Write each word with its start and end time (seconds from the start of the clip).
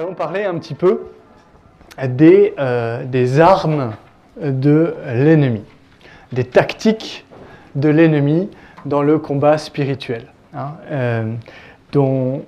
allons 0.00 0.14
parler 0.14 0.44
un 0.44 0.54
petit 0.58 0.74
peu 0.74 1.08
des, 2.02 2.54
euh, 2.58 3.04
des 3.04 3.38
armes 3.38 3.92
de 4.40 4.94
l'ennemi, 5.06 5.62
des 6.32 6.44
tactiques 6.44 7.26
de 7.74 7.90
l'ennemi 7.90 8.48
dans 8.86 9.02
le 9.02 9.18
combat 9.18 9.58
spirituel, 9.58 10.24
hein, 10.54 10.72
euh, 10.90 11.32
dont 11.92 12.44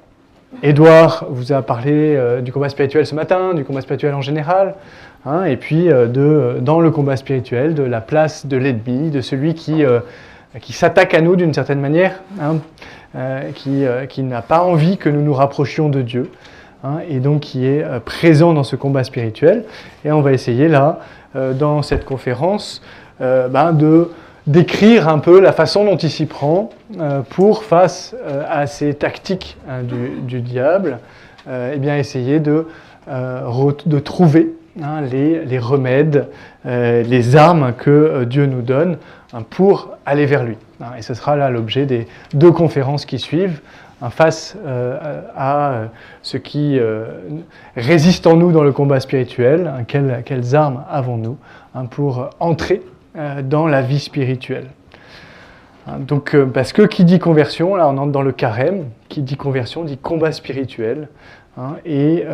Édouard 0.62 1.26
vous 1.28 1.52
a 1.52 1.60
parlé 1.60 2.16
euh, 2.16 2.40
du 2.40 2.52
combat 2.52 2.70
spirituel 2.70 3.06
ce 3.06 3.14
matin, 3.14 3.52
du 3.52 3.64
combat 3.64 3.82
spirituel 3.82 4.14
en 4.14 4.22
général, 4.22 4.74
hein, 5.26 5.44
et 5.44 5.58
puis 5.58 5.88
de, 5.88 6.56
dans 6.62 6.80
le 6.80 6.90
combat 6.90 7.16
spirituel, 7.16 7.74
de 7.74 7.82
la 7.82 8.00
place 8.00 8.46
de 8.46 8.56
l'ennemi, 8.56 9.10
de 9.10 9.20
celui 9.20 9.52
qui, 9.52 9.84
qui 10.58 10.72
s'attaque 10.72 11.12
à 11.12 11.20
nous 11.20 11.36
d'une 11.36 11.52
certaine 11.52 11.80
manière, 11.80 12.22
hein, 12.40 12.56
qui, 13.54 13.84
qui 14.08 14.22
n'a 14.22 14.40
pas 14.40 14.62
envie 14.62 14.96
que 14.96 15.10
nous 15.10 15.20
nous 15.20 15.34
rapprochions 15.34 15.90
de 15.90 16.00
Dieu, 16.00 16.30
Hein, 16.84 16.98
et 17.08 17.20
donc 17.20 17.40
qui 17.42 17.64
est 17.64 17.84
euh, 17.84 18.00
présent 18.00 18.52
dans 18.52 18.64
ce 18.64 18.74
combat 18.74 19.04
spirituel. 19.04 19.64
Et 20.04 20.10
on 20.10 20.20
va 20.20 20.32
essayer 20.32 20.66
là, 20.66 20.98
euh, 21.36 21.52
dans 21.52 21.82
cette 21.82 22.04
conférence, 22.04 22.82
euh, 23.20 23.46
ben, 23.46 23.72
de 23.72 24.10
décrire 24.48 25.08
un 25.08 25.20
peu 25.20 25.38
la 25.40 25.52
façon 25.52 25.84
dont 25.84 25.96
il 25.96 26.10
s'y 26.10 26.26
prend 26.26 26.70
pour, 27.30 27.62
face 27.62 28.16
à 28.48 28.66
ces 28.66 28.92
tactiques 28.92 29.56
hein, 29.68 29.82
du, 29.84 30.40
diable, 30.40 30.98
et 31.48 31.78
bien 31.78 31.96
essayer 31.96 32.40
de, 32.40 32.66
trouver 34.00 34.52
hein, 34.82 35.00
les, 35.02 35.44
les, 35.44 35.58
remèdes, 35.60 36.26
les 36.64 37.36
armes 37.36 37.72
que 37.78 38.24
Dieu 38.24 38.46
nous 38.46 38.62
donne 38.62 38.96
pour 39.50 39.90
aller 40.04 40.26
vers 40.26 40.42
lui. 40.42 40.56
Et 40.98 41.02
ce 41.02 41.14
sera 41.14 41.36
là 41.36 41.48
l'objet 41.48 41.86
des 41.86 42.08
deux 42.34 42.50
conférences 42.50 43.06
qui 43.06 43.20
suivent 43.20 43.60
face 44.10 44.56
euh, 44.64 45.22
à 45.36 45.70
euh, 45.70 45.86
ce 46.22 46.36
qui 46.36 46.78
euh, 46.78 47.06
résiste 47.76 48.26
en 48.26 48.36
nous 48.36 48.52
dans 48.52 48.64
le 48.64 48.72
combat 48.72 49.00
spirituel, 49.00 49.72
hein, 49.72 49.84
quelles, 49.84 50.56
armes 50.56 50.84
avons-nous 50.90 51.38
hein, 51.74 51.86
pour 51.86 52.30
entrer 52.40 52.82
dans 53.44 53.66
la 53.66 53.82
vie 53.82 54.00
spirituelle. 54.00 54.68
Hein, 55.86 55.98
donc, 56.00 56.36
parce 56.54 56.72
que 56.72 56.82
qui 56.82 57.04
dit 57.04 57.18
conversion, 57.18 57.76
là 57.76 57.86
on 57.88 57.98
entre 57.98 58.12
dans 58.12 58.22
le 58.22 58.32
carême, 58.32 58.86
qui 59.08 59.22
dit 59.22 59.36
conversion 59.36 59.84
dit 59.84 59.98
combat 59.98 60.32
spirituel, 60.32 61.08
et 61.84 62.24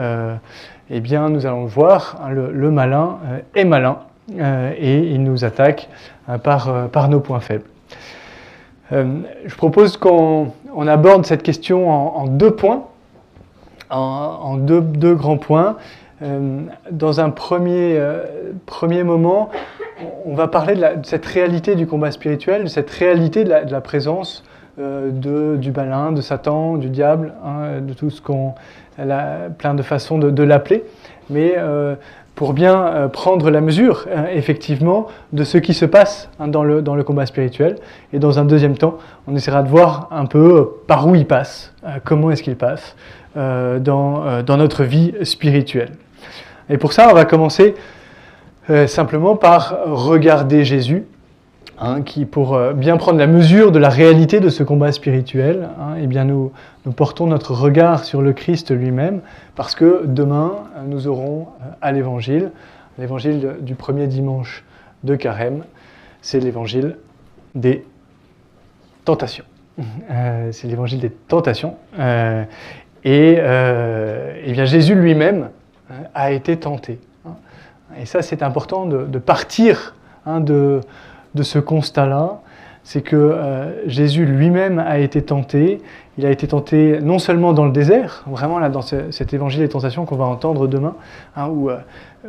eh 0.90 1.00
bien 1.00 1.28
nous 1.28 1.46
allons 1.46 1.66
voir, 1.66 2.28
le, 2.30 2.70
malin 2.70 3.18
est 3.56 3.64
malin, 3.64 3.98
et 4.38 4.98
il 4.98 5.24
nous 5.24 5.44
attaque 5.44 5.88
par, 6.44 6.88
par 6.90 7.08
nos 7.08 7.18
points 7.18 7.40
faibles. 7.40 7.64
je 8.92 9.54
propose 9.56 9.96
qu'on 9.96 10.52
on 10.74 10.86
aborde 10.86 11.26
cette 11.26 11.42
question 11.42 11.90
en, 11.90 12.26
deux 12.26 12.50
points, 12.50 12.84
en, 13.90 14.56
deux, 14.56 15.14
grands 15.14 15.38
points. 15.38 15.76
Euh, 16.20 16.62
dans 16.90 17.20
un 17.20 17.30
premier, 17.30 17.96
euh, 17.96 18.24
moment, 19.04 19.50
on 20.24 20.34
va 20.34 20.48
parler 20.48 20.74
de, 20.74 21.04
cette 21.04 21.26
réalité 21.26 21.76
du 21.76 21.86
combat 21.86 22.10
spirituel, 22.10 22.64
de 22.64 22.68
cette 22.68 22.90
réalité 22.90 23.44
de 23.44 23.50
la, 23.50 23.80
présence 23.80 24.44
euh, 24.80 25.56
du 25.56 25.70
balin, 25.70 26.12
de 26.12 26.20
Satan, 26.20 26.76
du 26.76 26.88
diable, 26.88 27.34
hein, 27.44 27.80
de 27.80 27.92
tout 27.92 28.10
ce 28.10 28.20
qu'on 28.20 28.54
a 28.98 29.48
plein 29.56 29.74
de 29.74 29.82
façons 29.82 30.18
de, 30.18 30.42
l'appeler. 30.42 30.84
Pour 32.38 32.52
bien 32.52 32.86
euh, 32.86 33.08
prendre 33.08 33.50
la 33.50 33.60
mesure, 33.60 34.06
euh, 34.06 34.26
effectivement, 34.32 35.08
de 35.32 35.42
ce 35.42 35.58
qui 35.58 35.74
se 35.74 35.84
passe 35.84 36.30
hein, 36.38 36.46
dans, 36.46 36.62
le, 36.62 36.82
dans 36.82 36.94
le 36.94 37.02
combat 37.02 37.26
spirituel. 37.26 37.74
Et 38.12 38.20
dans 38.20 38.38
un 38.38 38.44
deuxième 38.44 38.78
temps, 38.78 38.98
on 39.26 39.34
essaiera 39.34 39.64
de 39.64 39.68
voir 39.68 40.06
un 40.12 40.24
peu 40.24 40.54
euh, 40.54 40.64
par 40.86 41.08
où 41.08 41.16
il 41.16 41.26
passe, 41.26 41.74
comment 42.04 42.30
est-ce 42.30 42.44
qu'il 42.44 42.54
passe 42.54 42.94
dans, 43.34 44.42
dans, 44.42 44.56
notre 44.56 44.84
vie 44.84 45.14
spirituelle. 45.22 45.92
Et 46.70 46.76
pour 46.76 46.92
ça, 46.92 47.08
on 47.10 47.14
va 47.14 47.24
commencer 47.24 47.74
simplement 48.86 49.36
par 49.36 49.76
regarder 49.86 50.64
Jésus 50.64 51.04
Hein, 51.80 52.02
qui, 52.02 52.24
pour 52.24 52.56
euh, 52.56 52.72
bien 52.72 52.96
prendre 52.96 53.18
la 53.18 53.28
mesure 53.28 53.70
de 53.70 53.78
la 53.78 53.88
réalité 53.88 54.40
de 54.40 54.48
ce 54.48 54.64
combat 54.64 54.90
spirituel, 54.90 55.68
hein, 55.78 55.94
eh 56.02 56.08
bien 56.08 56.24
nous, 56.24 56.50
portons 56.96 57.28
notre 57.28 57.54
regard 57.54 58.04
sur 58.04 58.20
le 58.20 58.32
Christ 58.32 58.72
lui-même, 58.72 59.20
parce 59.54 59.76
que 59.76 60.02
demain, 60.04 60.54
euh, 60.76 60.80
nous 60.88 61.06
aurons 61.06 61.42
euh, 61.42 61.70
à 61.80 61.92
l'Évangile, 61.92 62.50
l'Évangile 62.98 63.58
du 63.60 63.76
premier 63.76 64.08
dimanche 64.08 64.64
de 65.04 65.14
Carême, 65.14 65.62
c'est 66.20 66.40
l'Évangile 66.40 66.96
des 67.54 67.84
tentations. 69.04 69.44
c'est 70.50 70.66
l'Évangile 70.66 70.98
des 70.98 71.10
tentations. 71.10 71.76
et 73.04 73.38
eh 73.38 74.52
bien 74.52 74.64
Jésus 74.64 74.96
lui-même 74.96 75.50
a 76.12 76.32
été 76.32 76.56
tenté. 76.56 76.98
Hein. 77.24 77.36
Et 78.00 78.04
ça, 78.04 78.20
c'est 78.20 78.42
important 78.42 78.84
de 78.86 79.18
partir 79.20 79.94
de 80.26 80.80
de 81.34 81.42
ce 81.42 81.58
constat-là, 81.58 82.40
c'est 82.88 83.02
que 83.02 83.16
euh, 83.16 83.86
Jésus 83.86 84.24
lui-même 84.24 84.78
a 84.78 84.98
été 84.98 85.20
tenté. 85.20 85.82
Il 86.16 86.24
a 86.24 86.30
été 86.30 86.48
tenté 86.48 87.00
non 87.02 87.18
seulement 87.18 87.52
dans 87.52 87.66
le 87.66 87.70
désert, 87.70 88.24
vraiment 88.26 88.58
là 88.58 88.70
dans 88.70 88.80
cet 88.80 89.34
évangile 89.34 89.60
des 89.60 89.68
tentations 89.68 90.06
qu'on 90.06 90.16
va 90.16 90.24
entendre 90.24 90.66
demain, 90.66 90.94
hein, 91.36 91.48
où 91.48 91.68
euh, 91.68 91.76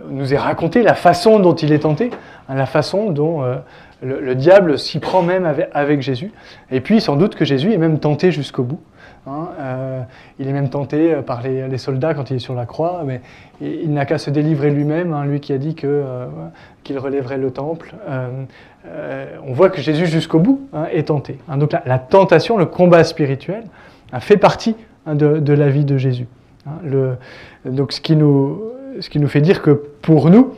nous 0.10 0.34
est 0.34 0.38
raconté 0.38 0.84
la 0.84 0.96
façon 0.96 1.40
dont 1.40 1.56
il 1.56 1.72
est 1.72 1.80
tenté, 1.80 2.12
hein, 2.50 2.56
la 2.56 2.66
façon 2.66 3.10
dont 3.10 3.42
euh, 3.42 3.56
le, 4.02 4.36
diable 4.36 4.78
s'y 4.78 5.00
prend 5.00 5.22
même 5.22 5.50
avec, 5.72 6.02
Jésus. 6.02 6.34
Et 6.72 6.82
puis 6.82 7.00
sans 7.00 7.16
doute 7.16 7.36
que 7.36 7.46
Jésus 7.46 7.72
est 7.72 7.78
même 7.78 8.00
tenté 8.00 8.34
jusqu'au 8.34 8.64
bout. 8.64 8.82
Hein, 9.28 9.48
il 10.40 10.48
est 10.48 10.54
même 10.54 10.70
tenté 10.70 11.16
par 11.26 11.42
les, 11.42 11.78
soldats 11.78 12.14
quand 12.14 12.32
il 12.32 12.38
est 12.38 12.40
sur 12.40 12.56
la 12.56 12.66
croix, 12.66 13.04
mais 13.06 13.22
il, 13.62 13.94
n'a 13.94 14.06
qu'à 14.06 14.18
se 14.18 14.30
délivrer 14.30 14.72
lui-même, 14.72 15.16
lui 15.24 15.40
qui 15.40 15.54
a 15.54 15.58
dit 15.58 15.76
qu'il 15.76 16.98
relèverait 16.98 17.38
le 17.38 17.52
temple. 17.52 17.94
Euh, 18.86 19.26
on 19.46 19.54
voit 19.54 19.70
que 19.70 19.82
Jésus 19.82 20.06
jusqu'au 20.08 20.40
bout 20.40 20.62
hein, 20.74 20.86
est 20.92 21.08
tenté. 21.08 21.38
Hein. 21.50 21.58
donc 21.58 21.76
la, 21.86 22.00
tentation, 22.00 22.58
le 22.58 22.66
combat 22.66 23.04
spirituel, 23.04 23.64
a 24.12 24.20
fait 24.20 24.38
partie 24.38 24.76
hein, 25.06 25.16
de, 25.16 25.54
la 25.54 25.70
vie 25.70 25.86
de 25.86 25.98
Jésus. 25.98 26.28
donc 27.66 27.92
ce 27.92 28.00
qui, 28.00 28.16
nous, 28.16 29.28
fait 29.28 29.42
dire 29.42 29.62
que 29.62 29.72
pour 29.72 30.30
nous, 30.30 30.54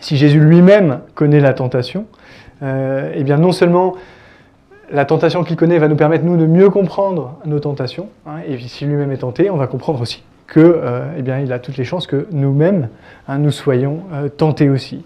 si 0.00 0.16
Jésus 0.16 0.40
lui-même 0.40 1.00
connaît 1.14 1.40
la 1.40 1.52
tentation, 1.52 2.06
euh, 2.62 3.12
eh 3.14 3.22
bien 3.22 3.36
non 3.36 3.52
seulement 3.52 3.94
la 4.90 5.04
tentation 5.04 5.44
qu'il 5.44 5.56
connaît 5.56 5.78
va 5.78 5.88
nous 5.88 5.96
permettre 5.96 6.24
nous 6.24 6.36
de 6.36 6.46
mieux 6.46 6.70
comprendre 6.70 7.38
nos 7.44 7.60
tentations, 7.60 8.08
et 8.46 8.58
si 8.58 8.86
lui-même 8.86 9.12
est 9.12 9.18
tenté, 9.18 9.50
on 9.50 9.56
va 9.56 9.66
comprendre 9.66 10.00
aussi 10.00 10.22
que, 10.46 10.60
euh, 10.60 11.14
eh 11.16 11.22
bien, 11.22 11.38
il 11.38 11.50
a 11.52 11.58
toutes 11.58 11.78
les 11.78 11.84
chances 11.84 12.06
que 12.06 12.26
nous-mêmes, 12.30 12.88
nous 13.28 13.50
soyons 13.50 14.00
tentés 14.36 14.68
aussi. 14.68 15.04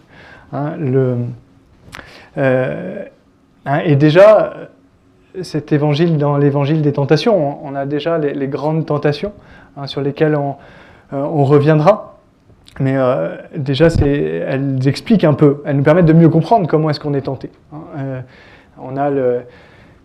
Hein, 2.36 3.80
et 3.84 3.96
déjà, 3.96 4.68
cet 5.42 5.72
évangile, 5.72 6.16
dans 6.16 6.36
l'évangile 6.36 6.82
des 6.82 6.92
tentations, 6.92 7.64
on, 7.64 7.74
a 7.74 7.86
déjà 7.86 8.18
les, 8.18 8.48
grandes 8.48 8.86
tentations 8.86 9.32
hein, 9.76 9.86
sur 9.86 10.00
lesquelles 10.00 10.36
on, 10.36 10.56
euh, 11.12 11.24
reviendra. 11.24 12.18
Mais 12.78 12.94
euh, 12.96 13.36
déjà, 13.56 13.86
elles 13.86 14.86
expliquent 14.86 15.24
un 15.24 15.34
peu, 15.34 15.62
elles 15.64 15.76
nous 15.76 15.82
permettent 15.82 16.06
de 16.06 16.12
mieux 16.12 16.28
comprendre 16.28 16.66
comment 16.68 16.90
est-ce 16.90 17.00
qu'on 17.00 17.14
est 17.14 17.22
tenté. 17.22 17.50
Hein. 17.72 18.22
on 18.78 18.96
a 18.96 19.10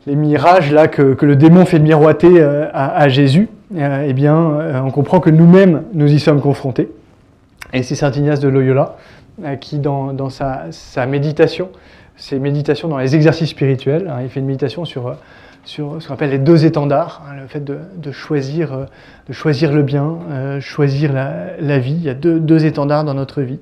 les 0.08 0.16
mirages 0.16 0.72
là 0.72 0.88
que, 0.88 1.18
le 1.22 1.36
démon 1.36 1.66
fait 1.66 1.80
miroiter 1.80 2.42
à, 2.42 3.10
Jésus. 3.10 3.50
eh 3.76 4.14
bien, 4.14 4.84
on 4.86 4.92
comprend 4.92 5.20
que 5.20 5.30
nous-mêmes, 5.30 5.84
nous 5.94 6.12
y 6.12 6.20
sommes 6.20 6.40
confrontés. 6.40 6.90
Et 7.74 7.84
c'est 7.84 7.96
Saint 7.96 8.12
Ignace 8.12 8.40
de 8.40 8.48
Loyola 8.48 8.96
qui, 9.60 9.80
dans, 9.80 10.30
sa 10.30 11.06
méditation, 11.08 11.70
c'est 12.16 12.40
méditation 12.40 12.88
dans 12.88 12.98
les 12.98 13.16
exercices 13.16 13.50
spirituels. 13.50 14.08
Hein. 14.10 14.20
il 14.24 14.30
fait 14.30 14.40
une 14.40 14.46
méditation 14.46 14.86
sur, 14.86 15.16
sur 15.64 16.02
ce 16.02 16.08
qu'on 16.08 16.16
appelle 16.16 16.32
les 16.32 16.40
deux 16.40 16.66
étendards, 16.66 17.24
hein, 17.28 17.36
le 17.40 17.48
fait 17.48 17.64
de, 17.64 18.12
choisir, 18.12 18.74
euh, 18.74 18.86
de 19.28 19.34
choisir 19.34 19.72
le 19.72 19.84
bien, 19.84 20.18
euh, 20.30 20.60
choisir 20.60 21.14
la, 21.14 21.80
vie. 21.80 21.94
Il 21.94 22.04
y 22.04 22.10
a 22.10 22.14
deux, 22.14 22.66
étendards 22.66 23.04
dans 23.04 23.14
notre 23.14 23.42
vie. 23.42 23.60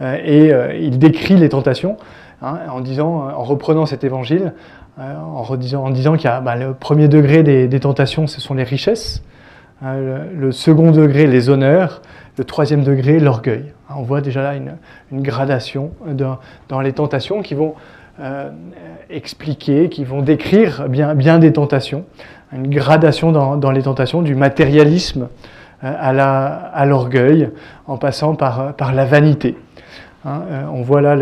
Euh, 0.00 0.18
et 0.24 0.84
il 0.84 0.98
décrit 0.98 1.36
les 1.36 1.48
tentations 1.48 1.96
hein, 2.42 2.58
en, 2.70 2.80
disant, 2.80 3.28
en 3.28 3.44
reprenant 3.44 3.86
cet 3.86 4.04
évangile, 4.04 4.52
en, 4.98 5.42
redisant, 5.42 5.84
en 5.84 5.90
disant 5.90 6.16
qu'il 6.16 6.24
y 6.24 6.32
a 6.32 6.40
bah, 6.40 6.56
le 6.56 6.72
premier 6.72 7.08
degré 7.08 7.42
des, 7.42 7.80
tentations, 7.80 8.26
ce 8.26 8.40
sont 8.40 8.54
les 8.54 8.64
richesses. 8.64 9.22
Le, 9.82 10.52
second 10.52 10.90
degré, 10.90 11.26
les 11.26 11.50
honneurs. 11.50 12.00
Le 12.38 12.44
troisième 12.44 12.84
degré, 12.84 13.18
l'orgueil. 13.18 13.72
On 13.88 14.02
voit 14.02 14.20
déjà 14.20 14.42
là 14.42 14.54
une, 14.56 15.22
gradation 15.22 15.92
dans, 16.06 16.80
les 16.80 16.92
tentations 16.92 17.40
qui 17.40 17.54
vont 17.54 17.74
euh, 18.20 18.50
expliquer, 19.08 19.88
qui 19.88 20.04
vont 20.04 20.20
décrire 20.20 20.86
bien, 20.88 21.38
des 21.38 21.52
tentations, 21.52 22.04
une 22.52 22.68
gradation 22.68 23.32
dans, 23.32 23.70
les 23.70 23.82
tentations, 23.82 24.20
du 24.20 24.34
matérialisme 24.34 25.28
euh, 25.82 25.92
à 25.98 26.84
l'orgueil, 26.84 27.50
en 27.86 27.96
passant 27.96 28.34
par, 28.34 28.74
la 28.78 29.04
vanité. 29.06 29.56
Hein, 30.26 30.42
euh, 30.50 30.62
on 30.74 30.82
voit 30.82 31.00
là 31.00 31.16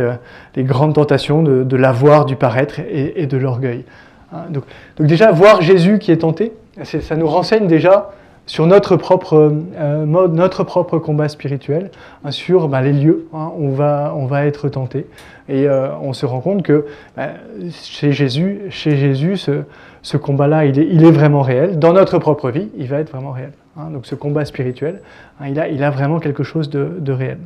les 0.56 0.64
grandes 0.64 0.94
tentations 0.94 1.44
de, 1.44 1.76
l'avoir, 1.76 2.25
du 2.25 2.34
paraître 2.34 2.81
et, 2.81 3.26
de 3.26 3.37
l'orgueil. 3.37 3.84
Hein, 4.32 4.46
donc, 4.50 4.64
déjà, 4.99 5.31
voir 5.31 5.62
Jésus 5.62 6.00
qui 6.00 6.10
est 6.10 6.19
tenté, 6.19 6.52
ça 6.82 7.14
nous 7.14 7.28
renseigne 7.28 7.69
déjà 7.69 8.10
sur 8.46 8.67
notre 8.67 8.96
propre 8.96 9.52
mode, 10.06 10.35
notre 10.35 10.64
propre 10.64 10.99
combat 10.99 11.29
spirituel, 11.29 11.91
hein, 12.25 12.31
sur 12.31 12.69
bah, 12.69 12.82
les 12.82 12.93
lieux 12.93 13.26
où 13.32 13.37
on, 13.37 13.70
va, 13.70 14.12
on 14.17 14.26
va 14.26 14.46
être 14.46 14.69
tenté. 14.69 15.06
Et 15.49 15.69
on 15.69 16.12
se 16.12 16.26
rend 16.26 16.41
compte 16.41 16.62
que 16.62 16.87
bah, 17.17 17.31
chez 17.70 18.12
Jésus, 18.12 18.62
chez 18.70 18.96
Jésus 18.96 19.37
ce, 20.02 20.17
combat-là, 20.17 20.67
il 20.67 20.79
est, 20.79 20.87
il 20.91 21.05
est, 21.05 21.11
vraiment 21.11 21.43
réel. 21.43 21.79
Dans 21.79 21.93
notre 21.93 22.19
propre 22.19 22.50
vie, 22.50 22.69
il 22.76 22.87
va 22.87 22.99
être 22.99 23.11
vraiment 23.11 23.32
réel. 23.32 23.52
Hein. 23.76 23.91
donc 23.91 24.06
ce 24.06 24.14
combat 24.14 24.44
spirituel, 24.44 25.00
hein, 25.41 25.49
il, 25.49 25.58
a, 25.58 25.69
il, 25.69 25.82
a, 25.82 25.91
vraiment 25.91 26.20
quelque 26.20 26.44
chose 26.44 26.70
de, 26.70 27.12
réel. 27.12 27.38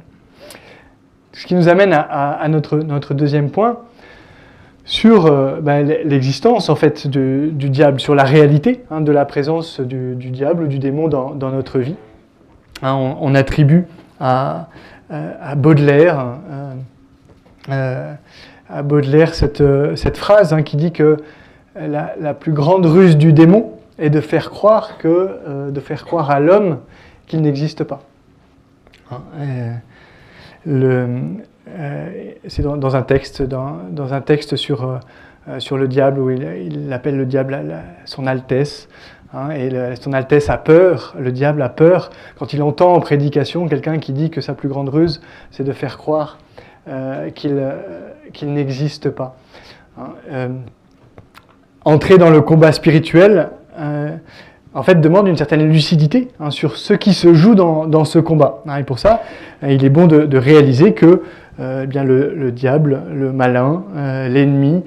Ce 1.33 1.47
qui 1.47 1.55
nous 1.55 1.69
amène 1.69 1.93
à, 1.93 2.47
notre, 2.49 2.79
notre, 2.79 3.15
deuxième 3.15 3.51
point, 3.51 3.79
sur 4.89 5.27
euh, 5.27 5.61
ben, 5.61 5.87
l'existence 5.87 6.69
en 6.69 6.75
fait 6.75 7.07
du 7.07 7.71
diable, 7.71 8.01
sur 8.01 8.17
la 8.17 8.25
réalité 8.25 8.83
hein, 8.91 9.01
de 9.01 9.13
la 9.13 9.25
présence 9.25 9.81
du, 9.81 10.15
diable 10.17 10.65
ou 10.65 10.67
du 10.67 10.81
démon 10.81 11.07
dans, 11.07 11.35
notre 11.35 11.79
vie. 11.79 11.95
On, 12.83 13.35
attribue 13.35 13.87
à, 14.19 14.69
Baudelaire, 15.57 16.25
euh, 17.71 18.15
Baudelaire 18.83 19.35
cette, 19.35 19.63
cette 19.95 20.17
phrase 20.17 20.57
qui 20.65 20.77
dit 20.77 20.93
que 20.93 21.19
la, 21.77 22.35
plus 22.35 22.53
grande 22.53 22.87
ruse 22.87 23.17
du 23.17 23.33
démon, 23.33 23.73
et 23.99 24.11
de 24.11 24.21
faire 24.21 24.51
croire, 24.51 24.99
euh, 25.05 25.71
à 26.29 26.41
l'homme 26.41 26.79
qu'il 27.27 27.43
n'existe 27.43 27.85
pas. 27.85 28.01
Hein, 29.11 29.23
euh, 30.67 31.19
c'est 32.47 32.63
dans, 32.63 32.97
un 32.97 33.03
texte, 33.03 33.43
dans, 33.43 34.13
un 34.13 34.21
texte 34.21 34.57
sur, 34.57 34.85
euh, 34.85 35.59
sur 35.59 35.77
le 35.77 35.89
diable 35.89 36.21
où 36.21 36.31
il, 36.31 36.93
appelle 36.93 37.17
le 37.17 37.27
diable 37.27 37.59
son 38.05 38.27
Altesse. 38.27 38.89
Hein, 39.35 39.51
et 39.51 39.71
son 40.01 40.15
Altesse 40.15 40.49
a 40.49 40.57
peur, 40.57 41.15
le 41.19 41.33
diable 41.33 41.61
a 41.61 41.69
peur 41.69 42.11
quand 42.39 42.55
il 42.55 42.63
entend 42.63 42.95
en 42.95 43.01
prédication 43.01 43.69
quelqu'un 43.69 43.99
qui 43.99 44.13
dit 44.13 44.31
que 44.31 44.41
sa 44.41 44.55
plus 44.55 44.69
grande 44.69 44.89
ruse, 44.89 45.21
c'est 45.51 45.65
de 45.65 45.73
faire 45.73 45.99
croire 45.99 46.39
qu'il 47.35 48.55
n'existe 48.55 49.11
pas. 49.11 49.37
Hein, 49.99 50.53
entrer 51.85 52.19
dans 52.19 52.31
le 52.31 52.43
combat 52.43 52.73
spirituel, 52.73 53.49
euh, 53.79 54.11
en 54.75 54.83
fait, 54.83 54.97
demande 54.97 55.27
une 55.27 55.37
certaine 55.37 55.67
lucidité 55.69 56.29
hein, 56.39 56.51
sur 56.51 56.77
ce 56.77 56.93
qui 56.93 57.15
se 57.15 57.33
joue 57.33 57.55
dans, 57.55 58.05
ce 58.05 58.19
combat. 58.19 58.63
Et 58.79 58.85
pour 58.85 58.99
ça, 58.99 59.23
euh, 59.63 59.73
il 59.73 59.85
est 59.85 59.91
bon 59.91 60.07
de, 60.07 60.37
réaliser 60.37 60.93
que 60.93 61.07
euh, 61.07 61.21
eh 61.61 61.87
bien 61.87 62.05
le, 62.05 62.51
diable, 62.53 63.03
le 63.13 63.33
malin, 63.33 63.85
l'ennemi 64.29 64.83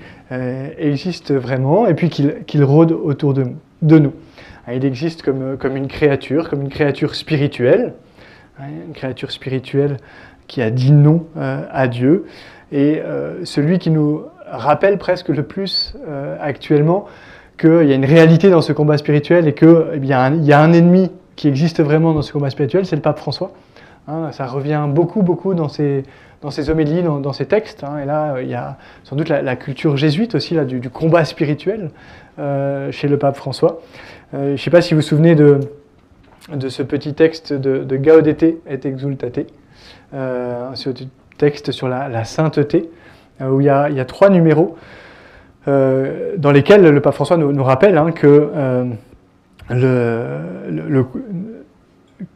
existe 0.78 1.34
vraiment 1.34 1.88
et 1.88 1.94
puis 1.94 2.10
qu'il 2.10 2.64
rôde 2.64 2.92
autour 2.92 3.34
de, 3.34 3.46
nous. 3.82 4.14
Hein, 4.68 4.74
il 4.74 4.86
existe 4.86 5.22
comme, 5.22 5.58
comme, 5.58 5.76
une 5.76 5.88
créature, 5.88 6.50
comme 6.50 6.62
une 6.62 6.70
créature 6.70 7.16
spirituelle, 7.16 7.94
une 8.60 8.94
créature 8.94 9.32
spirituelle 9.32 9.98
qui 10.48 10.62
a 10.62 10.70
dit 10.70 10.92
non 10.92 11.26
à 11.36 11.88
Dieu. 11.88 12.26
Et 12.72 13.02
celui 13.44 13.80
qui 13.80 13.90
nous 13.90 14.22
rappelle 14.50 14.98
presque 14.98 15.30
le 15.30 15.44
plus 15.44 15.96
actuellement 16.40 17.08
qu'il 17.62 17.88
y 17.88 17.92
a 17.92 17.96
une 17.96 18.06
réalité 18.06 18.50
dans 18.50 18.62
ce 18.62 18.74
combat 18.74 18.98
spirituel 18.98 19.48
et 19.48 19.54
qu'il 19.54 19.70
eh 19.94 20.06
y, 20.06 20.14
a 20.14 20.60
un 20.60 20.74
ennemi 20.74 21.12
qui 21.36 21.48
existe 21.48 21.82
vraiment 21.82 22.14
dans 22.14 22.24
ce 22.24 22.34
combat 22.34 22.50
spirituel, 22.50 22.86
c'est 22.86 22.96
le 22.96 23.02
pape 23.04 23.20
François. 23.20 23.52
Hein, 24.08 24.32
ça 24.32 24.46
revient 24.48 24.86
beaucoup, 24.90 25.22
beaucoup 25.22 25.54
dans 25.54 25.68
ses, 25.68 26.04
dans 26.42 26.50
ses 26.52 26.70
homélies, 26.70 27.04
dans, 27.04 27.34
ses 27.34 27.46
textes. 27.46 27.84
Hein, 27.84 28.00
et 28.00 28.06
là, 28.06 28.42
il 28.42 28.50
y 28.50 28.56
a 28.56 28.78
sans 29.04 29.16
doute 29.16 29.30
la, 29.30 29.56
culture 29.56 29.98
jésuite 29.98 30.36
aussi 30.36 30.56
là, 30.56 30.66
du, 30.66 30.90
combat 30.90 31.26
spirituel 31.26 31.92
euh, 32.40 32.92
chez 32.92 33.08
le 33.08 33.18
pape 33.18 33.36
François. 33.36 33.82
Euh, 34.34 34.48
je 34.48 34.52
ne 34.52 34.58
sais 34.58 34.72
pas 34.72 34.82
si 34.82 34.94
vous 34.94 35.02
vous 35.02 35.08
souvenez 35.08 35.36
de, 35.36 35.60
de 36.54 36.70
ce 36.70 36.84
petit 36.84 37.14
texte 37.14 37.54
de, 37.54 37.84
de 37.84 37.98
Gaudete 37.98 38.44
et 38.44 38.88
Exultate, 38.88 39.48
euh, 40.14 40.70
ce 40.74 40.90
texte 41.38 41.72
sur 41.72 41.88
la, 41.88 42.24
sainteté, 42.24 42.90
où 43.40 43.62
il 43.62 43.66
y, 43.66 43.70
a, 43.70 44.06
trois 44.06 44.30
numéros. 44.30 44.76
Euh, 45.68 46.34
dans 46.38 46.52
lesquels 46.52 46.82
le 46.82 47.02
pape 47.02 47.14
François 47.14 47.38
nous, 47.38 47.64
rappelle 47.64 47.98
hein, 47.98 48.12
que, 48.12 48.50
euh, 48.56 48.86
le, 49.70 51.06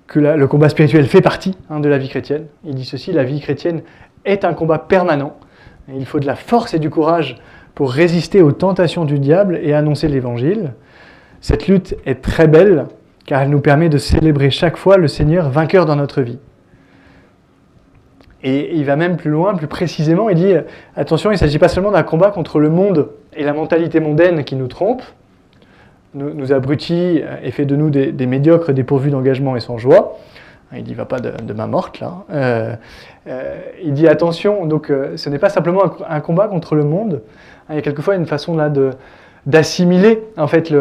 que 0.07 0.19
le, 0.19 0.47
combat 0.47 0.69
spirituel 0.69 1.05
fait 1.07 1.21
partie 1.21 1.57
hein, 1.69 1.79
de 1.79 1.89
la 1.89 1.97
vie 1.97 2.09
chrétienne. 2.09 2.45
Il 2.63 2.75
dit 2.75 2.85
ceci, 2.85 3.11
la 3.11 3.23
vie 3.23 3.39
chrétienne 3.39 3.81
est 4.23 4.45
un 4.45 4.53
combat 4.53 4.79
permanent. 4.79 5.35
il 5.93 6.05
faut 6.05 6.19
de 6.19 6.27
la 6.27 6.35
force 6.35 6.73
et 6.73 6.79
du 6.79 6.89
courage 6.89 7.37
pour 7.73 7.91
résister 7.91 8.41
aux 8.41 8.51
tentations 8.51 9.05
du 9.05 9.19
diable 9.19 9.59
et 9.61 9.73
annoncer 9.73 10.07
l'évangile. 10.07 10.73
Cette 11.41 11.67
lutte 11.67 11.95
est 12.05 12.21
très 12.21 12.47
belle 12.47 12.87
car 13.25 13.41
elle 13.41 13.49
nous 13.49 13.59
permet 13.59 13.89
de 13.89 13.97
célébrer 13.97 14.51
chaque 14.51 14.77
fois 14.77 14.97
le 14.97 15.07
Seigneur 15.07 15.49
vainqueur 15.49 15.85
dans 15.85 15.95
notre 15.95 16.21
vie. 16.21 16.39
Et 18.43 18.75
il 18.75 18.85
va 18.85 18.95
même 18.95 19.17
plus 19.17 19.31
loin, 19.31 19.55
plus 19.55 19.67
précisément, 19.67 20.29
il 20.29 20.35
dit, 20.35 20.53
attention, 20.95 21.31
il 21.31 21.33
ne 21.33 21.39
s'agit 21.39 21.57
pas 21.57 21.67
seulement 21.67 21.89
d'un 21.89 22.03
combat 22.03 22.29
contre 22.29 22.59
le 22.59 22.69
monde 22.69 23.09
et 23.35 23.43
la 23.43 23.53
mentalité 23.53 23.99
mondaine 23.99 24.43
qui 24.43 24.55
nous 24.55 24.67
trompe, 24.67 25.01
nous, 26.15 26.53
abrutit 26.53 27.21
et 27.43 27.51
fait 27.51 27.65
de 27.65 27.75
nous 27.75 27.89
des, 27.89 28.25
médiocres 28.25 28.71
dépourvus 28.71 29.09
d'engagement 29.11 29.55
et 29.55 29.59
sans 29.59 29.77
joie. 29.77 30.17
Il 30.75 30.83
dit, 30.83 30.93
va 30.93 31.05
pas 31.05 31.19
de, 31.19 31.31
de 31.41 31.53
main 31.53 31.67
morte 31.67 31.99
là. 31.99 32.25
Euh, 32.31 32.75
euh, 33.27 33.55
il 33.83 33.93
dit, 33.93 34.07
attention, 34.07 34.65
donc 34.65 34.89
euh, 34.89 35.15
ce 35.17 35.29
n'est 35.29 35.39
pas 35.39 35.49
simplement 35.49 35.83
un, 36.07 36.19
combat 36.19 36.47
contre 36.47 36.75
le 36.75 36.83
monde, 36.83 37.21
il 37.69 37.75
y 37.75 37.77
a 37.77 37.81
quelquefois 37.81 38.15
une 38.15 38.25
façon 38.25 38.55
là 38.55 38.69
de 38.69 38.91
d'assimiler 39.47 40.23
en 40.37 40.47
fait 40.47 40.73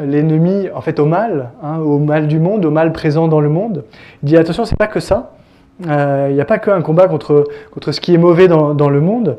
l'ennemi 0.00 0.68
en 0.74 0.80
fait 0.80 0.98
au 0.98 1.06
mal, 1.06 1.50
hein, 1.62 1.78
au 1.78 1.98
mal 1.98 2.26
du 2.26 2.40
monde, 2.40 2.64
au 2.64 2.72
mal 2.72 2.90
présent 2.90 3.28
dans 3.28 3.40
le 3.40 3.48
monde. 3.48 3.84
Il 4.22 4.30
dit 4.30 4.36
attention, 4.36 4.64
c'est 4.64 4.76
pas 4.76 4.88
que 4.88 4.98
ça. 4.98 5.34
Il 5.80 6.34
n'y 6.34 6.40
a 6.40 6.44
pas 6.44 6.58
qu'un 6.58 6.82
combat 6.82 7.06
contre, 7.06 7.44
contre 7.70 7.92
ce 7.92 8.00
qui 8.00 8.12
est 8.12 8.18
mauvais 8.18 8.48
dans, 8.48 8.74
dans 8.74 8.90
le 8.90 9.00
monde. 9.00 9.38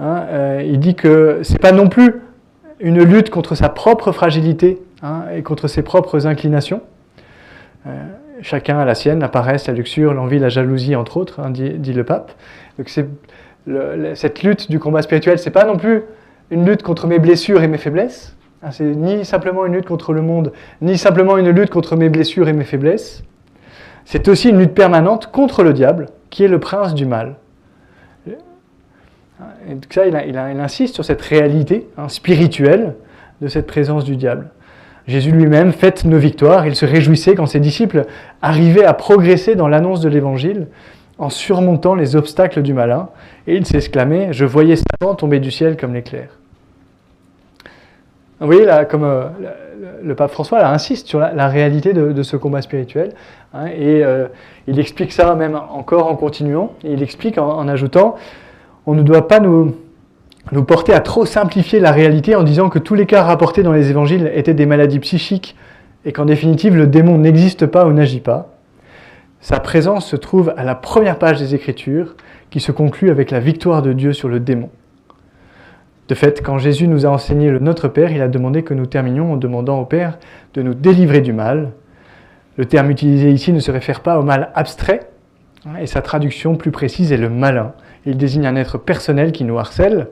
Hein. 0.00 0.24
Il 0.64 0.80
dit 0.80 0.96
que 0.96 1.40
c'est 1.44 1.60
pas 1.60 1.70
non 1.70 1.88
plus 1.88 2.22
une 2.82 3.02
lutte 3.02 3.30
contre 3.30 3.54
sa 3.54 3.68
propre 3.68 4.12
fragilité 4.12 4.82
hein, 5.02 5.22
et 5.34 5.42
contre 5.42 5.68
ses 5.68 5.82
propres 5.82 6.26
inclinations. 6.26 6.82
Euh, 7.86 7.90
chacun 8.42 8.78
a 8.78 8.84
la 8.84 8.94
sienne, 8.94 9.20
la 9.20 9.28
paresse, 9.28 9.68
la 9.68 9.72
luxure, 9.72 10.12
l'envie, 10.12 10.38
la 10.38 10.48
jalousie, 10.48 10.96
entre 10.96 11.16
autres, 11.16 11.40
hein, 11.40 11.50
dit, 11.50 11.92
le 11.92 12.04
pape. 12.04 12.32
Donc 12.78 12.88
cette 12.88 14.42
lutte 14.42 14.70
du 14.70 14.78
combat 14.80 15.02
spirituel, 15.02 15.38
c'est 15.38 15.50
pas 15.50 15.64
non 15.64 15.76
plus 15.76 16.02
une 16.50 16.66
lutte 16.66 16.82
contre 16.82 17.06
mes 17.06 17.20
blessures 17.20 17.62
et 17.62 17.68
mes 17.68 17.78
faiblesses. 17.78 18.36
c'est 18.72 18.84
ni 18.84 19.24
simplement 19.24 19.64
une 19.64 19.74
lutte 19.74 19.86
contre 19.86 20.12
le 20.12 20.22
monde, 20.22 20.52
ni 20.80 20.98
simplement 20.98 21.38
une 21.38 21.50
lutte 21.50 21.70
contre 21.70 21.96
mes 21.96 22.08
blessures 22.08 22.48
et 22.48 22.52
mes 22.52 22.64
faiblesses. 22.64 23.22
C'est 24.04 24.26
aussi 24.26 24.48
une 24.48 24.58
lutte 24.58 24.74
permanente 24.74 25.30
contre 25.30 25.62
le 25.62 25.72
diable, 25.72 26.06
qui 26.30 26.42
est 26.42 26.48
le 26.48 26.58
prince 26.58 26.94
du 26.94 27.06
mal. 27.06 27.36
Et 29.68 29.76
ça, 29.90 30.06
il, 30.06 30.16
insiste 30.36 30.94
sur 30.94 31.04
cette 31.04 31.22
réalité 31.22 31.88
hein, 31.96 32.08
spirituelle 32.08 32.94
de 33.40 33.48
cette 33.48 33.66
présence 33.66 34.04
du 34.04 34.16
diable. 34.16 34.50
Jésus 35.06 35.32
lui-même 35.32 35.72
fête 35.72 36.04
nos 36.04 36.18
victoires. 36.18 36.66
Il 36.66 36.76
se 36.76 36.86
réjouissait 36.86 37.34
quand 37.34 37.46
ses 37.46 37.60
disciples 37.60 38.06
arrivaient 38.40 38.84
à 38.84 38.94
progresser 38.94 39.56
dans 39.56 39.68
l'annonce 39.68 40.00
de 40.00 40.08
l'Évangile 40.08 40.68
en 41.18 41.28
surmontant 41.28 41.94
les 41.94 42.16
obstacles 42.16 42.62
du 42.62 42.72
malin. 42.72 43.08
Et 43.46 43.56
il 43.56 43.66
s'exclamait 43.66 44.32
Je 44.32 44.44
voyais 44.44 44.76
Satan 44.76 45.14
tomber 45.14 45.40
du 45.40 45.50
ciel 45.50 45.76
comme 45.76 45.92
l'éclair. 45.94 46.28
Vous 48.40 48.46
voyez, 48.46 48.64
là, 48.64 48.84
comme 48.84 49.04
euh, 49.04 49.26
le 50.02 50.14
pape 50.16 50.32
François 50.32 50.66
insiste 50.66 51.06
sur 51.06 51.20
la, 51.20 51.48
réalité 51.48 51.92
de, 51.92 52.22
ce 52.22 52.36
combat 52.36 52.60
spirituel. 52.60 53.12
Hein, 53.54 53.66
et 53.66 54.02
euh, 54.04 54.26
il 54.66 54.80
explique 54.80 55.12
ça 55.12 55.34
même 55.36 55.54
encore 55.54 56.08
en 56.08 56.16
continuant. 56.16 56.72
il 56.82 57.02
explique 57.02 57.38
en, 57.38 57.68
ajoutant 57.68 58.16
on 58.86 58.94
ne 58.94 59.02
doit 59.02 59.28
pas 59.28 59.40
nous, 59.40 59.74
nous 60.50 60.64
porter 60.64 60.92
à 60.92 61.00
trop 61.00 61.24
simplifier 61.24 61.80
la 61.80 61.92
réalité 61.92 62.34
en 62.34 62.42
disant 62.42 62.68
que 62.68 62.78
tous 62.78 62.94
les 62.94 63.06
cas 63.06 63.22
rapportés 63.22 63.62
dans 63.62 63.72
les 63.72 63.90
évangiles 63.90 64.30
étaient 64.34 64.54
des 64.54 64.66
maladies 64.66 64.98
psychiques 64.98 65.56
et 66.04 66.12
qu'en 66.12 66.24
définitive 66.24 66.76
le 66.76 66.86
démon 66.86 67.18
n'existe 67.18 67.66
pas 67.66 67.86
ou 67.86 67.92
n'agit 67.92 68.20
pas. 68.20 68.52
Sa 69.40 69.60
présence 69.60 70.06
se 70.06 70.16
trouve 70.16 70.52
à 70.56 70.64
la 70.64 70.74
première 70.74 71.18
page 71.18 71.38
des 71.38 71.54
Écritures 71.54 72.14
qui 72.50 72.60
se 72.60 72.70
conclut 72.70 73.10
avec 73.10 73.30
la 73.30 73.40
victoire 73.40 73.82
de 73.82 73.92
Dieu 73.92 74.12
sur 74.12 74.28
le 74.28 74.38
démon. 74.38 74.70
De 76.08 76.14
fait, 76.14 76.42
quand 76.42 76.58
Jésus 76.58 76.88
nous 76.88 77.06
a 77.06 77.08
enseigné 77.08 77.50
le 77.50 77.58
Notre 77.58 77.88
Père, 77.88 78.12
il 78.12 78.20
a 78.20 78.28
demandé 78.28 78.62
que 78.62 78.74
nous 78.74 78.86
terminions 78.86 79.32
en 79.32 79.36
demandant 79.36 79.80
au 79.80 79.84
Père 79.84 80.18
de 80.54 80.62
nous 80.62 80.74
délivrer 80.74 81.22
du 81.22 81.32
mal. 81.32 81.72
Le 82.56 82.66
terme 82.66 82.90
utilisé 82.90 83.30
ici 83.30 83.52
ne 83.52 83.60
se 83.60 83.70
réfère 83.70 84.00
pas 84.00 84.18
au 84.18 84.22
mal 84.22 84.50
abstrait, 84.54 85.08
hein, 85.64 85.76
et 85.80 85.86
sa 85.86 86.02
traduction 86.02 86.54
plus 86.54 86.70
précise 86.70 87.12
est 87.12 87.16
le 87.16 87.30
malin. 87.30 87.72
Il 88.06 88.16
désigne 88.16 88.46
un 88.46 88.56
être 88.56 88.78
personnel 88.78 89.32
qui 89.32 89.44
nous 89.44 89.58
harcèle. 89.58 90.08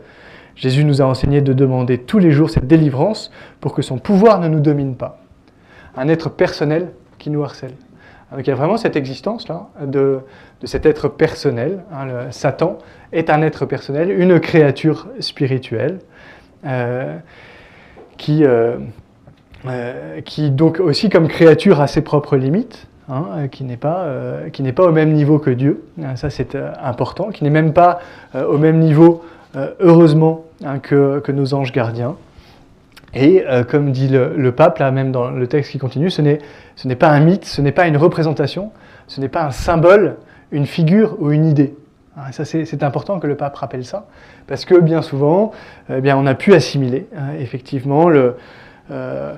Jésus 0.57 0.85
nous 0.85 1.01
a 1.03 1.05
enseigné 1.05 1.41
de 1.41 1.53
demander 1.53 1.99
tous 1.99 2.19
les 2.19 2.31
jours 2.31 2.51
cette 2.51 2.67
délivrance 2.67 3.31
pour 3.61 3.75
que 3.75 3.83
son 3.83 3.99
pouvoir 3.99 4.41
ne 4.41 4.49
nous 4.49 4.61
domine 4.61 4.97
pas. 4.97 5.21
Un 5.97 6.09
être 6.09 6.29
personnel 6.29 6.91
qui 7.19 7.31
nous 7.31 7.43
harcèle. 7.43 7.73
Donc 8.33 8.47
il 8.47 8.49
y 8.49 8.53
a 8.53 8.57
vraiment 8.57 8.77
cette 8.77 8.95
existence-là 8.95 9.69
de, 9.85 10.21
cet 10.65 10.87
être 10.87 11.09
personnel. 11.09 11.83
Hein, 11.93 12.31
Satan 12.31 12.79
est 13.13 13.29
un 13.29 13.43
être 13.43 13.67
personnel, 13.67 14.11
une 14.11 14.39
créature 14.39 15.09
spirituelle 15.19 15.99
euh, 16.65 17.19
qui, 18.19 18.45
euh, 18.45 18.79
qui 20.25 20.51
donc 20.51 20.79
aussi 20.79 21.09
comme 21.09 21.27
créature 21.27 21.81
a 21.81 21.89
ses 21.89 22.03
propres 22.03 22.37
limites, 22.37 22.87
hein, 23.11 23.49
qui 23.51 23.65
n'est 23.65 23.77
pas, 23.77 24.07
qui 24.53 24.63
pas 24.73 24.85
au 24.85 24.93
même 24.93 25.13
niveau 25.13 25.39
que 25.39 25.51
Dieu, 25.51 25.83
ça 26.15 26.31
c'est 26.31 26.57
important, 26.83 27.31
qui 27.31 27.45
n'est 27.45 27.51
même 27.51 27.73
pas 27.73 28.01
au 28.35 28.59
même 28.59 28.79
niveau, 28.79 29.25
heureusement, 29.81 30.45
hein, 30.65 30.79
que, 30.79 31.21
que, 31.21 31.33
nos 31.33 31.55
anges 31.55 31.73
gardiens. 31.73 32.17
Et 33.15 33.45
comme 33.69 33.91
dit 33.93 34.09
le, 34.09 34.53
pape, 34.53 34.79
là 34.79 34.91
même 34.91 35.13
dans 35.13 35.31
le 35.31 35.47
texte 35.47 35.73
qui 35.73 35.79
continue, 35.79 36.11
ce 36.11 36.23
n'est 36.23 36.97
pas 36.97 37.09
un 37.09 37.21
mythe, 37.21 37.45
ce 37.45 37.61
n'est 37.61 37.73
pas 37.73 37.87
une 37.87 37.97
représentation, 37.97 38.71
ce 39.09 39.21
n'est 39.21 39.29
pas 39.29 39.45
un 39.45 39.51
symbole, 39.51 40.17
une 40.53 40.67
figure 40.67 41.17
ou 41.21 41.33
une 41.33 41.47
idée. 41.47 41.75
Ah, 42.17 42.33
ça, 42.33 42.45
c'est 42.45 42.83
important 42.83 43.19
que 43.19 43.27
le 43.27 43.37
pape 43.37 43.57
rappelle 43.57 43.85
ça, 43.85 44.07
parce 44.47 44.65
que 44.65 44.79
bien 44.79 45.01
souvent, 45.01 45.53
eh 45.89 46.01
bien, 46.01 46.17
on 46.17 46.27
a 46.27 46.35
pu 46.35 46.55
assimiler 46.55 47.07
hein, 47.17 47.35
effectivement 47.39 48.09
le, 48.09 48.37
euh, 48.91 49.35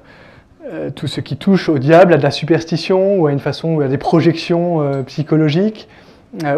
euh, 0.70 0.90
tout 0.90 1.06
ce 1.06 1.20
qui 1.20 1.36
touche 1.36 1.68
au 1.68 1.78
diable 1.78 2.14
à 2.14 2.18
de 2.18 2.22
la 2.22 2.30
superstition 2.30 3.16
ou 3.18 3.26
à 3.26 3.32
une 3.32 3.40
façon, 3.40 3.74
ou 3.74 3.80
à 3.80 3.88
des 3.88 3.98
projections 3.98 4.82
euh, 4.82 5.02
psychologiques 5.02 5.88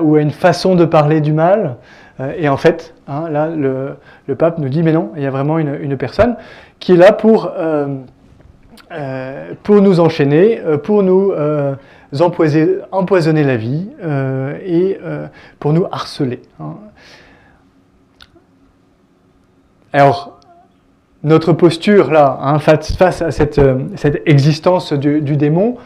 ou 0.02 0.14
à 0.14 0.20
une 0.20 0.30
façon 0.30 0.76
de 0.76 0.84
parler 0.84 1.20
du 1.20 1.32
mal. 1.32 1.78
et 2.38 2.49
en 2.49 2.56
fait, 2.56 2.94
hein, 3.08 3.28
là, 3.28 3.49
le, 3.49 3.96
pape 4.37 4.58
nous 4.58 4.68
dit 4.68 4.84
mais 4.84 4.92
non, 4.92 5.11
il 5.16 5.23
y 5.25 5.26
a 5.26 5.32
vraiment 5.32 5.58
une, 5.58 5.96
personne 5.96 6.37
qui 6.78 6.92
est 6.92 6.96
là 6.96 7.11
pour 7.11 7.50
nous 9.68 9.99
enchaîner, 9.99 10.61
pour 10.84 11.02
nous 11.02 11.32
empoisonner 12.20 13.44
la 13.44 13.56
vie 13.56 13.88
euh, 14.02 14.58
et 14.64 14.99
euh, 15.02 15.26
pour 15.58 15.73
nous 15.73 15.87
harceler. 15.90 16.42
Hein. 16.61 16.76
Alors, 19.92 20.34
notre 21.25 21.52
posture 21.52 22.11
là, 22.11 22.38
hein, 22.40 22.59
face, 22.59 23.23
à 23.23 23.31
cette, 23.31 23.59
euh, 23.59 23.78
existence 24.26 24.93
du, 24.93 25.37
démon, 25.37 25.76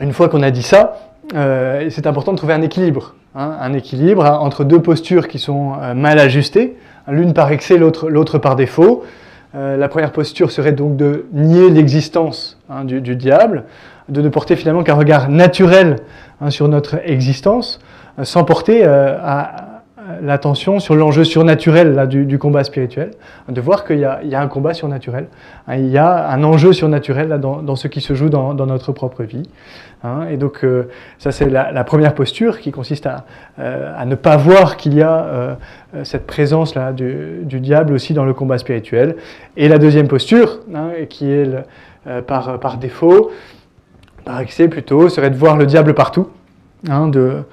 une 0.00 0.12
fois 0.12 0.28
qu'on 0.28 0.42
a 0.42 0.50
dit 0.50 0.62
ça, 0.62 0.98
c'est 1.32 2.06
important 2.06 2.32
de 2.32 2.36
trouver 2.36 2.54
un 2.54 2.62
équilibre. 2.62 3.14
Hein, 3.34 3.56
un 3.60 3.72
équilibre 3.72 4.24
entre 4.24 4.64
deux 4.64 4.80
postures 4.80 5.28
qui 5.28 5.38
sont 5.38 5.74
mal 5.94 6.18
ajustées, 6.18 6.76
l'une 7.08 7.32
par 7.32 7.50
excès, 7.52 7.78
l'autre 7.78 8.38
par 8.38 8.56
défaut. 8.56 9.04
la 9.54 9.88
première 9.88 10.12
posture 10.12 10.50
serait 10.50 10.72
donc 10.72 10.96
de 10.96 11.26
nier 11.32 11.70
l'existence 11.70 12.58
du, 12.84 13.00
du, 13.00 13.16
diable, 13.16 13.64
de 14.08 14.20
ne 14.20 14.28
porter 14.28 14.56
finalement 14.56 14.82
qu'un 14.82 14.94
regard 14.94 15.28
naturel 15.28 15.96
hein, 16.40 16.50
sur 16.50 16.68
notre 16.68 17.00
existence, 17.04 17.80
euh, 18.18 18.24
sans 18.24 18.44
porter 18.44 18.82
euh, 18.84 19.16
l'attention 20.20 20.80
sur 20.80 20.94
l'enjeu 20.94 21.24
surnaturel 21.24 21.94
là, 21.94 22.06
du, 22.06 22.38
combat 22.38 22.64
spirituel, 22.64 23.12
de 23.48 23.60
voir 23.60 23.84
qu'il 23.84 23.98
y, 23.98 24.04
a 24.04 24.40
un 24.40 24.48
combat 24.48 24.74
surnaturel, 24.74 25.26
hein, 25.68 25.76
il 25.76 25.88
y 25.88 25.98
a 25.98 26.30
un 26.30 26.42
enjeu 26.44 26.72
surnaturel 26.72 27.28
là, 27.28 27.38
dans, 27.38 27.76
ce 27.76 27.88
qui 27.88 28.00
se 28.00 28.14
joue 28.14 28.28
dans, 28.28 28.54
notre 28.54 28.92
propre 28.92 29.22
vie. 29.22 29.48
Hein. 30.04 30.26
et 30.28 30.36
donc 30.36 30.64
euh, 30.64 30.88
ça 31.18 31.30
c'est 31.30 31.48
la, 31.48 31.84
première 31.84 32.12
posture 32.12 32.58
qui 32.58 32.72
consiste 32.72 33.06
à, 33.06 33.24
ne 34.04 34.16
pas 34.16 34.36
voir 34.36 34.76
qu'il 34.76 34.94
y 34.94 35.02
a 35.02 35.56
cette 36.02 36.26
présence 36.26 36.74
là, 36.74 36.92
du, 36.92 37.60
diable 37.60 37.92
aussi 37.94 38.14
dans 38.14 38.24
le 38.24 38.34
combat 38.34 38.58
spirituel. 38.58 39.16
Et 39.56 39.68
la 39.68 39.78
deuxième 39.78 40.08
posture, 40.08 40.60
qui 41.08 41.30
est 41.30 41.48
par, 42.26 42.58
par 42.58 42.78
défaut, 42.78 43.30
par 44.24 44.40
excès 44.40 44.68
plutôt, 44.68 45.08
serait 45.08 45.30
de 45.30 45.36
voir 45.36 45.56
le 45.56 45.66
diable 45.66 45.94
partout, 45.94 46.28
hein, 46.88 47.08
de, 47.08 47.44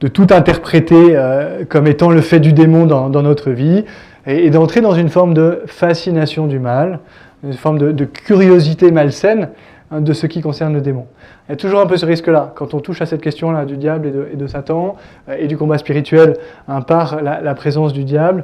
de, 0.00 0.08
tout 0.08 0.26
interpréter 0.30 1.16
euh, 1.16 1.64
comme 1.68 1.86
étant 1.86 2.10
le 2.10 2.20
fait 2.20 2.40
du 2.40 2.52
démon 2.52 2.86
dans, 2.86 3.08
dans 3.08 3.22
notre 3.22 3.50
vie, 3.50 3.84
et, 4.26 4.50
d'entrer 4.50 4.80
dans 4.80 4.92
une 4.92 5.08
forme 5.08 5.34
de 5.34 5.62
fascination 5.66 6.46
du 6.46 6.58
mal, 6.58 7.00
une 7.42 7.54
forme 7.54 7.78
de, 7.78 8.04
curiosité 8.04 8.90
malsaine 8.90 9.50
hein, 9.90 10.00
de 10.00 10.12
ce 10.12 10.26
qui 10.26 10.40
concerne 10.40 10.74
le 10.74 10.80
démon. 10.80 11.06
Il 11.48 11.52
y 11.52 11.54
a 11.54 11.56
toujours 11.56 11.80
un 11.80 11.86
peu 11.86 11.96
ce 11.96 12.04
risque-là, 12.04 12.52
quand 12.54 12.74
on 12.74 12.80
touche 12.80 13.00
à 13.00 13.06
cette 13.06 13.22
question-là 13.22 13.64
du 13.64 13.76
diable 13.76 14.08
et 14.08 14.10
de, 14.10 14.28
et 14.32 14.36
de 14.36 14.46
Satan, 14.46 14.96
euh, 15.28 15.36
et 15.38 15.46
du 15.46 15.56
combat 15.56 15.78
spirituel 15.78 16.36
hein, 16.68 16.82
par 16.82 17.22
la, 17.22 17.40
la, 17.40 17.54
présence 17.54 17.92
du 17.92 18.04
diable, 18.04 18.42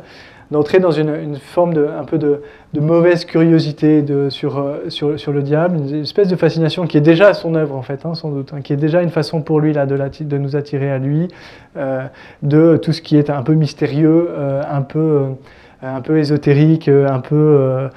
d'entrer 0.50 0.78
dans 0.78 0.90
une, 0.90 1.36
forme 1.36 1.74
de, 1.74 1.86
un 1.86 2.04
peu 2.04 2.18
de, 2.18 2.40
mauvaise 2.80 3.24
curiosité 3.24 4.02
de, 4.02 4.28
sur, 4.30 4.58
euh, 4.58 4.88
sur, 4.88 5.18
sur, 5.18 5.32
le 5.32 5.42
diable, 5.42 5.76
une 5.76 6.02
espèce 6.02 6.28
de 6.28 6.36
fascination 6.36 6.86
qui 6.86 6.96
est 6.96 7.02
déjà 7.02 7.34
son 7.34 7.54
œuvre 7.54 7.76
en 7.76 7.82
fait, 7.82 8.04
hein, 8.04 8.14
sans 8.14 8.30
doute, 8.30 8.52
hein, 8.52 8.60
qui 8.62 8.72
est 8.72 8.76
déjà 8.76 9.02
une 9.02 9.10
façon 9.10 9.42
pour 9.42 9.60
lui 9.60 9.72
là, 9.72 9.86
de, 9.86 9.96
de 9.96 10.38
nous 10.38 10.56
attirer 10.56 10.90
à 10.90 10.98
lui, 10.98 11.28
euh, 11.76 12.04
de 12.42 12.76
tout 12.76 12.92
ce 12.92 13.00
qui 13.00 13.16
est 13.16 13.30
un 13.30 13.42
peu 13.42 13.54
mystérieux, 13.54 14.28
euh, 14.30 14.62
un, 14.68 14.82
peu, 14.82 15.26
un 15.82 16.00
peu 16.00 16.18
ésotérique, 16.18 16.88
un 16.88 17.20
peu... 17.20 17.88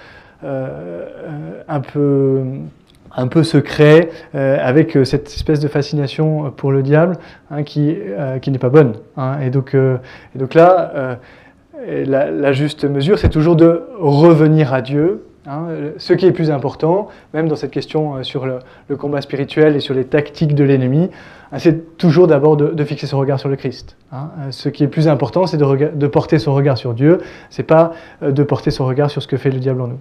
un 0.44 1.80
peu 1.80 2.44
un 3.20 3.28
peu 3.28 3.42
secret, 3.42 4.10
avec 4.36 4.96
cette 5.04 5.28
espèce 5.30 5.60
de 5.60 5.68
fascination 5.68 6.52
pour 6.52 6.72
le 6.72 6.84
diable 6.84 7.18
hein, 7.50 7.64
qui, 7.64 7.98
qui 8.44 8.52
n'est 8.52 8.60
pas 8.60 8.70
bonne. 8.70 8.94
Et, 9.42 9.50
donc, 9.50 9.74
et 9.74 10.38
donc 10.38 10.54
là, 10.54 11.18
la, 11.88 12.52
juste 12.54 12.86
mesure, 12.86 13.18
c'est 13.18 13.30
toujours 13.30 13.56
de 13.56 13.84
revenir 14.00 14.74
à 14.74 14.82
Dieu. 14.82 15.24
Hein. 15.50 15.68
ce 15.98 16.12
qui 16.12 16.26
est 16.26 16.34
plus 16.34 16.52
important, 16.52 17.08
même 17.34 17.48
dans 17.48 17.56
cette 17.56 17.72
question 17.72 18.18
euh, 18.18 18.24
sur 18.24 18.46
le, 18.46 18.60
combat 18.98 19.22
spirituel 19.22 19.78
et 19.78 19.80
sur 19.80 19.94
les 19.94 20.04
tactiques 20.04 20.54
de 20.54 20.66
l'ennemi, 20.66 21.10
hein, 21.54 21.58
c'est 21.58 21.98
toujours 21.98 22.28
d'abord 22.28 22.58
de, 22.58 22.84
fixer 22.84 23.08
son 23.08 23.18
regard 23.18 23.40
sur 23.40 23.48
le 23.48 23.56
Christ. 23.56 23.96
Hein. 24.12 24.30
Euh, 24.40 24.48
ce 24.52 24.68
qui 24.68 24.84
est 24.84 24.90
plus 24.90 25.08
important, 25.08 25.48
c'est 25.48 25.56
de, 25.56 26.08
porter 26.08 26.38
son 26.38 26.54
regard 26.54 26.78
sur 26.78 26.94
Dieu, 26.94 27.20
c'est 27.50 27.64
pas 27.64 27.94
euh, 28.24 28.32
de 28.34 28.44
porter 28.44 28.72
son 28.72 28.86
regard 28.86 29.10
sur 29.10 29.22
ce 29.22 29.28
que 29.28 29.38
fait 29.38 29.50
le 29.50 29.60
diable 29.60 29.80
en 29.80 29.88
nous. 29.88 30.00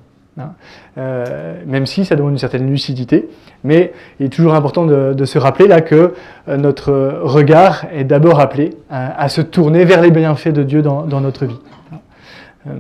même 1.65 1.87
si 1.87 2.05
ça 2.05 2.17
demande 2.17 2.33
une 2.33 2.39
certaine 2.39 2.69
lucidité, 2.69 3.29
mais 3.63 3.93
il 4.19 4.27
est 4.27 4.31
toujours 4.31 4.55
important 4.55 4.85
de, 4.85 5.25
se 5.25 5.39
rappeler 5.39 5.69
là 5.69 5.81
que 5.81 6.13
notre 6.49 7.21
regard 7.23 7.87
est 7.95 8.05
d'abord 8.05 8.41
appelé 8.41 8.71
à, 8.91 9.29
se 9.29 9.41
tourner 9.41 9.85
vers 9.85 10.03
les 10.03 10.11
bienfaits 10.11 10.53
de 10.53 10.65
Dieu 10.65 10.83
dans 10.83 11.21
notre 11.21 11.47
vie. 11.47 11.59
Euh, 12.69 12.73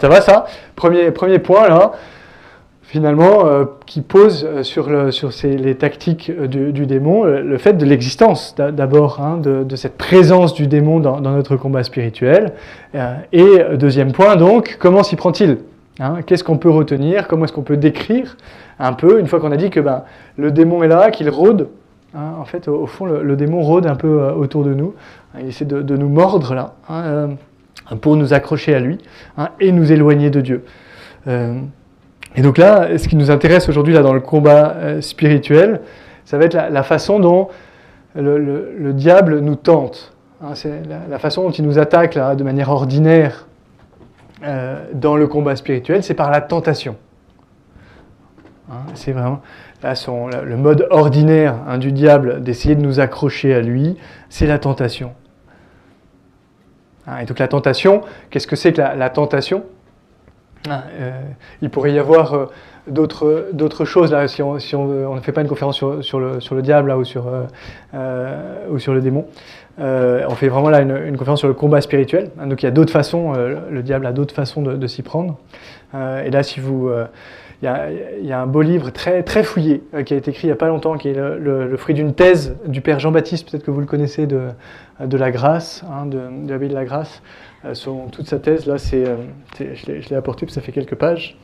ça 0.00 0.08
va 0.08 0.20
ça 0.20 0.46
premier, 0.76 1.10
premier 1.10 1.38
point 1.38 1.68
là, 1.68 1.92
finalement, 2.82 3.46
euh, 3.46 3.64
qui 3.86 4.00
pose 4.00 4.46
euh, 4.48 4.62
sur, 4.62 5.12
sur 5.12 5.30
les 5.42 5.74
tactiques 5.74 6.30
du, 6.30 6.86
démon 6.86 7.24
le 7.24 7.58
fait 7.58 7.74
de 7.74 7.84
l'existence 7.84 8.54
d'abord, 8.56 9.20
hein, 9.20 9.38
de, 9.38 9.76
cette 9.76 9.96
présence 9.96 10.54
du 10.54 10.66
démon 10.66 11.00
dans, 11.00 11.20
notre 11.20 11.56
combat 11.56 11.82
spirituel. 11.82 12.52
et 13.32 13.58
deuxième 13.76 14.12
point 14.12 14.36
donc, 14.36 14.76
comment 14.78 15.02
s'y 15.02 15.16
prend-il 15.16 15.58
hein? 16.00 16.18
Qu'est-ce 16.26 16.44
qu'on 16.44 16.58
peut 16.58 16.70
retenir? 16.70 17.28
Comment 17.28 17.44
est-ce 17.44 17.52
qu'on 17.52 17.62
peut 17.62 17.76
décrire 17.76 18.36
un 18.78 18.92
peu, 18.92 19.18
une 19.18 19.26
fois 19.26 19.40
qu'on 19.40 19.50
a 19.50 19.56
dit 19.56 19.70
que 19.70 19.80
ben, 19.80 20.04
le 20.36 20.52
démon 20.52 20.84
est 20.84 20.88
là, 20.88 21.10
qu'il 21.10 21.28
rôde, 21.28 21.68
hein, 22.14 22.34
en 22.40 22.44
fait, 22.44 22.68
au, 22.68 22.86
fond, 22.86 23.06
le, 23.06 23.36
démon 23.36 23.60
rôde 23.60 23.86
un 23.86 23.96
peu 23.96 24.30
autour 24.30 24.62
de 24.64 24.72
nous. 24.72 24.94
Il 25.40 25.48
essaie 25.48 25.64
de, 25.64 25.96
nous 25.96 26.08
mordre 26.08 26.54
là 26.54 26.74
pour 27.96 28.16
nous 28.16 28.34
accrocher 28.34 28.74
à 28.74 28.80
lui 28.80 28.98
hein, 29.36 29.50
et 29.60 29.72
nous 29.72 29.90
éloigner 29.92 30.30
de 30.30 30.40
Dieu. 30.40 30.64
Euh, 31.26 31.60
et 32.36 32.42
donc 32.42 32.58
là, 32.58 32.98
ce 32.98 33.08
qui 33.08 33.16
nous 33.16 33.30
intéresse 33.30 33.68
aujourd'hui 33.68 33.94
dans 33.94 34.12
le 34.12 34.20
combat 34.20 34.74
euh, 34.76 35.00
spirituel, 35.00 35.80
ça 36.24 36.38
va 36.38 36.44
être 36.44 36.54
la, 36.54 36.82
façon 36.82 37.18
dont 37.18 37.48
le, 38.14 38.92
diable 38.92 39.40
nous 39.40 39.56
tente. 39.56 40.14
Hein, 40.42 40.54
c'est 40.54 40.82
la, 41.08 41.18
façon 41.18 41.42
dont 41.44 41.50
il 41.50 41.64
nous 41.64 41.78
attaque 41.78 42.16
de 42.16 42.44
manière 42.44 42.70
ordinaire 42.70 43.46
euh, 44.44 44.84
dans 44.92 45.16
le 45.16 45.26
combat 45.26 45.56
spirituel, 45.56 46.02
c'est 46.02 46.14
par 46.14 46.30
la 46.30 46.40
tentation. 46.40 46.96
Hein, 48.70 48.82
c'est 48.94 49.12
vraiment 49.12 49.40
là, 49.82 49.94
son, 49.94 50.28
le 50.28 50.56
mode 50.56 50.86
ordinaire 50.90 51.78
du 51.78 51.92
diable 51.92 52.42
d'essayer 52.42 52.74
de 52.74 52.82
nous 52.82 53.00
accrocher 53.00 53.54
à 53.54 53.62
lui, 53.62 53.96
c'est 54.28 54.46
la 54.46 54.58
tentation. 54.58 55.12
Hein, 57.08 57.20
et 57.22 57.24
donc 57.24 57.38
la 57.38 57.48
tentation, 57.48 58.02
qu'est-ce 58.30 58.46
que 58.46 58.56
c'est 58.56 58.72
que 58.72 58.80
la, 58.80 59.10
tentation 59.10 59.64
ah, 60.68 60.84
euh, 60.92 61.20
Il 61.62 61.70
pourrait 61.70 61.92
y 61.92 61.98
avoir 61.98 62.34
euh, 62.34 62.46
d'autres 62.86 63.84
choses, 63.84 64.12
là, 64.12 64.28
si 64.28 64.42
on, 64.42 64.54
ne 64.54 65.20
fait 65.20 65.32
pas 65.32 65.40
une 65.40 65.48
conférence 65.48 65.76
sur, 65.76 66.20
le, 66.20 66.62
diable 66.62 66.88
là, 66.88 66.98
ou, 66.98 67.04
sur, 67.04 67.24
euh, 67.94 68.68
ou 68.70 68.78
sur 68.78 68.92
le 68.92 69.00
démon. 69.00 69.26
on 69.78 70.34
fait 70.34 70.48
vraiment 70.48 70.70
là 70.70 70.80
une, 70.80 71.16
conférence 71.16 71.40
sur 71.40 71.48
le 71.48 71.54
combat 71.54 71.80
spirituel. 71.80 72.30
Hein, 72.38 72.46
donc 72.46 72.62
il 72.62 72.66
y 72.66 72.68
a 72.68 72.72
d'autres 72.72 72.92
façons, 72.92 73.32
le 73.32 73.82
diable 73.82 74.06
a 74.06 74.12
d'autres 74.12 74.34
façons 74.34 74.62
de, 74.62 74.86
s'y 74.86 75.02
prendre. 75.02 75.38
et 75.94 76.30
là, 76.30 76.42
si 76.42 76.60
vous... 76.60 76.90
Il 77.60 77.66
y, 78.22 78.32
a, 78.32 78.40
un 78.40 78.46
beau 78.46 78.62
livre 78.62 78.90
très, 78.90 79.24
fouillé 79.42 79.82
qui 80.06 80.14
a 80.14 80.16
été 80.16 80.30
écrit 80.30 80.44
il 80.44 80.50
n'y 80.50 80.52
a 80.52 80.56
pas 80.56 80.68
longtemps, 80.68 80.96
qui 80.96 81.08
est 81.08 81.14
le 81.14 81.76
fruit 81.76 81.94
d'une 81.94 82.14
thèse 82.14 82.56
du 82.66 82.80
père 82.80 83.00
Jean-Baptiste, 83.00 83.50
peut-être 83.50 83.64
que 83.64 83.72
vous 83.72 83.80
le 83.80 83.86
connaissez, 83.86 84.28
de, 84.28 84.50
la 85.00 85.30
grâce, 85.32 85.84
hein, 85.90 86.06
de, 86.06 86.20
de 86.46 86.68
de 86.68 86.74
la 86.74 86.84
grâce. 86.84 87.20
Euh, 87.64 87.74
toute 88.12 88.28
sa 88.28 88.38
thèse, 88.38 88.66
là, 88.66 88.76
euh, 88.94 89.16
je 89.58 90.08
l'ai 90.08 90.16
apporté, 90.16 90.46
ça 90.48 90.60
fait 90.60 90.72
quelques 90.72 90.94
pages. 90.94 91.36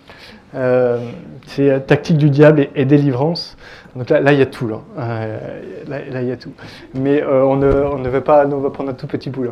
c'est 1.46 1.86
tactique 1.86 2.18
du 2.18 2.30
diable 2.30 2.68
et 2.74 2.84
délivrance. 2.84 3.56
Donc 3.96 4.10
là, 4.10 4.32
il 4.32 4.38
y 4.38 4.42
a 4.42 4.46
tout. 4.46 4.66
Là, 4.66 4.80
euh, 4.98 5.38
là, 5.86 6.22
y 6.22 6.32
a 6.32 6.36
tout. 6.36 6.52
Mais 6.94 7.22
euh, 7.22 7.44
on, 7.44 7.56
ne, 7.56 7.70
on, 7.70 8.02
veut 8.02 8.20
pas, 8.20 8.44
on 8.46 8.58
va 8.58 8.70
prendre 8.70 8.90
un 8.90 8.94
tout 8.94 9.06
petit 9.06 9.30
bout. 9.30 9.44
Là. 9.44 9.50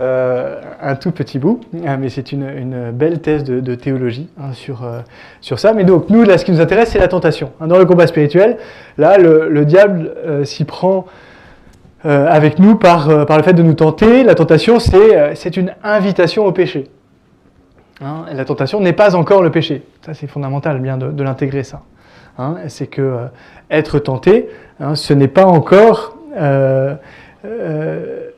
Euh, 0.00 0.60
un 0.80 0.94
tout 0.94 1.10
petit 1.10 1.40
bout, 1.40 1.60
mais 1.72 2.08
c'est 2.08 2.30
une, 2.30 2.92
belle 2.92 3.20
thèse 3.20 3.42
de, 3.42 3.74
théologie 3.74 4.28
hein, 4.40 4.52
sur, 4.52 4.88
sur 5.40 5.58
ça. 5.58 5.72
Mais 5.72 5.84
donc, 5.84 6.08
nous, 6.08 6.22
là, 6.22 6.38
ce 6.38 6.44
qui 6.44 6.52
nous 6.52 6.60
intéresse, 6.60 6.90
c'est 6.90 7.00
la 7.00 7.08
tentation. 7.08 7.50
Hein, 7.60 7.66
dans 7.66 7.78
le 7.78 7.84
combat 7.84 8.06
spirituel, 8.06 8.58
là, 8.96 9.18
le 9.18 9.64
diable 9.64 10.14
s'y 10.44 10.64
prend 10.64 11.06
avec 12.04 12.58
nous 12.58 12.76
par, 12.76 13.26
par 13.26 13.36
le 13.36 13.42
fait 13.42 13.52
de 13.52 13.62
nous 13.62 13.74
tenter. 13.74 14.22
La 14.22 14.34
tentation, 14.34 14.78
c'est 14.78 15.56
une 15.56 15.74
invitation 15.82 16.46
au 16.46 16.52
péché. 16.52 16.88
la 18.00 18.44
tentation 18.44 18.80
n'est 18.80 18.94
pas 18.94 19.14
encore 19.14 19.42
le 19.42 19.50
péché. 19.50 19.82
Ça, 20.04 20.14
c'est 20.14 20.26
fondamental, 20.26 20.80
bien 20.80 20.96
de, 20.96 21.10
de 21.10 21.22
l'intégrer, 21.22 21.62
ça. 21.62 21.82
Hein, 22.40 22.56
c'est 22.68 22.86
que 22.86 23.02
euh, 23.02 23.26
être 23.70 23.98
tenté, 23.98 24.48
hein, 24.80 24.94
ce 24.94 25.12
n'est 25.12 25.28
pas 25.28 25.44
encore 25.44 26.16
euh, 26.38 26.94
euh, 27.44 28.30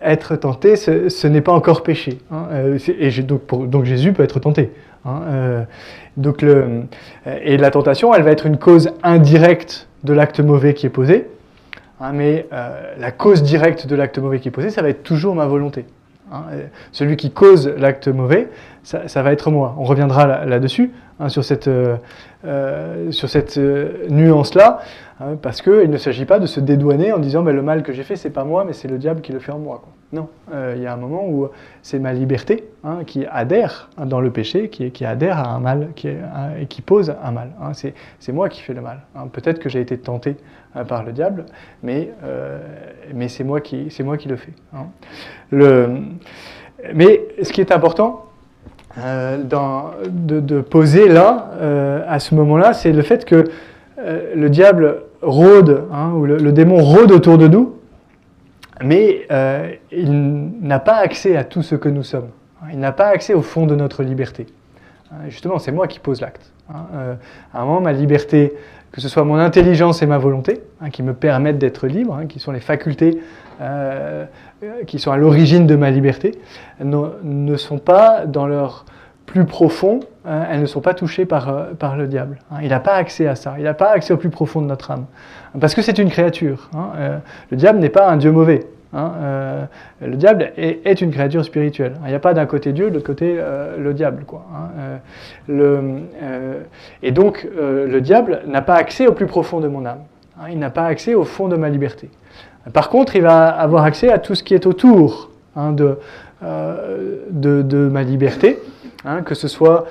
être 0.00 0.36
tenté, 0.36 0.76
ce, 0.76 1.26
n'est 1.26 1.42
pas 1.42 1.52
encore 1.52 1.82
péché. 1.82 2.18
Hein, 2.30 2.46
et 2.98 3.10
donc, 3.22 3.68
donc, 3.68 3.84
Jésus 3.84 4.14
peut 4.14 4.22
être 4.22 4.40
tenté. 4.40 4.72
donc 6.16 6.40
le, 6.40 6.84
et 7.42 7.56
la 7.58 7.70
tentation, 7.70 8.14
elle 8.14 8.22
va 8.22 8.30
être 8.30 8.46
une 8.46 8.56
cause 8.56 8.92
indirecte 9.02 9.86
de 10.02 10.14
l'acte 10.14 10.40
mauvais 10.40 10.72
qui 10.72 10.86
est 10.86 10.90
posé, 10.90 11.28
mais 12.12 12.48
la 12.98 13.12
cause 13.12 13.42
directe 13.42 13.86
de 13.86 13.94
l'acte 13.94 14.18
mauvais 14.18 14.40
qui 14.40 14.48
est 14.48 14.52
posé, 14.52 14.70
ça 14.70 14.82
va 14.82 14.88
être 14.88 15.02
toujours 15.02 15.34
ma 15.34 15.46
volonté. 15.46 15.84
celui 16.90 17.16
qui 17.16 17.30
cause 17.30 17.68
l'acte 17.68 18.08
mauvais, 18.08 18.48
ça, 18.82 19.22
va 19.22 19.32
être 19.32 19.50
moi. 19.50 19.76
On 19.78 19.84
reviendra 19.84 20.44
là-dessus, 20.46 20.90
sur 21.28 21.44
cette, 21.44 21.68
euh, 22.44 23.12
sur 23.12 23.28
cette 23.28 23.58
euh, 23.58 24.08
nuance-là, 24.10 24.80
hein, 25.22 25.36
parce 25.40 25.62
qu'il 25.62 25.90
ne 25.90 25.96
s'agit 25.96 26.24
pas 26.24 26.38
de 26.38 26.46
se 26.46 26.60
dédouaner 26.60 27.12
en 27.12 27.18
disant 27.18 27.42
le 27.42 27.62
mal 27.62 27.82
que 27.82 27.92
j'ai 27.92 28.02
fait, 28.02 28.16
c'est 28.16 28.30
pas 28.30 28.44
moi, 28.44 28.64
mais 28.64 28.72
c'est 28.72 28.88
le 28.88 28.98
diable 28.98 29.20
qui 29.20 29.32
le 29.32 29.38
fait 29.38 29.52
en 29.52 29.58
moi. 29.58 29.82
Non, 30.12 30.28
euh, 30.52 30.74
il 30.76 30.82
y 30.82 30.86
a 30.86 30.92
un 30.92 30.96
moment 30.96 31.26
où 31.26 31.48
c'est 31.80 31.98
ma 31.98 32.12
liberté 32.12 32.64
hein, 32.84 32.98
qui 33.06 33.24
adhère 33.26 33.88
dans 33.96 34.20
le 34.20 34.30
péché, 34.30 34.68
qui, 34.68 35.04
adhère 35.04 35.38
à 35.38 35.54
un 35.54 35.60
mal 35.60 35.88
qui 35.96 36.08
et 36.08 36.66
qui 36.66 36.82
pose 36.82 37.14
un 37.22 37.30
mal. 37.30 37.52
Hein. 37.62 37.72
C'est 38.18 38.32
moi 38.32 38.48
qui 38.48 38.60
fais 38.60 38.74
le 38.74 38.82
mal. 38.82 39.00
Peut-être 39.32 39.58
que 39.58 39.68
j'ai 39.68 39.80
été 39.80 39.96
tenté 39.96 40.36
par 40.86 41.02
le 41.02 41.12
diable, 41.12 41.46
mais, 41.82 42.10
mais 43.14 43.28
c'est 43.28 43.44
moi, 43.44 43.60
qui, 43.60 43.88
le 44.26 44.36
fais. 44.36 44.52
Mais 46.94 47.20
ce 47.42 47.52
qui 47.52 47.60
est 47.62 47.72
important, 47.72 48.26
euh, 48.98 49.38
de, 50.08 50.60
poser 50.60 51.08
là, 51.08 51.50
euh, 51.60 52.04
à 52.06 52.18
ce 52.18 52.34
moment-là, 52.34 52.74
c'est 52.74 52.92
le 52.92 53.02
fait 53.02 53.24
que 53.24 53.44
euh, 53.98 54.34
le 54.34 54.50
diable 54.50 55.04
rôde, 55.22 55.84
hein, 55.92 56.12
le, 56.24 56.52
démon 56.52 56.82
rôde 56.82 57.12
autour 57.12 57.38
de 57.38 57.48
nous, 57.48 57.76
mais 58.82 59.26
il 59.92 60.50
n'a 60.60 60.78
pas 60.80 60.96
accès 60.96 61.36
à 61.36 61.44
tout 61.44 61.62
ce 61.62 61.74
que 61.74 61.88
nous 61.88 62.02
sommes. 62.02 62.28
Il 62.72 62.78
n'a 62.78 62.92
pas 62.92 63.06
accès 63.06 63.34
au 63.34 63.42
fond 63.42 63.66
de 63.66 63.74
notre 63.74 64.02
liberté. 64.02 64.46
Justement, 65.28 65.58
c'est 65.58 65.72
moi 65.72 65.88
qui 65.88 65.98
pose 65.98 66.20
l'acte. 66.20 66.52
Hein. 66.72 67.16
à 67.52 67.62
un 67.62 67.64
moment, 67.64 67.80
ma 67.80 67.92
liberté, 67.92 68.54
que 68.92 69.00
ce 69.00 69.08
soit 69.08 69.24
mon 69.24 69.36
intelligence 69.36 70.02
et 70.02 70.06
ma 70.06 70.18
volonté, 70.18 70.60
hein, 70.80 70.90
qui 70.90 71.02
me 71.02 71.12
permettent 71.12 71.58
d'être 71.58 71.86
libre, 71.86 72.20
qui 72.28 72.38
sont 72.38 72.52
les 72.52 72.60
facultés 72.60 73.20
euh, 73.60 74.24
qui 74.86 75.00
sont 75.00 75.10
à 75.10 75.16
l'origine 75.16 75.66
de 75.66 75.74
ma 75.74 75.90
liberté, 75.90 76.38
ne, 76.80 77.56
sont 77.56 77.78
pas 77.78 78.26
dans 78.26 78.46
leur 78.46 78.84
plus 79.26 79.44
profond, 79.44 80.00
hein, 80.24 80.44
elles 80.50 80.60
ne 80.60 80.66
sont 80.66 80.80
pas 80.80 80.94
touchées 80.94 81.24
par, 81.24 81.48
euh, 81.48 81.72
par 81.78 81.96
le 81.96 82.06
diable. 82.06 82.38
Hein. 82.50 82.56
Il 82.62 82.68
n'a 82.68 82.80
pas 82.80 82.94
accès 82.94 83.26
à 83.26 83.34
ça, 83.34 83.54
il 83.58 83.64
n'a 83.64 83.74
pas 83.74 83.90
accès 83.90 84.12
au 84.12 84.16
plus 84.16 84.30
profond 84.30 84.60
de 84.60 84.66
notre 84.66 84.90
âme. 84.90 85.06
Parce 85.60 85.74
que 85.74 85.82
c'est 85.82 85.98
une 85.98 86.10
créature. 86.10 86.70
Hein. 86.74 86.90
Euh, 86.96 87.18
le 87.50 87.56
diable 87.56 87.78
n'est 87.78 87.88
pas 87.88 88.08
un 88.08 88.16
Dieu 88.16 88.32
mauvais. 88.32 88.66
le 88.92 90.16
diable 90.16 90.52
est, 90.56 91.00
une 91.00 91.10
créature 91.10 91.44
spirituelle. 91.44 91.94
Il 92.04 92.08
n'y 92.08 92.14
a 92.14 92.18
pas 92.18 92.34
d'un 92.34 92.46
côté 92.46 92.72
Dieu, 92.72 92.90
de 92.90 92.94
l'autre 92.94 93.06
côté 93.06 93.38
le 93.78 93.94
diable. 93.94 94.24
Et 97.02 97.10
donc, 97.10 97.48
le 97.58 98.00
diable 98.00 98.42
n'a 98.46 98.60
pas 98.60 98.74
accès 98.74 99.06
au 99.06 99.12
plus 99.12 99.26
profond 99.26 99.60
de 99.60 99.68
mon 99.68 99.86
âme. 99.86 100.00
il 100.50 100.58
n'a 100.58 100.68
pas 100.68 100.84
accès 100.84 101.14
au 101.14 101.24
fond 101.24 101.48
de 101.48 101.56
ma 101.56 101.70
liberté. 101.70 102.10
Par 102.72 102.88
contre, 102.88 103.16
il 103.16 103.22
va 103.22 103.48
avoir 103.48 103.84
accès 103.84 104.10
à 104.10 104.18
tout 104.18 104.34
ce 104.34 104.42
qui 104.42 104.54
est 104.54 104.66
autour 104.66 105.30
hein, 105.56 105.74
euh, 106.42 107.18
de, 107.30 107.62
de, 107.62 107.88
ma 107.88 108.02
liberté, 108.02 108.58
hein, 109.04 109.22
que 109.22 109.34
ce 109.34 109.48
soit, 109.48 109.86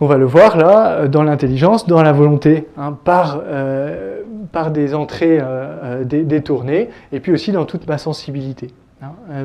on 0.00 0.06
va 0.06 0.16
le 0.16 0.24
voir 0.24 0.56
là, 0.56 1.08
dans 1.08 1.22
l'intelligence, 1.22 1.86
dans 1.86 2.02
la 2.02 2.12
volonté, 2.12 2.68
hein, 2.76 2.96
par, 3.04 3.40
euh, 3.44 4.20
par 4.52 4.70
des 4.70 4.94
entrées 4.94 5.38
euh, 5.40 6.04
détournées, 6.04 6.90
et 7.12 7.20
puis 7.20 7.32
aussi 7.32 7.52
dans 7.52 7.64
toute 7.64 7.86
ma 7.88 7.98
sensibilité. 7.98 8.68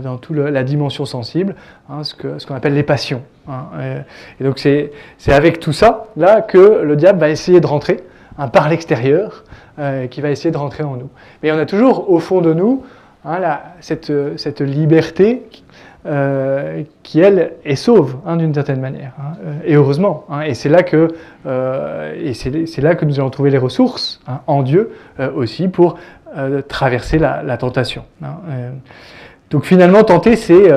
dans 0.03 0.17
toute 0.17 0.37
la 0.37 0.63
dimension 0.63 1.05
sensible, 1.05 1.55
ce 2.03 2.13
qu'on 2.13 2.37
ce 2.37 2.53
appelle 2.53 2.75
les 2.75 2.83
passions. 2.83 3.23
et 4.39 4.43
donc 4.43 4.59
c'est 4.59 4.91
avec 5.27 5.59
tout 5.59 5.73
ça 5.73 6.05
là 6.15 6.41
que 6.41 6.83
le 6.83 6.95
diable 6.95 7.19
va 7.19 7.29
essayer 7.29 7.59
de 7.59 7.65
rentrer 7.65 8.03
par 8.45 8.69
l'extérieur 8.69 9.43
euh, 9.79 10.07
qui 10.07 10.21
va 10.21 10.29
essayer 10.29 10.51
de 10.51 10.57
rentrer 10.57 10.83
en 10.83 10.95
nous. 10.95 11.09
Mais 11.41 11.51
on 11.51 11.57
a 11.57 11.65
toujours 11.65 12.09
au 12.11 12.19
fond 12.19 12.41
de 12.41 12.53
nous 12.53 12.83
hein, 13.25 13.39
cette, 13.79 14.11
cette, 14.37 14.61
liberté 14.61 15.43
euh, 16.07 16.83
qui, 17.03 17.19
elle, 17.19 17.53
est 17.65 17.75
sauve 17.75 18.17
hein, 18.25 18.37
d'une 18.37 18.53
certaine 18.53 18.79
manière. 18.79 19.13
Hein, 19.19 19.33
euh, 19.45 19.53
et 19.65 19.75
heureusement. 19.75 20.25
et 20.45 20.53
c'est 20.53 20.69
là, 20.69 20.83
que, 20.83 21.09
c'est 22.33 22.81
là 22.81 22.95
que 22.95 23.05
nous 23.05 23.19
allons 23.19 23.29
trouver 23.29 23.49
les 23.49 23.57
ressources 23.57 24.21
en 24.47 24.63
Dieu 24.63 24.91
aussi 25.35 25.67
pour 25.67 25.97
traverser 26.67 27.19
la, 27.19 27.57
tentation. 27.57 28.03
donc 29.49 29.65
finalement, 29.65 30.03
tenter, 30.03 30.35
c'est 30.35 30.71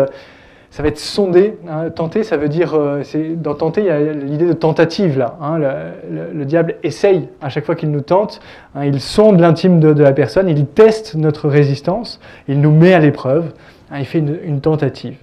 ça 0.71 0.83
va 0.85 0.89
être 0.89 0.99
sondé. 0.99 1.57
Hein. 1.69 1.91
Tenter, 1.91 2.23
ça 2.23 2.37
veut 2.37 2.49
dire, 2.49 2.75
euh, 2.75 3.03
dans 3.37 3.55
tenter, 3.55 3.81
il 3.81 3.87
y 3.87 3.91
a 3.91 4.13
l'idée 4.13 4.47
de 4.47 4.53
tentative 4.53 5.19
là. 5.19 5.37
Hein. 5.43 5.59
Le, 5.59 6.45
diable 6.45 6.77
essaye 6.83 7.29
à 7.43 7.49
chaque 7.49 7.67
fois 7.67 7.75
qu'il 7.75 7.91
nous 7.91 8.01
tente, 8.01 8.41
hein, 8.75 8.85
il 8.85 9.01
sonde 9.01 9.41
l'intime 9.41 9.81
de, 9.81 10.03
la 10.03 10.13
personne, 10.13 10.49
il 10.49 10.67
teste 10.67 11.17
notre 11.17 11.49
résistance, 11.49 12.21
il 12.49 12.61
nous 12.61 12.71
met 12.71 12.95
à 12.95 13.01
l'épreuve, 13.01 13.53
il 13.99 14.05
fait 14.07 14.19
une, 14.19 14.61
tentative. 14.61 15.17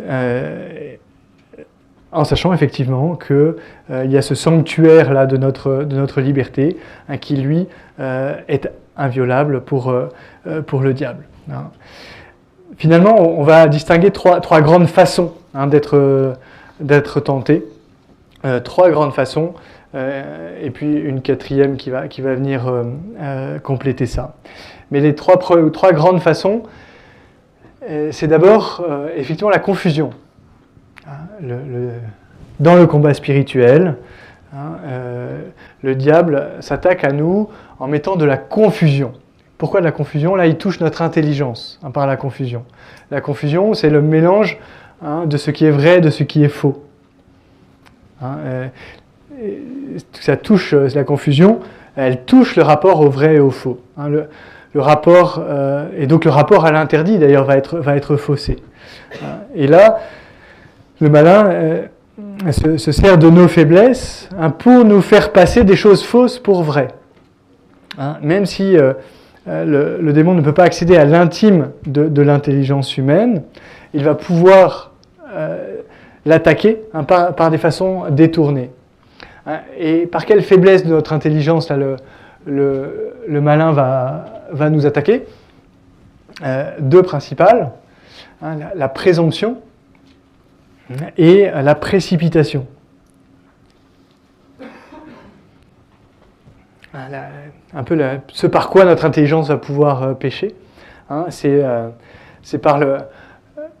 Euh, 0.00 0.94
en 2.12 2.24
sachant 2.24 2.52
effectivement 2.52 3.14
qu'il 3.14 3.54
euh, 3.90 4.04
y 4.06 4.16
a 4.16 4.22
ce 4.22 4.34
sanctuaire 4.34 5.12
là 5.12 5.26
de 5.26 5.36
notre, 5.36 5.84
de 5.84 5.96
notre 5.96 6.20
liberté 6.20 6.76
qui 7.20 7.36
lui 7.36 7.66
est 7.98 8.68
inviolable 8.96 9.60
pour, 9.60 9.94
pour 10.66 10.80
le 10.80 10.94
diable 10.94 11.24
finalement, 12.76 13.20
on 13.20 13.42
va 13.42 13.68
distinguer 13.68 14.10
trois, 14.10 14.40
grandes 14.60 14.86
façons 14.86 15.34
hein, 15.54 15.66
d'être 15.66 17.20
tenté. 17.20 17.64
Euh, 18.46 18.58
trois 18.58 18.88
grandes 18.90 19.12
façons, 19.12 19.52
euh, 19.94 20.58
et 20.62 20.70
puis 20.70 20.90
une 20.94 21.20
quatrième 21.20 21.76
qui 21.76 21.90
va, 21.90 22.08
qui 22.08 22.22
va 22.22 22.34
venir 22.34 22.72
euh, 23.20 23.58
compléter 23.58 24.06
ça. 24.06 24.34
Mais 24.90 25.00
les 25.00 25.14
trois, 25.14 25.36
trois 25.36 25.92
grandes 25.92 26.20
façons, 26.22 26.62
c'est 28.10 28.26
d'abord 28.26 28.84
effectivement 29.16 29.50
la 29.50 29.58
confusion. 29.58 30.10
Hein, 31.06 31.12
dans 32.60 32.76
le 32.76 32.86
combat 32.86 33.14
spirituel, 33.14 33.96
hein, 34.54 34.76
le 35.82 35.94
diable 35.94 36.50
s'attaque 36.60 37.04
à 37.04 37.12
nous 37.12 37.48
en 37.78 37.88
mettant 37.88 38.16
de 38.16 38.24
la 38.24 38.36
confusion. 38.36 39.12
Pourquoi 39.56 39.80
de 39.80 39.86
la 39.86 39.92
confusion? 39.92 40.36
Là, 40.36 40.46
il 40.46 40.56
touche 40.56 40.80
notre 40.80 41.02
intelligence 41.02 41.80
hein, 41.82 41.90
par 41.90 42.06
la 42.06 42.16
confusion. 42.16 42.64
La 43.10 43.20
confusion, 43.20 43.74
c'est 43.74 43.90
le 43.90 44.02
mélange 44.02 44.58
de 45.02 45.36
ce 45.36 45.50
qui 45.50 45.64
est 45.64 45.70
vrai 45.70 45.98
et 45.98 46.00
de 46.00 46.10
ce 46.10 46.22
qui 46.22 46.44
est 46.44 46.48
faux. 46.48 46.84
Euh, 48.22 48.68
ça 50.12 50.36
touche 50.36 50.74
euh, 50.74 50.88
la 50.94 51.04
confusion, 51.04 51.60
elle 51.96 52.24
touche 52.24 52.56
le 52.56 52.62
rapport 52.62 53.00
au 53.00 53.08
vrai 53.08 53.36
et 53.36 53.40
au 53.40 53.50
faux. 53.50 53.80
Rapport, 54.78 55.42
euh, 55.48 55.88
et 55.96 56.06
donc 56.06 56.24
le 56.24 56.30
rapport 56.30 56.64
à 56.64 56.70
l'interdit 56.70 57.18
d'ailleurs 57.18 57.44
va 57.44 57.56
être, 57.56 58.16
faussé. 58.16 58.56
Et 59.54 59.66
là, 59.66 59.98
le 61.00 61.10
malin 61.10 61.88
se, 62.52 62.76
se, 62.76 62.92
sert 62.92 63.18
de 63.18 63.28
nos 63.28 63.48
faiblesses 63.48 64.28
pour 64.58 64.84
nous 64.84 65.00
faire 65.00 65.32
passer 65.32 65.64
des 65.64 65.76
choses 65.76 66.04
fausses 66.04 66.38
pour 66.38 66.62
vraies. 66.62 66.88
même 68.22 68.46
si 68.46 68.76
euh, 69.48 69.98
le, 70.00 70.12
démon 70.12 70.34
ne 70.34 70.42
peut 70.42 70.52
pas 70.52 70.64
accéder 70.64 70.96
à 70.96 71.04
l'intime 71.04 71.70
de, 71.86 72.22
l'intelligence 72.22 72.98
humaine, 72.98 73.42
il 73.94 74.04
va 74.04 74.14
pouvoir 74.14 74.92
euh, 75.34 75.76
l'attaquer 76.26 76.82
hein, 76.92 77.04
par, 77.04 77.50
des 77.50 77.58
façons 77.58 78.04
détournées. 78.10 78.70
Hein, 79.46 79.60
et 79.78 80.06
par 80.06 80.26
quelle 80.26 80.42
faiblesse 80.42 80.84
de 80.84 80.90
notre 80.90 81.14
intelligence 81.14 81.70
le, 81.70 81.96
malin 82.46 83.72
va, 83.72 84.70
nous 84.70 84.86
attaquer 84.86 85.26
euh, 86.42 86.70
Deux 86.80 87.02
principales, 87.02 87.72
hein, 88.42 88.56
la, 88.74 88.88
présomption 88.88 89.58
et 91.16 91.48
la 91.50 91.74
précipitation. 91.74 92.66
un 97.72 97.84
peu 97.84 97.96
ce 98.32 98.48
par 98.48 98.68
quoi 98.68 98.84
notre 98.84 99.04
intelligence 99.04 99.48
va 99.48 99.56
pouvoir 99.56 100.18
pécher. 100.18 100.56
Hein, 101.08 101.26
c'est 101.30 102.58
par 102.58 102.78
le, 102.78 102.98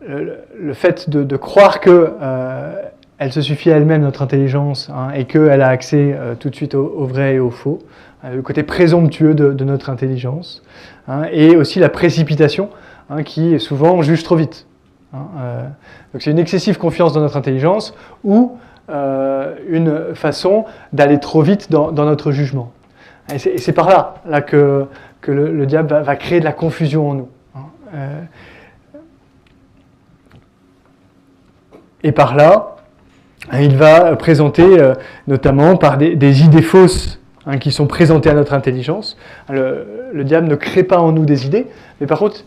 le, 0.06 0.72
fait 0.74 1.10
de, 1.10 1.36
croire 1.36 1.80
que 1.80 2.12
elle 3.18 3.32
se 3.32 3.42
suffit 3.42 3.70
à 3.70 3.76
elle-même, 3.76 4.00
notre 4.00 4.22
intelligence, 4.22 4.88
hein, 4.88 5.10
et 5.14 5.26
qu'elle 5.26 5.60
a 5.60 5.68
accès 5.68 6.16
tout 6.38 6.48
de 6.48 6.54
suite 6.54 6.74
au, 6.74 7.04
vrai 7.04 7.34
et 7.34 7.38
au 7.38 7.50
faux, 7.50 7.80
le 8.22 8.42
côté 8.42 8.62
présomptueux 8.62 9.34
de, 9.34 9.64
notre 9.64 9.90
intelligence, 9.90 10.62
hein, 11.08 11.22
et 11.32 11.56
aussi 11.56 11.78
la 11.78 11.88
précipitation, 11.88 12.68
qui 13.24 13.58
souvent 13.58 14.02
juge 14.02 14.22
trop 14.22 14.36
vite. 14.36 14.66
donc 15.12 16.20
c'est 16.22 16.30
une 16.30 16.38
excessive 16.38 16.78
confiance 16.78 17.12
dans 17.12 17.20
notre 17.20 17.36
intelligence 17.36 17.94
ou 18.22 18.56
euh, 18.90 19.54
une 19.68 20.16
façon 20.16 20.64
d'aller 20.92 21.20
trop 21.20 21.42
vite 21.42 21.70
dans, 21.70 21.92
notre 21.92 22.32
jugement. 22.32 22.72
Et 23.32 23.38
c'est 23.38 23.72
par 23.72 23.88
là, 23.88 24.14
là 24.26 24.40
que, 24.40 24.86
que 25.20 25.30
le, 25.30 25.64
diable 25.64 26.02
va, 26.02 26.16
créer 26.16 26.40
de 26.40 26.44
la 26.44 26.52
confusion 26.52 27.08
en 27.08 27.14
nous. 27.14 27.28
Hein. 27.54 27.60
Euh, 27.94 28.22
et 32.02 32.10
par 32.10 32.34
là, 32.34 32.78
il 33.52 33.76
va 33.76 34.16
présenter 34.16 34.80
euh, 34.80 34.94
notamment 35.28 35.76
par 35.76 35.96
des, 35.96 36.42
idées 36.42 36.62
fausses 36.62 37.19
hein, 37.46 37.58
qui 37.58 37.72
sont 37.72 37.86
présentées 37.86 38.30
à 38.30 38.34
notre 38.34 38.54
intelligence. 38.54 39.16
Le, 39.48 40.22
diable 40.24 40.48
ne 40.48 40.56
crée 40.56 40.84
pas 40.84 40.98
en 40.98 41.12
nous 41.12 41.24
des 41.24 41.46
idées, 41.46 41.66
mais 42.00 42.06
par 42.06 42.18
contre, 42.18 42.44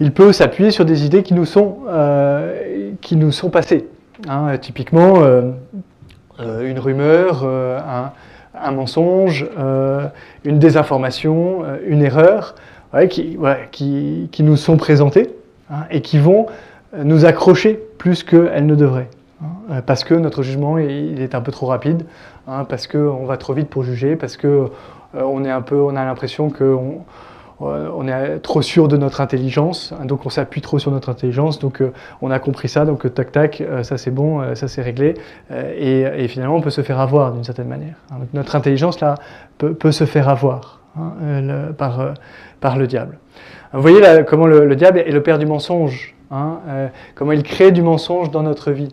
il 0.00 0.12
peut 0.12 0.32
s'appuyer 0.32 0.70
sur 0.70 0.84
des 0.84 1.04
idées 1.04 1.22
qui 1.22 1.34
nous 1.34 1.44
sont, 1.44 1.78
qui 3.00 3.16
nous 3.16 3.32
sont 3.32 3.50
passées. 3.50 3.86
Hein, 4.28 4.56
typiquement, 4.58 5.22
euh, 5.22 5.50
euh, 6.38 6.68
une 6.68 6.78
rumeur, 6.78 7.42
euh, 7.44 7.78
un, 8.54 8.70
mensonge, 8.70 9.48
une 10.44 10.58
désinformation, 10.58 11.64
une 11.86 12.02
erreur, 12.02 12.54
qui, 13.08 13.38
qui, 14.30 14.42
nous 14.42 14.56
sont 14.56 14.76
présentées 14.76 15.30
hein, 15.70 15.84
et 15.90 16.02
qui 16.02 16.18
vont 16.18 16.46
nous 16.96 17.24
accrocher 17.24 17.80
plus 17.98 18.22
qu'elles 18.22 18.66
ne 18.66 18.74
devraient. 18.74 19.08
Parce 19.86 20.04
que 20.04 20.14
notre 20.14 20.42
jugement 20.42 20.78
est 20.78 21.34
un 21.34 21.40
peu 21.40 21.50
trop 21.50 21.66
rapide, 21.66 22.04
parce 22.46 22.86
qu'on 22.86 23.24
va 23.24 23.36
trop 23.36 23.52
vite 23.52 23.68
pour 23.68 23.82
juger, 23.82 24.16
parce 24.16 24.36
qu'on 24.36 24.70
peu, 25.66 25.76
on 25.76 25.96
a 25.96 26.04
l'impression 26.04 26.50
qu'on 26.50 27.04
euh, 27.62 28.34
est 28.34 28.38
trop 28.40 28.62
sûr 28.62 28.88
de 28.88 28.96
notre 28.96 29.20
intelligence, 29.20 29.92
hein, 29.92 30.04
donc 30.04 30.26
on 30.26 30.30
s'appuie 30.30 30.60
trop 30.60 30.78
sur 30.78 30.90
notre 30.90 31.08
intelligence, 31.10 31.58
donc 31.58 31.80
euh, 31.80 31.92
on 32.20 32.30
a 32.30 32.38
compris 32.38 32.68
ça, 32.68 32.84
donc 32.84 33.06
euh, 33.06 33.10
tac 33.10 33.30
tac, 33.30 33.62
ça 33.82 33.98
c'est 33.98 34.10
bon, 34.10 34.54
ça 34.54 34.68
c'est 34.68 34.82
réglé, 34.82 35.14
et, 35.50 36.26
finalement 36.28 36.56
on 36.56 36.60
peut 36.60 36.70
se 36.70 36.80
faire 36.80 36.98
avoir 36.98 37.32
d'une 37.32 37.44
certaine 37.44 37.68
manière. 37.68 37.94
Hein. 38.10 38.16
notre 38.34 38.56
intelligence 38.56 39.00
là 39.00 39.14
peut, 39.58 39.92
se 39.92 40.04
faire 40.04 40.28
avoir 40.28 40.80
hein, 40.98 41.12
par, 41.78 42.76
le 42.76 42.86
diable. 42.86 43.18
Vous 43.72 43.82
voyez 43.82 44.00
comment 44.26 44.46
le, 44.46 44.74
diable 44.74 44.98
est 44.98 45.12
le 45.12 45.22
père 45.22 45.38
du 45.38 45.46
mensonge, 45.46 46.14
comment 47.14 47.32
il 47.32 47.42
crée 47.42 47.70
du 47.70 47.82
mensonge 47.82 48.30
dans 48.30 48.42
notre 48.42 48.72
vie. 48.72 48.92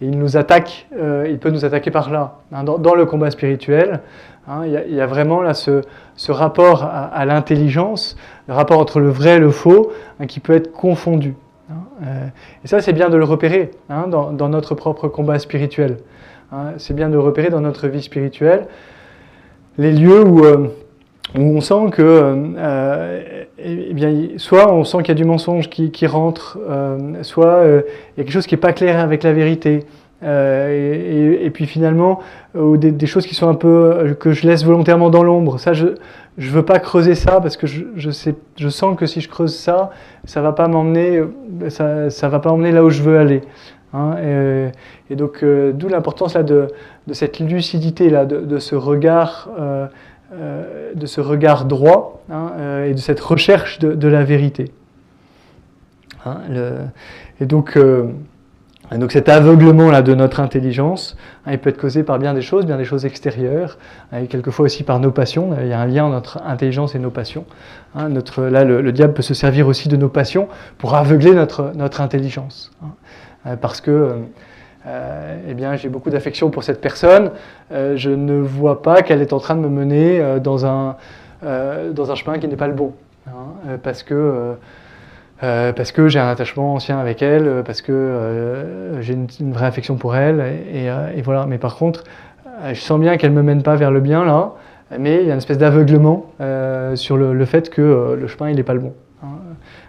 Il 0.00 0.18
nous 0.18 0.36
attaque, 0.36 0.86
il 0.92 1.38
peut 1.38 1.50
nous 1.50 1.64
attaquer 1.64 1.90
par 1.90 2.10
là, 2.10 2.38
dans, 2.62 2.94
le 2.94 3.06
combat 3.06 3.30
spirituel. 3.30 4.00
Hein, 4.48 4.62
il, 4.66 4.94
y 4.94 5.00
a, 5.00 5.06
vraiment 5.06 5.40
là 5.40 5.54
ce, 5.54 5.82
rapport 6.28 6.84
à, 6.84 7.24
l'intelligence, 7.24 8.16
le 8.48 8.54
rapport 8.54 8.78
entre 8.78 9.00
le 9.00 9.08
vrai 9.08 9.36
et 9.36 9.38
le 9.38 9.50
faux, 9.50 9.92
hein, 10.20 10.26
qui 10.26 10.40
peut 10.40 10.54
être 10.54 10.72
confondu. 10.72 11.34
Hein, 11.70 11.74
euh, 12.04 12.26
et 12.64 12.68
ça, 12.68 12.80
c'est 12.80 12.92
bien 12.92 13.08
de 13.08 13.16
le 13.16 13.24
repérer 13.24 13.70
dans, 13.88 14.48
notre 14.48 14.74
propre 14.74 15.08
combat 15.08 15.38
spirituel. 15.38 15.98
c'est 16.78 16.94
bien 16.94 17.08
de 17.08 17.16
repérer 17.16 17.50
dans 17.50 17.60
notre 17.60 17.88
vie 17.88 18.02
spirituelle 18.02 18.66
les 19.78 19.92
lieux 19.92 20.22
où, 20.22 20.44
euh, 20.44 20.68
on 21.34 21.60
sent 21.60 21.90
que, 21.92 22.02
euh, 22.02 23.42
eh 23.58 23.94
bien, 23.94 24.12
soit 24.36 24.72
on 24.72 24.84
sent 24.84 24.98
qu'il 24.98 25.08
y 25.08 25.12
a 25.12 25.14
du 25.14 25.24
mensonge 25.24 25.70
qui, 25.70 26.06
rentre, 26.06 26.58
soit 27.22 27.62
il 27.64 28.18
y 28.18 28.20
a 28.20 28.24
quelque 28.24 28.32
chose 28.32 28.46
qui 28.46 28.54
n'est 28.54 28.60
pas 28.60 28.72
clair 28.72 28.98
avec 28.98 29.22
la 29.22 29.32
vérité. 29.32 29.86
Euh, 30.22 31.38
et, 31.40 31.50
puis 31.50 31.66
finalement, 31.66 32.20
euh, 32.56 32.76
des, 32.76 33.06
choses 33.06 33.26
qui 33.26 33.34
sont 33.34 33.48
un 33.48 33.54
peu 33.54 33.68
euh, 33.68 34.14
que 34.14 34.32
je 34.32 34.46
laisse 34.46 34.64
volontairement 34.64 35.10
dans 35.10 35.22
l'ombre. 35.22 35.58
Ça, 35.58 35.72
je 35.72 35.88
je 36.38 36.50
veux 36.50 36.64
pas 36.64 36.78
creuser 36.78 37.14
ça 37.14 37.42
parce 37.42 37.58
que 37.58 37.66
je, 37.66 37.82
je, 37.94 38.68
sens 38.70 38.96
que 38.96 39.04
si 39.04 39.20
je 39.20 39.28
creuse 39.28 39.54
ça, 39.54 39.90
ça 40.24 40.40
va 40.40 40.52
pas 40.52 40.66
m'emmener, 40.66 41.22
ça, 41.68 42.08
ça 42.08 42.30
va 42.30 42.38
pas 42.38 42.56
là 42.56 42.82
où 42.82 42.88
je 42.88 43.02
veux 43.02 43.18
aller. 43.18 43.42
Hein. 43.92 44.16
et, 45.10 45.14
donc, 45.14 45.44
d'où 45.44 45.88
l'importance 45.88 46.32
là 46.32 46.42
de, 46.42 46.68
de, 47.06 47.12
cette 47.12 47.38
lucidité 47.38 48.08
là, 48.08 48.24
de, 48.24 48.40
de 48.40 48.58
ce 48.58 48.74
regard, 48.74 49.50
de 50.32 51.06
ce 51.06 51.20
regard 51.20 51.64
droit 51.64 52.22
hein, 52.30 52.84
et 52.86 52.94
de 52.94 52.98
cette 52.98 53.20
recherche 53.20 53.78
de, 53.78 54.08
la 54.08 54.24
vérité. 54.24 54.72
Hein, 56.24 56.38
le, 56.48 56.72
et 57.40 57.46
donc 57.46 57.76
donc 58.98 59.12
cet 59.12 59.28
aveuglement 59.28 59.90
là 59.90 60.02
de 60.02 60.14
notre 60.14 60.40
intelligence, 60.40 61.16
hein, 61.46 61.52
il 61.52 61.58
peut 61.58 61.70
être 61.70 61.78
causé 61.78 62.02
par 62.02 62.18
bien 62.18 62.34
des 62.34 62.42
choses, 62.42 62.66
bien 62.66 62.76
des 62.76 62.84
choses 62.84 63.06
extérieures, 63.06 63.78
et 64.14 64.26
quelquefois 64.26 64.66
aussi 64.66 64.82
par 64.82 65.00
nos 65.00 65.10
passions. 65.10 65.56
Il 65.60 65.68
y 65.68 65.72
a 65.72 65.80
un 65.80 65.86
lien 65.86 66.04
entre 66.04 66.42
intelligence 66.44 66.94
et 66.94 66.98
nos 66.98 67.10
passions. 67.10 67.44
Notre, 67.94 68.44
là, 68.44 68.64
le, 68.64 68.92
diable 68.92 69.14
peut 69.14 69.22
se 69.22 69.34
servir 69.34 69.66
aussi 69.66 69.88
de 69.88 69.96
nos 69.96 70.08
passions 70.08 70.48
pour 70.78 70.94
aveugler 70.94 71.32
notre, 71.32 71.72
notre 71.74 72.00
intelligence. 72.00 72.70
Euh, 73.46 73.56
parce 73.56 73.80
que 73.80 74.18
euh, 74.86 75.38
eh 75.48 75.54
bien, 75.54 75.76
j'ai 75.76 75.88
beaucoup 75.88 76.10
d'affection 76.10 76.50
pour 76.50 76.64
cette 76.64 76.80
personne, 76.80 77.30
euh, 77.72 77.96
je 77.96 78.10
ne 78.10 78.40
vois 78.40 78.82
pas 78.82 79.02
qu'elle 79.02 79.22
est 79.22 79.32
en 79.32 79.38
train 79.38 79.54
de 79.54 79.60
me 79.60 79.68
mener 79.68 80.40
dans, 80.42 80.66
un, 80.66 80.96
dans 81.42 82.10
un 82.10 82.14
chemin 82.14 82.38
qui 82.38 82.48
n'est 82.48 82.56
pas 82.56 82.68
le 82.68 82.74
bon. 82.74 82.92
parce 83.82 84.02
que 84.02 84.56
euh, 85.42 85.72
parce 85.72 85.90
que 85.90 86.06
j'ai 86.08 86.20
un 86.20 86.28
attachement 86.28 86.74
ancien 86.74 87.00
avec 87.00 87.20
elle, 87.20 87.48
euh, 87.48 87.62
parce 87.64 87.82
que 87.82 87.90
euh, 87.92 89.02
j'ai 89.02 89.14
une, 89.14 89.52
vraie 89.52 89.66
affection 89.66 89.96
pour 89.96 90.14
elle, 90.14 90.40
et, 90.72 91.22
voilà. 91.22 91.46
Mais 91.46 91.58
par 91.58 91.76
contre, 91.76 92.04
je 92.68 92.80
sens 92.80 93.00
bien 93.00 93.16
qu'elle 93.16 93.32
ne 93.32 93.36
me 93.36 93.42
mène 93.42 93.62
pas 93.62 93.74
vers 93.74 93.90
le 93.90 94.00
bien 94.00 94.24
là, 94.24 94.52
mais 94.98 95.20
il 95.22 95.26
y 95.26 95.30
a 95.30 95.32
une 95.32 95.38
espèce 95.38 95.58
d'aveuglement 95.58 96.26
sur 96.94 97.16
le, 97.16 97.44
fait 97.44 97.70
que 97.70 98.16
le 98.18 98.26
chemin 98.28 98.50
il 98.50 98.56
n'est 98.56 98.62
pas 98.62 98.74
le 98.74 98.80
bon. 98.80 98.92
Hein. 99.22 99.26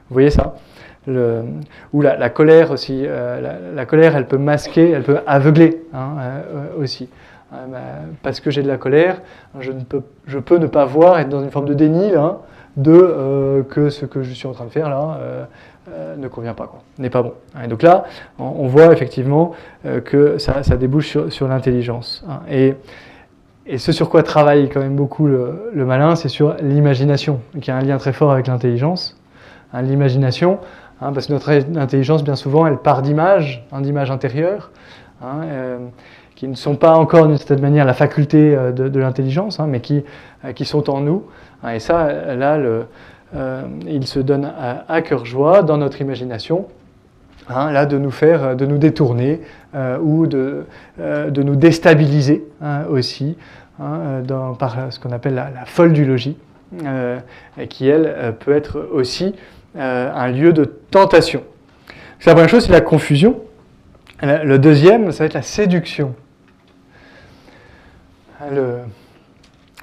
Vous 0.09 0.13
voyez 0.13 0.31
ça? 0.31 0.55
Ou 1.07 2.01
la, 2.01 2.29
colère 2.29 2.71
aussi. 2.71 3.05
La, 3.05 3.85
colère, 3.85 4.15
elle 4.15 4.27
peut 4.27 4.37
masquer, 4.37 4.91
elle 4.91 5.03
peut 5.03 5.19
aveugler 5.27 5.83
hein, 5.93 6.15
aussi. 6.79 7.09
Bah, 7.51 7.77
parce 8.23 8.39
que 8.39 8.49
j'ai 8.49 8.63
de 8.63 8.67
la 8.67 8.77
colère, 8.77 9.21
je, 9.59 9.71
peux, 10.39 10.57
ne 10.57 10.65
pas 10.65 10.85
voir, 10.85 11.19
être 11.19 11.29
dans 11.29 11.43
une 11.43 11.51
forme 11.51 11.67
de 11.67 11.75
déni 11.75 12.09
là, 12.09 12.39
de 12.77 12.91
euh, 12.91 13.61
que 13.61 13.89
ce 13.89 14.07
que 14.07 14.23
je 14.23 14.33
suis 14.33 14.47
en 14.47 14.53
train 14.53 14.65
de 14.65 14.71
faire 14.71 14.89
là 14.89 15.17
euh, 15.19 15.45
euh, 15.89 16.15
ne 16.15 16.27
convient 16.27 16.55
pas, 16.55 16.71
n'est 16.97 17.11
pas 17.11 17.21
bon. 17.21 17.33
Et 17.63 17.67
donc 17.67 17.83
là, 17.83 18.05
on, 18.39 18.65
voit 18.67 18.91
effectivement 18.91 19.51
que 20.05 20.39
ça, 20.39 20.61
débouche 20.77 21.29
sur, 21.29 21.47
l'intelligence. 21.47 22.25
Hein. 22.27 22.39
Et, 22.49 22.75
ce 23.77 23.91
sur 23.91 24.09
quoi 24.09 24.23
travaille 24.23 24.67
quand 24.69 24.81
même 24.81 24.95
beaucoup 24.95 25.27
le, 25.27 25.71
malin, 25.85 26.15
c'est 26.15 26.29
sur 26.29 26.55
l'imagination, 26.59 27.39
qui 27.61 27.69
a 27.69 27.77
un 27.77 27.81
lien 27.81 27.97
très 27.97 28.13
fort 28.13 28.31
avec 28.31 28.47
l'intelligence. 28.47 29.15
Hein, 29.73 29.83
l'imagination, 29.83 30.59
hein, 31.03 31.13
parce 31.13 31.27
que 31.27 31.33
notre 31.33 31.51
intelligence, 31.51 32.23
bien 32.23 32.35
souvent, 32.35 32.65
elle 32.65 32.77
part 32.77 33.01
d'images, 33.01 33.65
d'images 33.79 34.11
intérieures, 34.11 34.71
qui 36.35 36.47
ne 36.47 36.55
sont 36.55 36.75
pas 36.75 36.95
encore 36.95 37.27
d'une 37.27 37.37
certaine 37.37 37.61
manière 37.61 37.85
la 37.85 37.93
faculté 37.93 38.57
de, 38.75 38.99
l'intelligence, 38.99 39.59
mais 39.59 39.79
qui, 39.79 40.03
qui 40.55 40.65
sont 40.65 40.89
en 40.89 40.99
nous. 40.99 41.23
Et 41.71 41.79
ça, 41.79 42.35
là, 42.35 42.57
euh, 43.35 43.63
il 43.87 44.05
se 44.05 44.19
donne 44.19 44.51
à, 44.87 45.01
cœur 45.01 45.25
joie 45.25 45.63
dans 45.63 45.77
notre 45.77 46.01
imagination. 46.01 46.67
Hein, 47.49 47.71
là, 47.71 47.85
de 47.85 47.97
nous 47.97 48.11
faire, 48.11 48.55
de 48.55 48.65
nous 48.65 48.77
détourner 48.77 49.41
euh, 49.75 49.97
ou 49.99 50.27
de, 50.27 50.65
euh, 51.01 51.29
de, 51.29 51.43
nous 51.43 51.57
déstabiliser 51.57 52.45
hein, 52.61 52.83
aussi 52.89 53.35
hein, 53.81 54.23
par 54.57 54.93
ce 54.93 54.99
qu'on 54.99 55.11
appelle 55.11 55.35
la, 55.35 55.65
folle 55.65 55.91
du 55.91 56.05
logis, 56.05 56.37
qui 57.69 57.87
elle 57.87 58.35
peut 58.39 58.53
être 58.53 58.87
aussi 58.93 59.35
un 59.75 60.27
lieu 60.27 60.53
de 60.53 60.63
tentation. 60.63 61.43
La 62.25 62.33
première 62.33 62.49
chose, 62.49 62.65
c'est 62.65 62.71
la 62.71 62.81
confusion. 62.81 63.41
Le 64.21 64.57
deuxième, 64.57 65.11
ça 65.11 65.19
va 65.19 65.25
être 65.25 65.33
la 65.33 65.41
séduction. 65.41 66.15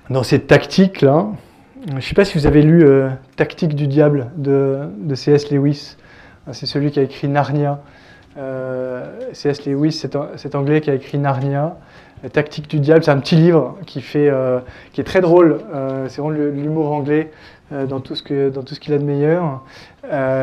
Dans 0.09 0.23
cette 0.23 0.47
tactique-là, 0.47 1.29
je 1.89 1.95
ne 1.95 2.01
sais 2.01 2.15
pas 2.15 2.25
si 2.25 2.37
vous 2.37 2.47
avez 2.47 2.63
lu 2.63 2.85
euh, 2.85 3.09
Tactique 3.37 3.75
du 3.75 3.87
diable 3.87 4.31
de, 4.37 4.91
C.S. 5.15 5.51
Lewis. 5.51 5.97
Ah, 6.47 6.53
c'est 6.53 6.67
celui 6.67 6.91
qui 6.91 6.99
a 7.01 7.03
écrit 7.03 7.29
Narnia. 7.29 7.81
Euh, 8.37 9.07
C.S. 9.33 9.65
Lewis, 9.67 9.93
c'est 10.37 10.55
anglais 10.55 10.81
qui 10.81 10.91
a 10.91 10.95
écrit 10.95 11.19
Narnia. 11.19 11.77
Tactique 12.33 12.69
du 12.69 12.81
diable, 12.81 13.03
c'est 13.03 13.11
un 13.11 13.19
petit 13.19 13.37
livre 13.37 13.79
qui, 13.87 14.03
euh, 14.17 14.61
qui 14.93 15.01
est 15.01 15.05
très 15.05 15.23
drôle. 15.23 15.61
c'est 16.09 16.21
vraiment 16.21 16.37
l'humour 16.51 16.93
anglais. 16.93 17.31
Dans 17.71 18.01
tout 18.01 18.15
ce 18.15 18.23
que 18.23 18.51
dans 18.51 18.63
tout 18.63 18.75
ce 18.75 18.81
qu'il 18.81 18.93
a 18.95 18.99
de 18.99 19.05
meilleur. 19.05 19.63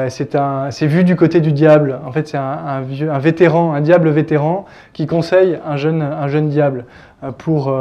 c'est 0.10 0.88
vu 0.88 1.04
du 1.04 1.16
côté 1.16 1.42
du 1.42 1.52
diable. 1.52 2.00
En 2.06 2.12
fait, 2.12 2.28
c'est 2.28 2.38
un, 2.38 2.82
vieux, 2.82 3.12
un 3.12 3.20
vétéran, 3.20 3.74
un 3.74 3.82
diable 3.82 4.10
vétéran 4.10 4.66
qui 4.94 5.08
conseille 5.08 5.60
un 5.66 5.78
jeune, 5.78 6.02
un 6.02 6.28
jeune 6.28 6.50
diable 6.50 6.86
pour, 7.38 7.74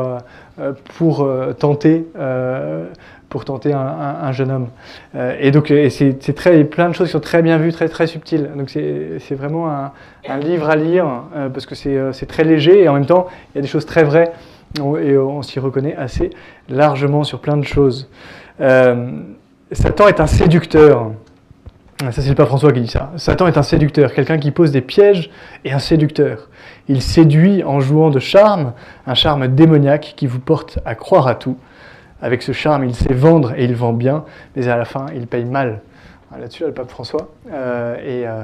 tenter 3.45 3.73
un, 3.73 4.33
jeune 4.33 4.51
homme. 4.51 4.69
Euh, 5.15 5.37
et 5.41 5.51
donc, 5.51 5.73
c'est 5.91 6.35
très, 6.35 6.65
plein 6.65 6.89
de 6.89 6.95
choses 6.95 7.09
qui 7.09 7.13
sont 7.13 7.21
très 7.21 7.43
bien 7.43 7.59
vues, 7.59 7.73
très, 7.73 8.07
subtiles. 8.07 8.51
Donc, 8.57 8.71
c'est 8.71 9.35
vraiment 9.35 9.69
un, 9.69 10.39
livre 10.39 10.69
à 10.69 10.77
lire 10.77 11.07
euh, 11.35 11.49
parce 11.49 11.67
que 11.67 11.75
euh, 11.89 12.13
c'est 12.13 12.27
très 12.27 12.45
léger 12.45 12.83
et 12.83 12.89
en 12.89 12.95
même 12.95 13.07
temps, 13.07 13.27
il 13.55 13.57
y 13.57 13.61
a 13.61 13.63
des 13.63 13.69
choses 13.69 13.87
très 13.87 14.05
vraies 14.05 14.33
et 14.79 15.17
on 15.17 15.43
s'y 15.43 15.59
reconnaît 15.59 15.97
assez 15.97 16.31
largement 16.69 17.25
sur 17.25 17.41
plein 17.41 17.57
de 17.57 17.65
choses. 17.65 18.09
Satan 18.59 20.09
est 20.09 20.21
un 20.21 20.27
séducteur. 20.27 21.13
Ça, 22.01 22.13
c'est 22.13 22.29
le 22.29 22.35
pape 22.35 22.49
François 22.49 22.73
qui 22.73 22.83
dit 22.83 22.89
ça. 22.89 23.11
Satan 23.17 23.47
est 23.47 23.57
un 23.57 23.63
séducteur, 23.63 24.13
quelqu'un 24.13 24.39
qui 24.39 24.51
pose 24.51 24.71
des 24.71 24.83
pièges 24.83 25.31
et 25.65 25.73
un 25.73 25.79
séducteur. 25.79 26.51
Il 26.89 27.01
séduit 27.01 27.65
en 27.65 27.81
jouant 27.81 28.11
de 28.11 28.19
charme, 28.19 28.75
un 29.07 29.15
charme 29.15 29.49
démoniaque 29.49 30.13
qui 30.17 30.27
vous 30.27 30.39
porte 30.39 30.79
à 30.85 30.95
croire 30.95 31.27
à 31.27 31.35
tout 31.35 31.57
avec 32.23 32.43
ce 32.43 32.53
charme, 32.53 32.85
il 32.85 32.95
sait 32.95 33.13
vendre 33.13 33.53
et 33.57 33.65
il 33.65 33.75
vend 33.75 33.93
bien, 33.93 34.25
mais 34.55 34.69
à 34.69 34.77
la 34.77 34.85
fin, 34.85 35.07
il 35.15 35.27
paye 35.27 35.45
mal. 35.45 35.81
Là-dessus, 36.39 36.65
le 36.65 36.73
pape 36.73 36.91
François 36.91 37.29
euh, 37.51 37.97
est, 37.97 38.27
euh, 38.27 38.43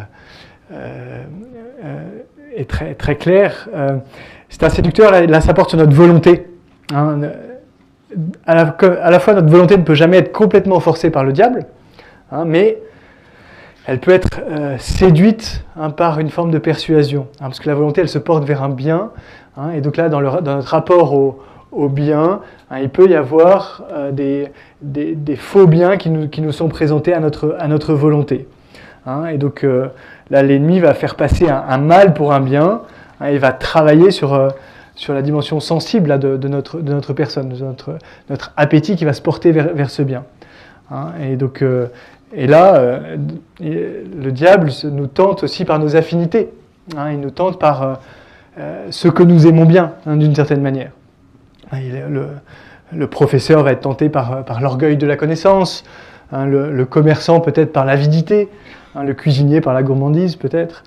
euh, 0.72 2.64
très, 2.68 2.94
très 2.94 3.16
clair. 3.16 3.68
c'est 4.48 4.62
un 4.62 4.68
séducteur, 4.70 5.10
là, 5.10 5.40
ça 5.40 5.52
porte 5.52 5.70
sur 5.70 5.78
notre 5.78 5.94
volonté. 5.94 6.46
Hein. 6.94 7.20
À, 8.46 8.54
la, 8.54 9.18
fois, 9.18 9.34
notre 9.34 9.48
volonté 9.48 9.76
ne 9.76 9.82
peut 9.82 9.94
jamais 9.94 10.18
être 10.18 10.32
complètement 10.32 10.80
forcée 10.80 11.10
par 11.10 11.24
le 11.24 11.32
diable, 11.32 11.64
hein, 12.30 12.44
mais 12.46 12.78
elle 13.86 13.98
peut 13.98 14.12
être 14.12 14.40
séduite 14.78 15.64
hein, 15.76 15.90
par 15.90 16.20
une 16.20 16.30
forme 16.30 16.50
de 16.50 16.58
persuasion, 16.58 17.26
parce 17.38 17.58
que 17.58 17.68
la 17.68 17.74
volonté, 17.74 18.00
elle 18.00 18.08
se 18.08 18.18
porte 18.18 18.44
vers 18.44 18.62
un 18.62 18.68
bien, 18.68 19.10
et 19.74 19.80
donc 19.80 19.96
là, 19.96 20.08
dans, 20.08 20.20
notre 20.20 20.68
rapport 20.68 21.12
au, 21.14 21.88
bien, 21.88 22.40
hein, 22.70 22.78
il 22.80 22.88
peut 22.88 23.08
y 23.08 23.14
avoir 23.14 23.82
euh, 23.92 24.10
des, 24.12 25.36
faux 25.36 25.66
biens 25.66 25.96
qui 25.96 26.10
nous, 26.10 26.52
sont 26.52 26.68
présentés 26.68 27.12
à 27.12 27.20
notre, 27.20 27.92
volonté. 27.92 28.46
Hein. 29.04 29.26
et 29.26 29.36
donc 29.36 29.64
euh, 29.64 29.88
là, 30.30 30.42
l'ennemi 30.42 30.78
va 30.78 30.94
faire 30.94 31.16
passer 31.16 31.48
un, 31.48 31.78
mal 31.78 32.14
pour 32.14 32.32
un 32.32 32.40
bien, 32.40 32.82
hein, 33.20 33.30
il 33.30 33.38
va 33.38 33.52
travailler 33.52 34.10
sur, 34.10 34.32
euh, 34.32 34.48
sur 34.94 35.14
la 35.14 35.22
dimension 35.22 35.60
sensible 35.60 36.18
de, 36.18 36.36
de, 36.36 36.48
notre, 36.48 36.80
de 36.80 36.92
notre 36.92 37.12
personne, 37.12 37.48
de 37.48 37.64
notre, 37.64 37.98
notre 38.30 38.52
appétit 38.56 38.96
qui 38.96 39.04
va 39.04 39.12
se 39.12 39.22
porter 39.22 39.52
vers, 39.52 39.74
vers 39.74 39.90
ce 39.90 40.02
bien. 40.02 40.24
et 41.20 41.36
donc, 41.36 41.64
et 42.34 42.46
là, 42.46 43.00
le 43.60 44.30
diable 44.30 44.70
nous 44.84 45.06
tente 45.06 45.44
aussi 45.44 45.64
par 45.64 45.78
nos 45.78 45.96
affinités. 45.96 46.50
il 47.10 47.20
nous 47.20 47.30
tente 47.30 47.58
par 47.58 48.00
ce 48.90 49.08
que 49.08 49.22
nous 49.22 49.46
aimons 49.46 49.64
bien, 49.64 49.92
d'une 50.06 50.34
certaine 50.34 50.60
manière. 50.60 50.92
Hein, 51.72 51.80
le, 52.92 53.06
professeur 53.06 53.62
va 53.62 53.72
être 53.72 53.80
tenté 53.80 54.08
par, 54.08 54.60
l'orgueil 54.60 54.96
de 54.96 55.06
la 55.06 55.16
connaissance, 55.16 55.84
hein, 56.32 56.46
le, 56.46 56.84
commerçant 56.84 57.40
peut-être 57.40 57.72
par 57.72 57.84
l'avidité, 57.84 58.48
hein, 58.94 59.04
le 59.04 59.14
cuisinier 59.14 59.60
par 59.60 59.74
la 59.74 59.82
gourmandise 59.82 60.36
peut-être, 60.36 60.84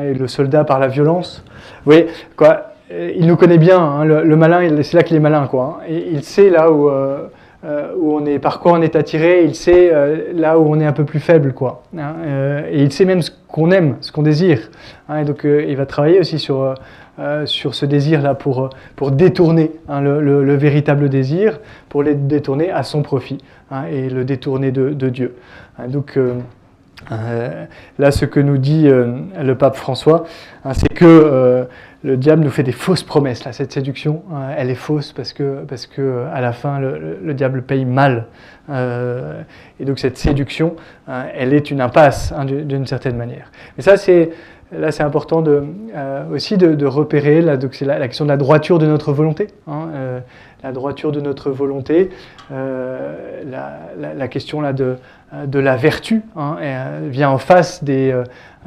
et 0.00 0.12
le 0.12 0.26
soldat 0.26 0.64
par 0.64 0.80
la 0.80 0.88
violence. 0.88 1.44
Vous 1.84 1.92
voyez, 1.92 2.08
quoi, 2.36 2.73
il 2.90 3.26
nous 3.26 3.36
connaît 3.36 3.58
bien, 3.58 4.04
le, 4.04 4.36
malin, 4.36 4.82
c'est 4.82 4.96
là 4.96 5.02
qu'il 5.02 5.16
est 5.16 5.20
malin, 5.20 5.46
quoi. 5.46 5.80
Et 5.88 6.08
il 6.12 6.22
sait 6.22 6.50
là 6.50 6.70
où, 6.70 6.88
euh, 6.88 7.28
euh, 7.64 7.92
où 7.98 8.14
on 8.14 8.26
est, 8.26 8.38
par 8.38 8.60
quoi 8.60 8.72
on 8.72 8.82
est 8.82 8.94
attiré, 8.94 9.44
il 9.44 9.54
sait 9.54 9.90
euh, 9.92 10.32
là 10.34 10.58
où 10.58 10.66
on 10.68 10.78
est 10.80 10.86
un 10.86 10.92
peu 10.92 11.04
plus 11.04 11.20
faible, 11.20 11.52
quoi. 11.54 11.82
et 11.96 12.82
il 12.82 12.92
sait 12.92 13.04
même 13.04 13.22
ce 13.22 13.30
qu'on 13.48 13.70
aime, 13.70 13.96
ce 14.00 14.12
qu'on 14.12 14.22
désire. 14.22 14.70
et 15.18 15.24
donc 15.24 15.44
il 15.44 15.76
va 15.76 15.86
travailler 15.86 16.20
aussi 16.20 16.38
sur 16.38 16.74
euh, 17.20 17.46
sur 17.46 17.76
ce 17.76 17.86
désir-là 17.86 18.34
pour, 18.34 18.70
pour 18.96 19.12
détourner 19.12 19.70
hein, 19.88 20.00
le, 20.00 20.56
véritable 20.56 21.08
désir, 21.08 21.60
pour 21.88 22.02
le 22.02 22.16
détourner 22.16 22.72
à 22.72 22.82
son 22.82 23.02
profit 23.02 23.38
hein, 23.70 23.84
et 23.84 24.08
le 24.10 24.24
détourner 24.24 24.72
de, 24.72 25.08
Dieu. 25.10 25.36
Hein, 25.78 25.86
donc 25.86 26.16
euh, 26.16 26.34
euh, 26.34 26.40
là, 27.10 28.10
ce 28.10 28.24
que 28.24 28.40
nous 28.40 28.58
dit 28.58 28.88
le 28.88 29.54
pape 29.54 29.76
François, 29.76 30.24
c'est 30.72 30.92
que 30.92 31.66
le 32.02 32.16
diable 32.16 32.44
nous 32.44 32.50
fait 32.50 32.62
des 32.62 32.72
fausses 32.72 33.02
promesses. 33.02 33.44
Là, 33.44 33.52
cette 33.52 33.72
séduction, 33.72 34.22
elle 34.56 34.70
est 34.70 34.74
fausse 34.74 35.12
parce 35.12 35.32
que, 35.32 35.64
parce 35.64 35.86
que 35.86 36.24
à 36.32 36.40
la 36.40 36.52
fin, 36.52 36.78
le, 36.78 37.34
diable 37.34 37.62
paye 37.62 37.84
mal. 37.84 38.26
et 38.70 39.84
donc 39.84 39.98
cette 39.98 40.16
séduction, 40.16 40.76
elle 41.34 41.52
est 41.52 41.70
une 41.70 41.80
impasse 41.80 42.32
d'une 42.46 42.86
certaine 42.86 43.16
manière. 43.16 43.50
Mais 43.76 43.82
ça, 43.82 43.96
c'est 43.96 44.30
là 44.72 44.92
c'est 44.92 45.02
important 45.02 45.42
euh, 45.46 46.24
aussi 46.32 46.56
de, 46.56 46.86
repérer 46.86 47.40
la, 47.40 47.56
la, 47.56 48.08
question 48.08 48.24
de 48.24 48.30
la 48.30 48.36
droiture 48.36 48.78
de 48.78 48.86
notre 48.86 49.12
volonté. 49.12 49.48
Hein, 49.66 49.88
euh, 49.94 50.20
la 50.62 50.72
droiture 50.72 51.12
de 51.12 51.20
notre 51.20 51.50
volonté, 51.50 52.08
euh, 52.50 53.42
la, 53.44 54.28
question 54.28 54.62
là 54.62 54.72
de, 54.72 54.96
de 55.46 55.58
la 55.58 55.76
vertu 55.76 56.22
hein, 56.36 56.56
vient 57.08 57.30
en 57.30 57.38
face 57.38 57.82
des, 57.84 58.14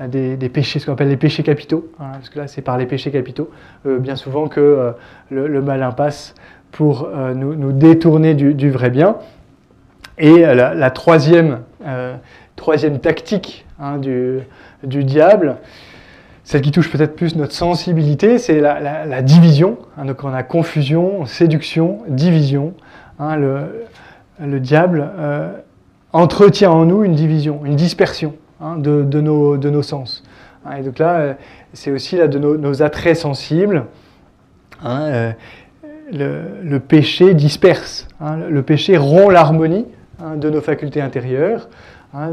des, 0.08 0.50
péchés, 0.50 0.80
ce 0.80 0.86
qu'on 0.86 0.94
appelle 0.94 1.10
les 1.10 1.18
péchés 1.18 1.44
capitaux, 1.44 1.92
hein, 2.00 2.12
parce 2.14 2.30
que 2.30 2.40
là 2.40 2.48
c'est 2.48 2.62
par 2.62 2.78
les 2.78 2.86
péchés 2.86 3.12
capitaux 3.12 3.50
bien 3.86 4.16
souvent 4.16 4.48
que 4.48 4.94
le, 5.30 5.62
malin 5.62 5.92
passe 5.92 6.36
pour 6.72 7.10
nous, 7.36 7.56
nous, 7.56 7.72
détourner 7.72 8.34
du, 8.34 8.70
vrai 8.70 8.90
bien. 8.90 9.18
Et 10.18 10.40
la, 10.40 10.92
troisième, 10.92 11.60
troisième 12.56 13.00
tactique 13.00 13.66
du, 14.02 14.40
du 14.84 15.04
diable, 15.04 15.58
celle 16.48 16.62
qui 16.62 16.72
touche 16.72 16.90
peut-être 16.90 17.18
plus 17.18 17.36
notre 17.36 17.52
sensibilité, 17.52 18.38
c'est 18.38 18.62
la, 18.62 19.22
division. 19.22 19.78
Hein, 19.98 20.06
donc 20.06 20.24
on 20.24 20.34
a 20.34 20.44
confusion, 20.44 21.26
séduction, 21.26 22.00
division. 22.08 22.74
Hein, 23.20 23.36
le, 23.36 24.60
diable 24.62 25.10
euh, 25.20 25.52
entretient 26.18 26.72
en 26.72 26.86
nous 26.86 27.04
une 27.04 27.14
division, 27.14 27.62
une 27.64 27.76
dispersion 27.76 28.34
hein, 28.60 28.78
de, 28.78 29.22
nos, 29.22 29.58
de, 29.58 29.70
nos, 29.70 29.82
sens. 29.84 30.24
et 30.78 30.82
donc 30.82 31.00
là, 31.00 31.20
euh, 31.20 31.34
c'est 31.74 31.92
aussi 31.92 32.18
là, 32.18 32.28
de 32.28 32.40
nos, 32.40 32.82
attraits 32.82 33.16
sensibles. 33.18 33.86
Euh, 34.86 35.32
le, 36.12 36.78
péché 36.78 37.34
disperse. 37.34 38.08
le 38.22 38.62
péché 38.62 38.98
rompt 38.98 39.32
l'harmonie 39.32 39.86
de 40.36 40.50
nos 40.50 40.62
facultés 40.62 41.02
intérieures, 41.02 41.68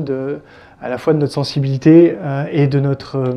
de, 0.00 0.38
à 0.80 0.88
la 0.88 0.98
fois 0.98 1.12
de 1.12 1.18
notre 1.18 1.32
sensibilité 1.32 2.16
et 2.52 2.66
de 2.66 2.80
notre 2.80 3.16
euh, 3.16 3.32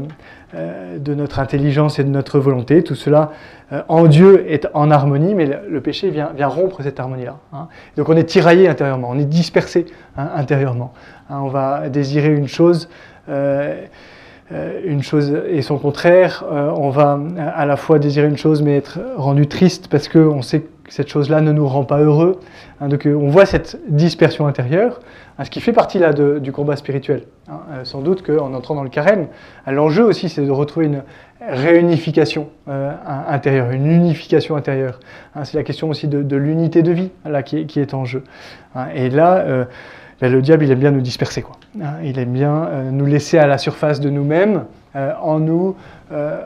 de 0.54 1.14
notre 1.14 1.40
intelligence 1.40 2.00
et 2.00 2.04
de 2.04 2.10
notre 2.10 2.40
volonté. 2.40 2.82
Tout 2.84 2.96
cela 2.96 3.32
euh, 3.74 3.82
en 3.90 4.08
Dieu 4.08 4.50
est 4.50 4.68
en 4.74 4.92
harmonie, 4.92 5.36
mais 5.36 5.46
le, 5.68 5.82
péché 5.82 6.10
vient, 6.10 6.32
rompre 6.48 6.82
cette 6.84 7.00
harmonie-là. 7.00 7.38
Hein. 7.54 7.68
Donc 7.98 8.08
on 8.10 8.16
est 8.16 8.24
tiraillé 8.24 8.68
intérieurement, 8.68 9.10
on 9.12 9.20
est 9.20 9.26
dispersé 9.26 9.86
hein, 10.18 10.30
intérieurement. 10.36 10.94
Hein. 11.30 11.40
on 11.42 11.50
va 11.50 11.90
désirer 11.90 12.34
une 12.34 12.48
chose. 12.48 12.90
Euh, 13.30 13.84
une 14.86 15.04
chose 15.04 15.38
et 15.50 15.62
son 15.62 15.78
contraire, 15.78 16.46
on 16.50 16.90
va 16.90 17.20
à 17.54 17.66
la 17.66 17.76
fois 17.76 18.00
désirer 18.00 18.30
une 18.30 18.38
chose 18.38 18.62
mais 18.62 18.78
être 18.78 18.98
rendu 19.18 19.48
triste 19.48 19.90
parce 19.90 20.08
qu'on 20.08 20.42
sait 20.42 20.62
que 20.62 20.68
cette 20.88 21.10
chose-là 21.10 21.42
ne 21.42 21.52
nous 21.52 21.68
rend 21.68 21.84
pas 21.84 22.00
heureux. 22.00 22.40
donc 22.80 23.06
on 23.06 23.28
voit 23.28 23.46
cette 23.46 23.78
dispersion 23.90 24.48
intérieure, 24.48 25.02
ce 25.43 25.50
qui 25.50 25.62
fait 25.62 25.73
partie 25.73 26.00
là 26.00 26.13
du 26.13 26.52
combat 26.52 26.76
spirituel. 26.76 27.23
Hein. 27.47 27.60
Euh, 27.71 27.86
sans 27.86 28.02
doute 28.02 28.23
qu'en 28.26 28.54
entrant 28.54 28.76
dans 28.76 28.84
le 28.84 28.89
carême, 28.89 29.28
euh, 29.67 29.71
l'enjeu 29.71 30.04
aussi 30.04 30.30
c'est 30.30 30.43
de 30.43 30.52
retrouver 30.52 30.88
une 30.88 31.04
réunification 31.47 32.50
euh, 32.67 32.91
intérieure, 33.28 33.69
une 33.71 33.86
unification 33.86 34.56
intérieure. 34.56 35.00
Hein. 35.36 35.43
c'est 35.45 35.58
la 35.58 35.63
question 35.63 35.89
aussi 35.89 36.08
de, 36.08 36.36
l'unité 36.36 36.82
de 36.82 36.91
vie 36.91 37.12
là, 37.26 37.43
qui, 37.43 37.80
est, 37.80 37.93
en 37.93 38.06
jeu. 38.06 38.23
Hein. 38.76 38.88
et 38.95 39.10
là, 39.10 39.45
ben, 40.19 40.32
le 40.32 40.41
diable 40.41 40.65
il 40.65 40.71
aime 40.71 40.80
bien 40.80 40.91
nous 40.91 41.02
disperser. 41.02 41.43
Quoi. 41.43 41.56
il 42.04 42.17
aime 42.17 42.34
bien 42.34 42.69
nous 42.91 43.06
laisser 43.06 43.38
à 43.38 43.45
la 43.45 43.60
surface 43.60 44.00
de 44.00 44.10
nous-mêmes, 44.10 44.65
en, 44.95 45.39
nous, 45.39 45.76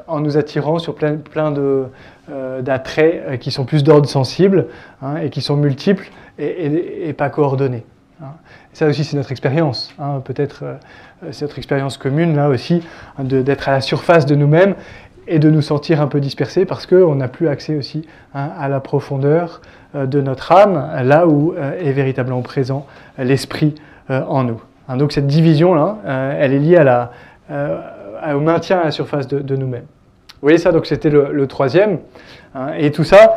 en 0.08 0.20
nous 0.20 0.38
attirant 0.38 0.78
sur 0.78 0.96
plein, 0.96 1.52
de, 1.52 1.86
d'attraits 2.60 3.40
qui 3.40 3.52
sont 3.52 3.64
plus 3.64 3.86
d'ordre 3.86 4.10
sensible 4.10 4.68
et 5.24 5.30
qui 5.30 5.42
sont 5.42 5.56
multiples 5.56 6.10
et 6.38 7.14
pas 7.14 7.30
coordonnés. 7.30 7.86
Ça 8.74 8.88
aussi, 8.88 9.04
c'est 9.04 9.18
notre 9.18 9.32
expérience. 9.32 9.94
Hein. 10.00 10.22
Peut-être 10.24 10.64
euh, 10.64 10.76
c'est 11.32 11.44
notre 11.44 11.58
expérience 11.58 11.98
commune, 11.98 12.36
là 12.36 12.50
aussi, 12.50 12.82
hein, 13.18 13.24
d'être 13.24 13.70
à 13.70 13.72
la 13.72 13.82
surface 13.82 14.26
de 14.26 14.36
nous-mêmes 14.36 14.76
et 15.28 15.40
de 15.40 15.50
nous 15.50 15.62
sentir 15.62 16.02
un 16.02 16.08
peu 16.08 16.20
dispersés 16.20 16.66
parce 16.66 16.86
qu'on 16.86 17.16
n'a 17.16 17.28
plus 17.28 17.48
accès 17.48 17.76
aussi 17.76 18.08
hein, 18.34 18.50
à 18.58 18.70
la 18.70 18.80
profondeur 18.80 19.62
euh, 19.96 20.06
de 20.06 20.22
notre 20.22 20.52
âme, 20.52 20.90
là 21.04 21.28
où 21.28 21.54
euh, 21.54 21.80
est 21.80 21.92
véritablement 21.92 22.42
présent 22.42 22.86
l'esprit 23.18 23.76
en 24.10 24.44
nous. 24.44 24.60
donc 24.98 25.14
cette 25.14 25.28
division-là, 25.28 26.00
elle 26.38 26.52
est 26.52 26.60
liée 26.60 26.84
au 27.50 28.40
maintien 28.42 28.80
à 28.80 28.86
la 28.86 28.92
surface 28.92 29.26
de, 29.26 29.56
nous-mêmes. 29.56 29.86
Vous 29.86 30.42
voyez 30.42 30.58
ça, 30.58 30.74
donc 30.74 30.86
c'était 30.86 31.10
le, 31.10 31.48
troisième. 31.48 32.00
et 32.78 32.92
tout 32.92 33.06
ça, 33.06 33.36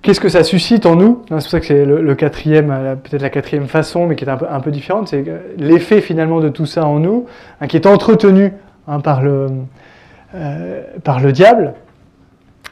Qu'est-ce 0.00 0.20
que 0.20 0.28
ça 0.28 0.44
suscite 0.44 0.86
en 0.86 0.94
nous 0.94 1.22
C'est 1.26 1.34
pour 1.34 1.42
ça 1.42 1.60
que 1.60 1.66
c'est 1.66 1.84
le, 1.84 2.14
quatrième, 2.14 2.98
peut-être 3.02 3.22
la 3.22 3.30
quatrième 3.30 3.66
façon, 3.66 4.06
mais 4.06 4.14
qui 4.14 4.24
est 4.24 4.28
un 4.28 4.60
peu, 4.60 4.70
différente. 4.70 5.08
C'est 5.08 5.24
l'effet 5.56 6.00
finalement 6.00 6.40
de 6.40 6.48
tout 6.48 6.66
ça 6.66 6.86
en 6.86 7.00
nous, 7.00 7.26
hein, 7.60 7.66
qui 7.66 7.76
est 7.76 7.86
entretenu 7.86 8.52
hein, 8.86 9.00
par, 9.00 9.22
le, 9.22 9.48
euh, 10.34 10.82
par 11.02 11.18
le 11.18 11.32
diable. 11.32 11.74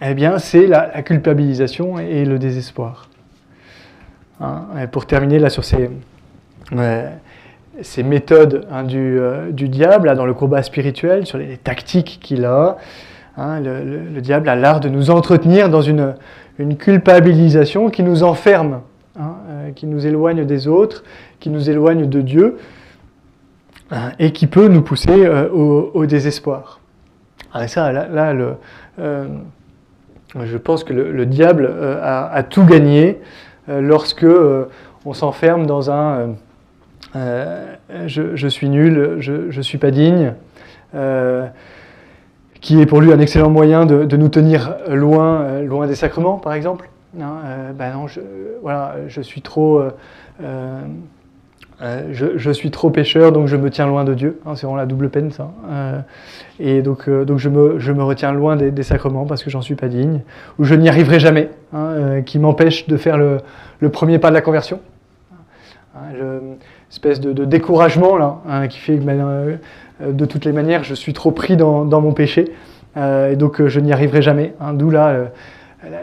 Eh 0.03 0.15
bien, 0.15 0.39
c'est 0.39 0.67
la, 0.67 1.03
culpabilisation 1.03 1.99
et 1.99 2.25
le 2.25 2.39
désespoir. 2.39 3.09
Hein, 4.41 4.67
pour 4.93 5.07
terminer 5.07 5.41
là 5.41 5.51
sur 5.51 5.65
ces, 5.65 5.91
ces 7.83 8.03
méthodes 8.05 8.67
du, 8.87 9.19
euh, 9.19 9.51
du, 9.51 9.69
diable, 9.69 10.15
dans 10.15 10.27
le 10.27 10.35
combat 10.35 10.63
spirituel, 10.63 11.27
sur 11.27 11.39
les, 11.39 11.57
tactiques 11.57 12.21
qu'il 12.23 12.45
a, 12.45 12.77
le 13.37 14.21
diable 14.21 14.49
a 14.49 14.55
l'art 14.55 14.79
de 14.79 14.89
nous 14.89 15.11
entretenir 15.11 15.69
dans 15.69 15.83
une 15.83 16.15
une 16.59 16.77
culpabilisation 16.77 17.91
qui 17.91 18.03
nous 18.03 18.23
enferme, 18.23 18.81
hein, 19.19 19.35
euh, 19.49 19.71
qui 19.73 19.87
nous 19.87 20.07
éloigne 20.07 20.45
des 20.45 20.69
autres, 20.69 21.05
qui 21.41 21.51
nous 21.51 21.69
éloigne 21.69 22.09
de 22.09 22.21
Dieu, 22.21 22.59
hein, 23.91 24.13
et 24.19 24.33
qui 24.33 24.47
peut 24.47 24.69
nous 24.69 24.83
pousser 24.83 25.27
euh, 25.27 25.49
au, 25.51 26.07
désespoir. 26.07 26.81
Ah, 27.53 27.69
ça, 27.69 27.93
là, 27.93 28.35
euh, 28.99 29.27
je 30.43 30.57
pense 30.57 30.85
que 30.85 30.93
le, 30.93 31.27
diable 31.27 31.73
a, 32.03 32.43
tout 32.43 32.65
gagné 32.65 33.19
lorsque 33.69 34.27
on 35.05 35.15
s'enferme 35.15 35.67
dans 35.67 35.91
un 35.91 36.35
je, 37.15 38.49
suis 38.49 38.69
nul, 38.69 39.17
je 39.21 39.57
ne 39.57 39.63
suis 39.63 39.79
pas 39.79 39.91
digne 39.91 40.35
qui 42.61 42.81
est 42.81 42.87
pour 42.87 43.01
lui 43.01 43.13
un 43.13 43.19
excellent 43.19 43.51
moyen 43.51 43.87
de, 43.87 44.17
nous 44.17 44.29
tenir 44.29 44.77
loin, 44.89 45.43
euh, 45.43 45.63
loin 45.65 45.87
des 45.87 45.95
sacrements, 45.95 46.39
par 46.39 46.55
exemple. 46.55 46.89
Hein, 47.21 47.73
ben 47.79 47.95
non, 47.95 48.07
je, 48.07 48.21
voilà, 48.63 48.97
je 49.09 49.23
suis 49.23 49.41
trop, 49.41 49.81
euh, 50.43 50.81
je, 52.13 52.51
suis 52.51 52.71
trop 52.71 52.91
pécheur, 52.91 53.33
donc 53.33 53.47
je 53.47 53.57
me 53.57 53.71
tiens 53.71 53.87
loin 53.87 54.05
de 54.05 54.13
Dieu. 54.13 54.41
Hein, 54.45 54.55
c'est 54.55 54.67
vraiment 54.67 54.77
la 54.77 54.87
double 54.87 55.09
peine, 55.09 55.31
ça. 55.31 55.51
et 56.61 56.83
donc, 56.83 57.09
donc 57.09 57.39
je, 57.39 57.49
me, 57.49 57.79
je 57.79 57.93
me 57.93 58.03
retiens 58.03 58.33
loin 58.33 58.57
des, 58.57 58.83
sacrements 58.83 59.25
parce 59.25 59.43
que 59.43 59.49
j'en 59.49 59.63
suis 59.63 59.77
pas 59.77 59.89
digne, 59.89 60.21
ou 60.59 60.65
je 60.65 60.75
n'y 60.75 60.91
arriverai 60.91 61.21
jamais, 61.21 61.49
hein, 61.73 62.21
qui 62.27 62.39
m'empêche 62.39 62.87
de 62.87 62.99
faire 62.99 63.17
le, 63.17 63.39
le, 63.81 63.89
premier 63.89 64.19
pas 64.19 64.29
de 64.29 64.35
la 64.35 64.43
conversion. 64.43 64.81
Une 65.95 66.57
espèce 66.91 67.21
de, 67.21 67.45
découragement 67.45 68.19
là, 68.19 68.69
qui 68.69 68.79
fait 68.79 68.97
que 68.97 69.03
ben, 69.03 69.59
de 70.01 70.27
toutes 70.27 70.45
les 70.45 70.53
manières, 70.53 70.85
je 70.85 70.95
suis 70.95 71.13
trop 71.13 71.31
pris 71.31 71.57
dans, 71.57 71.85
mon 71.85 72.13
péché, 72.13 72.53
euh, 72.97 73.33
et 73.33 73.37
donc 73.37 73.61
euh, 73.61 73.69
je 73.69 73.81
n'y 73.81 73.93
arriverai 73.93 74.23
jamais. 74.23 74.55
Hein. 74.61 74.75
D'où 74.75 74.91
là 74.91 75.31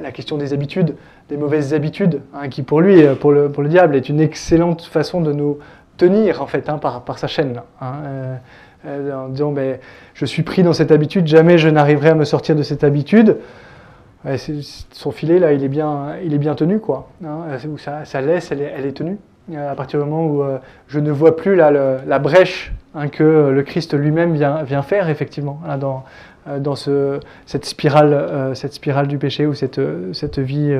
la, 0.01 0.11
question 0.11 0.37
des 0.37 0.53
habitudes, 0.53 0.95
des 1.29 1.37
mauvaises 1.37 1.73
habitudes, 1.73 2.21
hein, 2.33 2.47
qui 2.47 2.63
pour 2.63 2.81
lui, 2.81 3.03
pour 3.19 3.31
le, 3.31 3.51
pour 3.51 3.63
le 3.63 3.69
diable, 3.69 3.95
est 3.95 4.09
une 4.09 4.19
excellente 4.19 4.83
façon 4.83 5.21
de 5.21 5.33
nous 5.33 5.59
tenir 5.97 6.41
en 6.41 6.47
fait 6.47 6.69
hein, 6.69 6.77
par, 6.77 7.19
sa 7.19 7.27
chaîne. 7.27 7.61
en 7.81 9.27
disant 9.29 9.51
ben, 9.51 9.77
je 10.13 10.25
suis 10.25 10.43
pris 10.43 10.63
dans 10.63 10.73
cette 10.73 10.91
habitude, 10.91 11.27
jamais 11.27 11.57
je 11.57 11.69
n'arriverai 11.69 12.09
à 12.09 12.15
me 12.15 12.25
sortir 12.25 12.55
de 12.55 12.63
cette 12.63 12.83
habitude. 12.83 13.37
son 14.91 15.11
filet 15.11 15.37
là, 15.37 15.53
il 15.53 15.63
est 15.63 15.69
bien, 15.69 16.15
il 16.23 16.33
est 16.33 16.39
bien 16.39 16.55
tenu 16.55 16.79
quoi. 16.79 17.09
sa, 17.77 18.21
laisse, 18.21 18.51
elle 18.51 18.85
est 18.85 18.93
tenue. 18.93 19.17
À 19.51 19.75
partir 19.75 19.99
du 19.99 20.09
moment 20.09 20.25
où 20.25 20.43
je 20.87 20.99
ne 20.99 21.11
vois 21.11 21.35
plus 21.35 21.55
là, 21.55 21.69
la 21.71 22.19
brèche 22.19 22.71
Hein, 22.95 23.07
que 23.07 23.49
le 23.49 23.63
Christ 23.63 23.95
lui-même 23.95 24.33
vient, 24.33 24.61
vient, 24.61 24.83
faire, 24.83 25.09
effectivement, 25.09 25.59
dans, 25.79 26.03
euh, 26.47 26.59
dans 26.59 26.75
ce, 26.75 27.19
cette, 27.47 27.65
spirale, 27.65 28.13
euh, 28.13 28.53
cette 28.53 28.73
spirale 28.73 29.07
du 29.07 29.17
péché 29.17 29.47
ou 29.47 29.55
cette, 29.55 29.81
cette, 30.13 30.37
vie, 30.37 30.77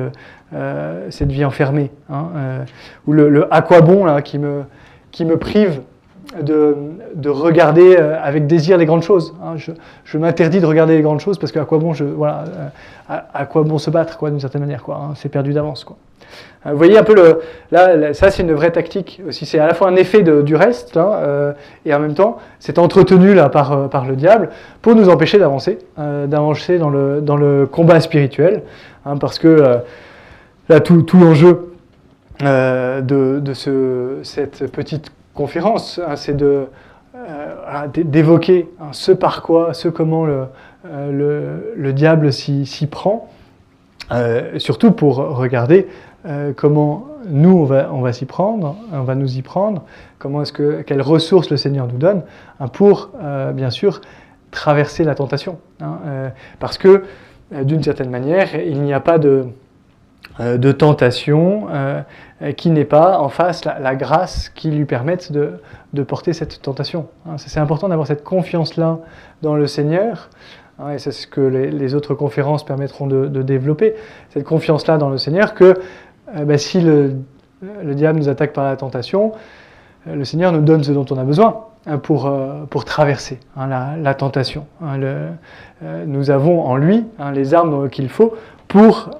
euh, 0.52 1.10
cette 1.10 1.32
vie 1.32 1.44
enfermée. 1.44 1.90
Hein, 2.08 2.64
ou 3.08 3.12
le, 3.12 3.52
à 3.52 3.62
quoi 3.62 3.80
bon 3.80 4.20
qui, 4.22 4.38
me, 4.38 4.62
qui 5.10 5.24
me 5.24 5.38
prive 5.38 5.80
de, 6.40 6.76
de, 7.14 7.28
regarder 7.28 7.96
avec 7.96 8.46
désir 8.46 8.78
les 8.78 8.86
grandes 8.86 9.02
choses. 9.02 9.34
Hein. 9.42 9.54
Je, 9.56 9.72
je 10.04 10.18
m'interdis 10.18 10.60
de 10.60 10.66
regarder 10.66 10.96
les 10.96 11.02
grandes 11.02 11.20
choses 11.20 11.38
parce 11.38 11.52
qu'à 11.52 11.64
quoi 11.64 11.78
bon, 11.78 11.92
je, 11.92 12.04
voilà, 12.04 12.44
à, 13.08 13.46
quoi 13.46 13.62
bon 13.62 13.78
se 13.78 13.90
battre, 13.90 14.16
quoi, 14.16 14.30
d'une 14.30 14.40
certaine 14.40 14.62
manière. 14.62 14.82
Quoi, 14.82 15.12
c'est 15.16 15.28
perdu 15.28 15.52
d'avance. 15.52 15.84
Quoi. 15.84 15.96
Euh, 16.66 16.70
vous 16.70 16.78
voyez 16.78 16.98
un 16.98 17.02
peu 17.02 17.14
le. 17.14 17.40
Là, 17.70 18.14
ça, 18.14 18.30
c'est 18.30 18.42
une 18.42 18.52
vraie 18.52 18.70
tactique 18.70 19.20
aussi. 19.28 19.46
C'est 19.46 19.58
à 19.58 19.66
la 19.66 19.74
fois 19.74 19.88
un 19.88 19.96
effet 19.96 20.22
du 20.22 20.56
reste, 20.56 20.96
euh, 20.96 21.52
et 21.84 21.94
en 21.94 22.00
même 22.00 22.14
temps, 22.14 22.38
c'est 22.58 22.78
entretenu 22.78 23.34
là, 23.34 23.48
par, 23.48 23.72
euh, 23.72 23.88
par 23.88 24.06
le 24.06 24.16
diable 24.16 24.50
pour 24.82 24.94
nous 24.94 25.08
empêcher 25.08 25.38
d'avancer, 25.38 25.78
d'avancer 25.96 26.78
dans 26.78 26.90
le, 26.90 27.20
dans 27.20 27.36
le 27.36 27.66
combat 27.66 28.00
spirituel. 28.00 28.62
Hein, 29.06 29.16
parce 29.18 29.38
que 29.38 29.80
là, 30.68 30.80
tout, 30.80 31.02
tout 31.02 31.18
l'enjeu 31.18 31.72
de, 32.40 33.00
de 33.40 33.54
ce, 33.54 34.18
cette 34.22 34.70
petite 34.72 35.10
conférence, 35.34 36.00
hein, 36.06 36.16
c'est 36.16 36.36
de. 36.36 36.66
d'évoquer 37.94 38.68
hein, 38.80 38.88
ce 38.92 39.12
par 39.12 39.42
quoi, 39.42 39.74
ce 39.74 39.88
comment 39.88 40.24
le, 40.24 40.46
le, 40.84 41.74
le 41.76 41.92
diable 41.92 42.32
s'y 42.32 42.86
prend, 42.86 43.28
surtout 44.58 44.92
pour 44.92 45.16
regarder 45.16 45.88
euh, 46.26 46.52
comment 46.56 47.06
nous, 47.26 47.50
on 47.50 47.64
va, 47.64 47.90
on 47.92 48.00
va 48.00 48.14
s'y 48.14 48.24
prendre, 48.24 48.76
on 48.92 49.02
va 49.02 49.14
nous 49.14 49.36
y 49.36 49.42
prendre, 49.42 49.82
comment 50.18 50.40
est-ce 50.40 50.54
que, 50.54 50.80
quelles 50.80 51.02
ressources 51.02 51.50
le 51.50 51.58
Seigneur 51.58 51.86
nous 51.86 51.98
donne 51.98 52.22
hein, 52.60 52.68
pour, 52.68 53.10
euh, 53.22 53.52
bien 53.52 53.68
sûr, 53.68 54.00
traverser 54.50 55.04
la 55.04 55.14
tentation. 55.14 55.58
Hein, 55.82 55.98
euh, 56.06 56.28
parce 56.60 56.78
que, 56.78 57.04
d'une 57.52 57.82
certaine 57.82 58.08
manière, 58.08 58.54
il 58.56 58.80
n'y 58.80 58.94
a 58.94 59.00
pas 59.00 59.18
de, 59.18 59.44
de 60.40 60.72
tentation 60.72 61.68
qui 62.56 62.70
n'est 62.70 62.84
pas 62.84 63.18
en 63.18 63.28
face 63.28 63.64
la, 63.64 63.94
grâce 63.94 64.48
qui 64.50 64.70
lui 64.70 64.84
permette 64.84 65.32
de, 65.32 66.02
porter 66.02 66.32
cette 66.32 66.60
tentation. 66.60 67.06
Hein, 67.26 67.36
c'est 67.38 67.60
important 67.60 67.88
d'avoir 67.88 68.06
cette 68.06 68.24
confiance-là 68.24 68.98
dans 69.42 69.54
le 69.54 69.66
Seigneur. 69.66 70.28
et 70.90 70.98
c'est 70.98 71.12
ce 71.12 71.26
que 71.26 71.40
les, 71.40 71.94
autres 71.94 72.14
conférences 72.14 72.64
permettront 72.64 73.06
de, 73.06 73.42
développer, 73.42 73.94
cette 74.30 74.44
confiance-là 74.44 74.98
dans 74.98 75.08
le 75.08 75.18
Seigneur, 75.18 75.54
que 75.54 75.74
euh, 76.36 76.44
bah, 76.44 76.58
si 76.58 76.80
le, 76.80 77.16
diable 77.82 78.18
nous 78.18 78.28
attaque 78.28 78.52
par 78.52 78.64
la 78.64 78.76
tentation, 78.76 79.32
euh, 80.06 80.16
le 80.16 80.24
Seigneur 80.24 80.52
nous 80.52 80.62
donne 80.62 80.84
ce 80.84 80.92
dont 80.92 81.06
on 81.10 81.18
a 81.18 81.24
besoin 81.24 81.64
hein, 81.86 81.98
pour, 81.98 82.26
euh, 82.26 82.64
pour 82.68 82.84
traverser 82.84 83.38
hein, 83.56 83.96
la, 83.96 84.14
tentation. 84.14 84.66
Hein, 84.82 84.98
nous 86.06 86.30
avons 86.30 86.64
en 86.64 86.76
lui 86.76 87.04
les 87.32 87.54
armes 87.54 87.88
qu'il 87.90 88.08
faut 88.08 88.34
pour, 88.74 89.10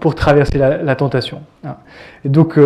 pour 0.00 0.14
traverser 0.14 0.56
la, 0.56 0.96
tentation. 0.96 1.42
Et 2.24 2.30
donc, 2.30 2.58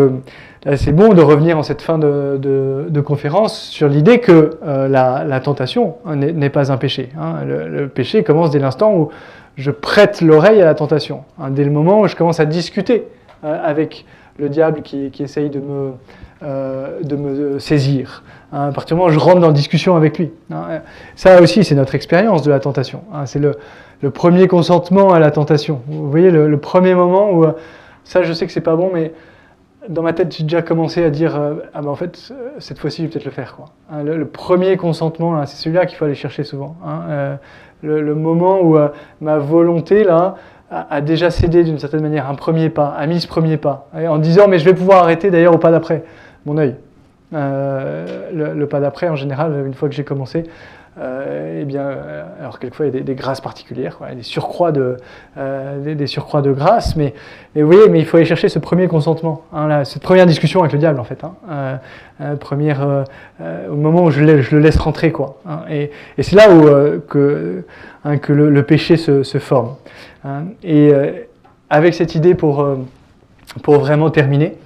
c'est 0.76 0.92
bon 0.92 1.12
de 1.12 1.22
revenir 1.22 1.58
en 1.58 1.64
cette 1.64 1.82
fin 1.82 1.98
de, 1.98 3.00
conférence 3.04 3.58
sur 3.58 3.88
l'idée 3.88 4.20
que 4.20 4.56
la, 4.62 5.40
tentation 5.40 5.96
n'est 6.14 6.50
pas 6.50 6.70
un 6.70 6.76
péché. 6.76 7.08
Le, 7.44 7.66
le, 7.66 7.88
péché 7.88 8.22
commence 8.22 8.52
dès 8.52 8.60
l'instant 8.60 8.94
où 8.94 9.08
je 9.56 9.72
prête 9.72 10.20
l'oreille 10.20 10.62
à 10.62 10.64
la 10.64 10.74
tentation, 10.74 11.24
dès 11.50 11.64
le 11.64 11.72
moment 11.72 12.00
où 12.00 12.06
je 12.06 12.14
commence 12.14 12.38
à 12.38 12.46
discuter 12.46 13.08
euh, 13.42 13.58
avec 13.64 14.04
le 14.40 14.48
diable 14.48 14.82
qui, 14.82 15.10
essaye 15.20 15.50
de 15.50 15.60
me, 15.60 15.92
euh, 16.42 17.00
de 17.02 17.16
me 17.16 17.58
saisir. 17.58 18.24
Hein, 18.52 18.68
à 18.68 18.72
partir 18.72 18.96
du 18.96 19.00
moment 19.00 19.10
où 19.10 19.12
je 19.12 19.18
rentre 19.18 19.40
dans 19.40 19.52
discussion 19.52 19.94
avec 19.96 20.18
lui. 20.18 20.32
Hein. 20.50 20.80
Ça 21.14 21.40
aussi, 21.40 21.62
c'est 21.62 21.74
notre 21.74 21.94
expérience 21.94 22.42
de 22.42 22.50
la 22.50 22.58
tentation. 22.58 23.02
Hein. 23.12 23.26
c'est 23.26 23.38
le, 23.38 23.52
le, 24.00 24.10
premier 24.10 24.48
consentement 24.48 25.12
à 25.12 25.20
la 25.20 25.30
tentation. 25.30 25.82
Vous 25.86 26.10
voyez, 26.10 26.30
le, 26.30 26.58
premier 26.58 26.94
moment 26.94 27.30
où, 27.30 27.44
euh, 27.44 27.52
ça 28.04 28.22
je 28.22 28.32
sais 28.32 28.46
que 28.46 28.52
c'est 28.52 28.60
pas 28.60 28.76
bon, 28.76 28.90
mais 28.92 29.12
dans 29.88 30.02
ma 30.02 30.12
tête, 30.12 30.34
j'ai 30.34 30.44
déjà 30.44 30.62
commencé 30.62 31.04
à 31.04 31.10
dire 31.10 31.40
Ah 31.74 31.80
ben 31.80 31.88
en 31.88 31.94
fait, 31.94 32.32
cette 32.58 32.78
fois-ci, 32.78 32.98
je 32.98 33.06
vais 33.06 33.12
peut-être 33.12 33.24
le 33.24 33.30
faire. 33.30 33.56
Quoi. 33.56 33.66
Le, 34.02 34.26
premier 34.26 34.76
consentement, 34.76 35.44
c'est 35.46 35.56
celui-là 35.56 35.86
qu'il 35.86 35.96
faut 35.96 36.04
aller 36.04 36.14
chercher 36.14 36.44
souvent. 36.44 36.76
le, 37.82 38.14
moment 38.14 38.60
où 38.60 38.76
ma 39.22 39.38
volonté, 39.38 40.04
là, 40.04 40.36
a, 40.70 41.00
déjà 41.00 41.30
cédé 41.30 41.64
d'une 41.64 41.78
certaine 41.78 42.02
manière 42.02 42.30
un 42.30 42.34
premier 42.34 42.70
pas, 42.70 42.94
a 42.96 43.06
mis 43.06 43.20
ce 43.20 43.26
premier 43.26 43.56
pas, 43.56 43.88
en 43.94 44.18
disant 44.18 44.46
mais 44.48 44.58
je 44.58 44.64
vais 44.64 44.74
pouvoir 44.74 45.02
arrêter 45.02 45.30
d'ailleurs 45.30 45.54
au 45.54 45.58
pas 45.58 45.70
d'après, 45.70 46.04
mon 46.46 46.56
œil. 46.58 46.76
Euh, 47.32 48.54
le, 48.54 48.66
pas 48.66 48.80
d'après, 48.80 49.08
en 49.08 49.16
général, 49.16 49.64
une 49.66 49.74
fois 49.74 49.88
que 49.88 49.94
j'ai 49.94 50.02
commencé, 50.02 50.44
euh, 50.98 51.60
eh 51.62 51.64
bien, 51.64 51.82
euh, 51.82 52.24
alors 52.40 52.58
quelquefois 52.58 52.86
il 52.86 52.94
y 52.94 52.98
a 52.98 53.02
des, 53.02 53.14
grâces 53.14 53.40
particulières, 53.40 53.98
des 54.16 54.24
surcroîts 54.24 54.72
de, 54.72 54.96
des, 55.84 56.06
surcroîts 56.08 56.42
de 56.42 56.52
grâces, 56.52 56.96
mais, 56.96 57.14
mais, 57.54 57.62
vous 57.62 57.70
voyez, 57.70 57.88
mais 57.88 58.00
il 58.00 58.04
faut 58.04 58.16
aller 58.16 58.26
chercher 58.26 58.48
ce 58.48 58.58
premier 58.58 58.88
consentement, 58.88 59.42
hein, 59.52 59.84
cette 59.84 60.02
première 60.02 60.26
discussion 60.26 60.60
avec 60.60 60.72
le 60.72 60.80
diable 60.80 60.98
en 60.98 61.04
fait, 61.04 61.22
hein, 61.22 61.78
première, 62.40 63.04
au 63.70 63.76
moment 63.76 64.04
où 64.04 64.10
je, 64.10 64.20
le 64.20 64.58
laisse 64.58 64.78
rentrer 64.78 65.12
quoi, 65.12 65.38
hein, 65.48 65.60
et, 65.70 65.92
et 66.18 66.22
c'est 66.24 66.34
là 66.34 66.50
où 66.50 66.64
que, 67.06 67.64
que 68.20 68.32
le, 68.32 68.62
péché 68.64 68.96
se, 68.96 69.22
se 69.22 69.38
forme. 69.38 69.76
Hein. 70.24 70.44
Et 70.62 70.92
euh, 70.92 71.12
avec 71.68 71.94
cette 71.94 72.14
idée 72.14 72.34
pour, 72.34 72.60
euh, 72.60 72.76
pour 73.62 73.78
vraiment 73.78 74.10
terminer, 74.10 74.56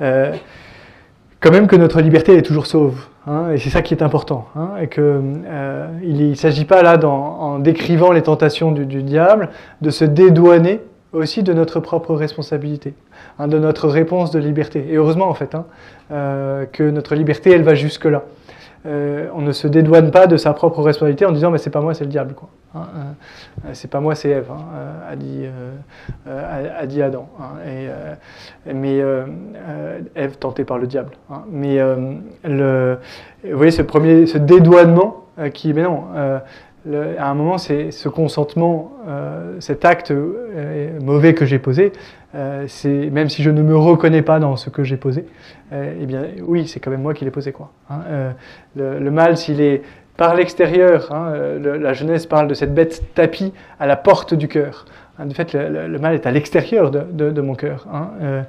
euh, 0.00 0.32
quand 1.40 1.50
même 1.50 1.66
que 1.66 1.76
notre 1.76 2.00
liberté 2.00 2.36
est 2.36 2.42
toujours 2.42 2.66
sauve. 2.66 3.06
Hein, 3.26 3.50
et 3.52 3.58
c'est 3.58 3.70
ça 3.70 3.82
qui 3.82 3.94
est 3.94 4.02
important. 4.02 4.46
Hein, 4.56 4.70
et 4.80 4.86
que, 4.86 5.20
il 6.02 6.30
ne 6.30 6.34
s'agit 6.34 6.64
pas 6.64 6.82
là, 6.82 6.98
en 7.04 7.58
décrivant 7.58 8.12
les 8.12 8.22
tentations 8.22 8.72
du, 8.72 9.02
diable, 9.02 9.50
de 9.80 9.90
se 9.90 10.04
dédouaner 10.04 10.80
aussi 11.12 11.42
de 11.42 11.52
notre 11.52 11.80
propre 11.80 12.14
responsabilité, 12.14 12.94
de 13.40 13.58
notre 13.58 13.88
réponse 13.88 14.30
de 14.30 14.38
liberté. 14.38 14.86
Et 14.90 14.96
heureusement 14.96 15.28
en 15.28 15.34
fait 15.34 15.56
que 16.10 16.90
notre 16.90 17.14
liberté, 17.14 17.50
elle 17.50 17.62
va 17.62 17.74
jusque-là. 17.74 18.22
Euh, 18.86 19.28
on 19.34 19.40
ne 19.40 19.52
se 19.52 19.66
dédouane 19.66 20.10
pas 20.10 20.26
de 20.26 20.36
sa 20.36 20.52
propre 20.52 20.80
responsabilité 20.82 21.24
en 21.26 21.32
disant 21.32 21.50
mais 21.50 21.58
c'est 21.58 21.70
pas 21.70 21.80
moi 21.80 21.94
c'est 21.94 22.04
le 22.04 22.10
diable 22.10 22.34
quoi. 22.34 22.48
Hein, 22.74 22.86
euh, 23.64 23.70
c'est 23.72 23.90
pas 23.90 24.00
moi 24.00 24.14
c'est 24.14 24.28
Ève 24.30 24.50
hein, 24.50 24.64
euh, 26.26 26.78
a, 26.78 26.86
dit, 26.86 26.94
dit 26.94 27.02
Adam. 27.02 27.28
Hein, 27.40 27.68
et, 27.68 28.72
mais 28.72 28.98
Ève 30.14 30.36
tentée 30.38 30.64
par 30.64 30.78
le 30.78 30.86
diable. 30.86 31.12
mais 31.50 31.78
le, 32.44 32.98
vous 33.44 33.56
voyez 33.56 33.72
ce 33.72 33.82
premier 33.82 34.26
ce 34.26 34.38
dédouanement 34.38 35.24
qui 35.52 35.72
mais 35.72 35.82
non 35.82 36.04
à 37.18 37.30
un 37.30 37.34
moment, 37.34 37.58
c'est 37.58 37.90
ce 37.90 38.08
consentement, 38.08 38.92
cet 39.58 39.84
acte 39.84 40.12
mauvais 41.02 41.34
que 41.34 41.44
j'ai 41.44 41.58
posé, 41.58 41.90
euh, 42.36 42.66
même 43.10 43.28
si 43.28 43.42
je 43.42 43.50
ne 43.50 43.62
me 43.62 43.76
reconnais 43.76 44.22
pas 44.22 44.38
dans 44.38 44.56
ce 44.56 44.70
que 44.70 44.84
j'ai 44.84 44.96
posé, 44.96 45.24
eh 45.72 46.06
bien, 46.06 46.22
oui, 46.42 46.68
c'est 46.68 46.80
quand 46.80 46.90
même 46.90 47.02
moi 47.02 47.14
qui 47.14 47.24
l'ai 47.24 47.30
posé, 47.30 47.52
quoi. 47.52 47.72
Hein. 47.90 48.34
Le, 48.76 49.10
mal, 49.10 49.36
s'il 49.36 49.60
est 49.60 49.82
par 50.16 50.34
l'extérieur, 50.34 51.12
hein, 51.12 51.32
la 51.60 51.92
Genèse 51.92 52.26
parle 52.26 52.48
de 52.48 52.54
cette 52.54 52.74
bête 52.74 53.02
tapis 53.14 53.52
à 53.80 53.86
la 53.86 53.96
porte 53.96 54.34
du 54.34 54.48
cœur. 54.48 54.84
En 55.18 55.30
fait, 55.30 55.54
le, 55.54 55.98
mal 55.98 56.14
est 56.14 56.26
à 56.26 56.30
l'extérieur 56.30 56.90
de, 56.90 57.40
mon 57.40 57.54
cœur. 57.54 57.86
Hein. 57.92 58.10
Euh, 58.20 58.42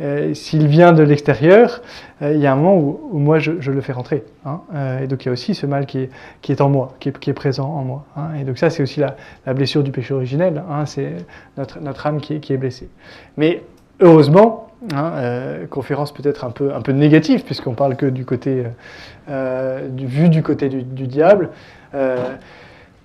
euh, 0.00 0.34
s'il 0.34 0.66
vient 0.68 0.92
de 0.92 1.02
l'extérieur, 1.02 1.82
euh, 2.22 2.32
il 2.32 2.40
y 2.40 2.46
a 2.46 2.52
un 2.52 2.56
moment 2.56 2.76
où, 2.76 3.18
moi 3.18 3.38
je, 3.38 3.52
le 3.52 3.80
fais 3.82 3.92
rentrer. 3.92 4.24
Hein. 4.46 4.60
et 5.02 5.06
donc 5.06 5.24
il 5.24 5.26
y 5.26 5.28
a 5.28 5.32
aussi 5.32 5.54
ce 5.54 5.66
mal 5.66 5.86
qui 5.86 6.08
est, 6.48 6.60
en 6.60 6.68
moi, 6.70 6.94
qui 6.98 7.08
est, 7.08 7.32
présent 7.34 7.68
en 7.68 7.84
moi. 7.84 8.04
Hein. 8.16 8.28
Et 8.40 8.44
donc 8.44 8.56
ça, 8.56 8.70
c'est 8.70 8.82
aussi 8.82 9.00
la, 9.00 9.54
blessure 9.54 9.82
du 9.82 9.90
péché 9.90 10.14
originel. 10.14 10.62
c'est 10.86 11.12
notre, 11.58 12.06
âme 12.06 12.20
qui 12.20 12.34
est, 12.34 12.56
blessée. 12.56 12.88
Mais 13.36 13.62
heureusement, 14.00 14.68
conférence 15.68 16.12
peut-être 16.12 16.44
un 16.44 16.50
peu, 16.50 16.92
négative, 16.92 17.44
puisqu'on 17.44 17.74
parle 17.74 17.96
que 17.96 18.06
du 18.06 18.24
côté, 18.24 18.64
vu 19.28 20.28
du 20.30 20.42
côté 20.42 20.70
du 20.70 21.06
diable. 21.06 21.50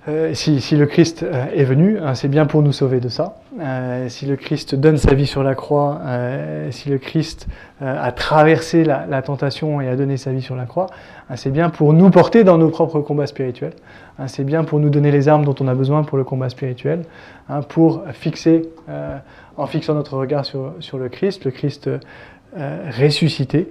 Euh, 0.08 0.34
si, 0.34 0.78
le 0.78 0.86
Christ 0.86 1.24
euh, 1.24 1.46
est 1.54 1.66
venu, 1.66 2.00
hein, 2.00 2.16
c'est 2.16 2.30
bien 2.30 2.46
pour 2.46 2.62
nous 2.62 2.72
sauver 2.72 3.02
de 3.02 3.10
ça. 3.10 3.36
Euh, 3.60 4.08
si 4.08 4.26
le 4.26 4.38
Christ 4.38 4.74
donne 4.74 4.98
sa 4.98 5.14
vie 5.14 5.28
sur 5.28 5.44
la 5.44 5.56
croix, 5.56 6.00
si 6.72 6.90
le 6.90 6.98
Christ 6.98 7.48
a 7.82 8.12
traversé 8.12 8.86
la, 8.86 9.22
tentation 9.22 9.82
et 9.82 9.90
a 9.90 9.96
donné 9.96 10.16
sa 10.16 10.32
vie 10.32 10.42
sur 10.42 10.56
la 10.56 10.66
croix, 10.66 10.88
hein, 11.30 11.36
c'est 11.36 11.52
bien 11.52 11.70
pour 11.70 11.92
nous 11.94 12.10
porter 12.10 12.44
dans 12.46 12.58
nos 12.58 12.70
propres 12.70 13.02
combats 13.02 13.28
spirituels. 13.28 13.74
Hein, 14.18 14.28
c'est 14.28 14.46
bien 14.46 14.64
pour 14.64 14.80
nous 14.80 14.90
donner 14.90 15.12
les 15.12 15.28
armes 15.28 15.44
dont 15.44 15.56
on 15.60 15.68
a 15.68 15.76
besoin 15.76 16.04
pour 16.04 16.18
le 16.18 16.24
combat 16.24 16.50
spirituel, 16.50 17.04
pour 17.68 18.04
fixer, 18.14 18.70
en 19.58 19.68
fixant 19.68 19.96
notre 19.96 20.18
regard 20.18 20.46
sur, 20.46 20.74
sur 20.80 20.98
le 20.98 21.10
Christ, 21.10 21.44
le 21.46 21.52
Christ 21.52 21.90
ressuscité, 22.98 23.70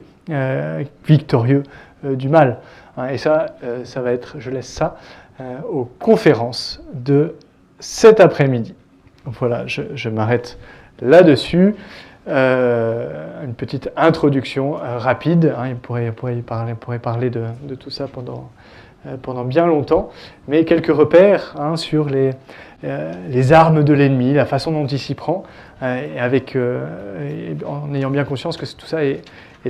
victorieux 1.07 1.63
du 2.03 2.29
mal. 2.29 2.59
et 3.11 3.19
ça, 3.19 3.47
ça 3.85 4.03
va 4.03 4.13
être, 4.13 4.37
je 4.39 4.51
laisse 4.51 4.69
ça 4.69 4.99
euh, 5.41 5.61
aux 5.71 5.85
conférences 5.85 6.83
de 6.93 7.37
cet 7.79 8.19
après-midi. 8.19 8.75
Voilà, 9.25 9.69
je, 9.69 10.09
m'arrête 10.09 10.59
là-dessus. 11.01 11.77
Euh, 12.27 13.45
une 13.45 13.55
petite 13.55 13.89
introduction 13.97 14.79
euh, 14.79 14.99
rapide. 14.99 15.55
Hein, 15.57 15.69
il 15.69 15.77
pourrait, 15.77 16.11
parler, 16.99 17.31
de, 17.31 17.75
tout 17.79 17.91
ça 17.91 18.09
pendant, 18.09 18.51
pendant 19.23 19.45
bien 19.45 19.67
longtemps, 19.67 20.11
mais 20.49 20.65
quelques 20.65 20.95
repères 20.95 21.55
hein, 21.57 21.77
sur 21.77 22.09
les, 22.09 22.31
les 22.83 23.53
armes 23.53 23.85
de 23.85 23.93
l'ennemi, 23.93 24.35
la 24.35 24.45
façon 24.45 24.73
dont 24.73 24.87
il 24.87 24.99
s'y 24.99 25.15
prend, 25.15 25.45
et 25.83 26.19
avec, 26.19 26.57
en 27.67 27.95
ayant 27.95 28.11
bien 28.11 28.25
conscience 28.25 28.57
que 28.57 28.67
tout 28.67 28.87
ça 28.87 29.05
est, 29.05 29.23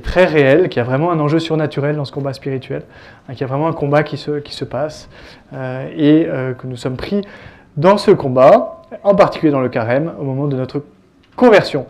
très 0.02 0.26
réel, 0.26 0.68
qu'il 0.68 0.78
y 0.78 0.80
a 0.80 0.84
vraiment 0.84 1.10
un 1.10 1.18
enjeu 1.18 1.38
surnaturel 1.38 1.96
dans 1.96 2.04
ce 2.04 2.12
combat 2.12 2.32
spirituel, 2.32 2.82
hein, 3.28 3.32
qu'il 3.32 3.40
y 3.40 3.44
a 3.44 3.46
vraiment 3.48 3.66
un 3.66 3.72
combat 3.72 4.02
qui 4.02 4.16
se, 4.16 4.38
qui 4.38 4.54
se 4.54 4.64
passe, 4.64 5.08
euh, 5.52 5.88
et 5.96 6.26
euh, 6.28 6.54
que 6.54 6.66
nous 6.66 6.76
sommes 6.76 6.96
pris 6.96 7.22
dans 7.76 7.98
ce 7.98 8.12
combat, 8.12 8.82
en 9.02 9.14
particulier 9.14 9.50
dans 9.50 9.60
le 9.60 9.68
carême, 9.68 10.12
au 10.20 10.24
moment 10.24 10.46
de 10.46 10.56
notre 10.56 10.84
conversion. 11.36 11.86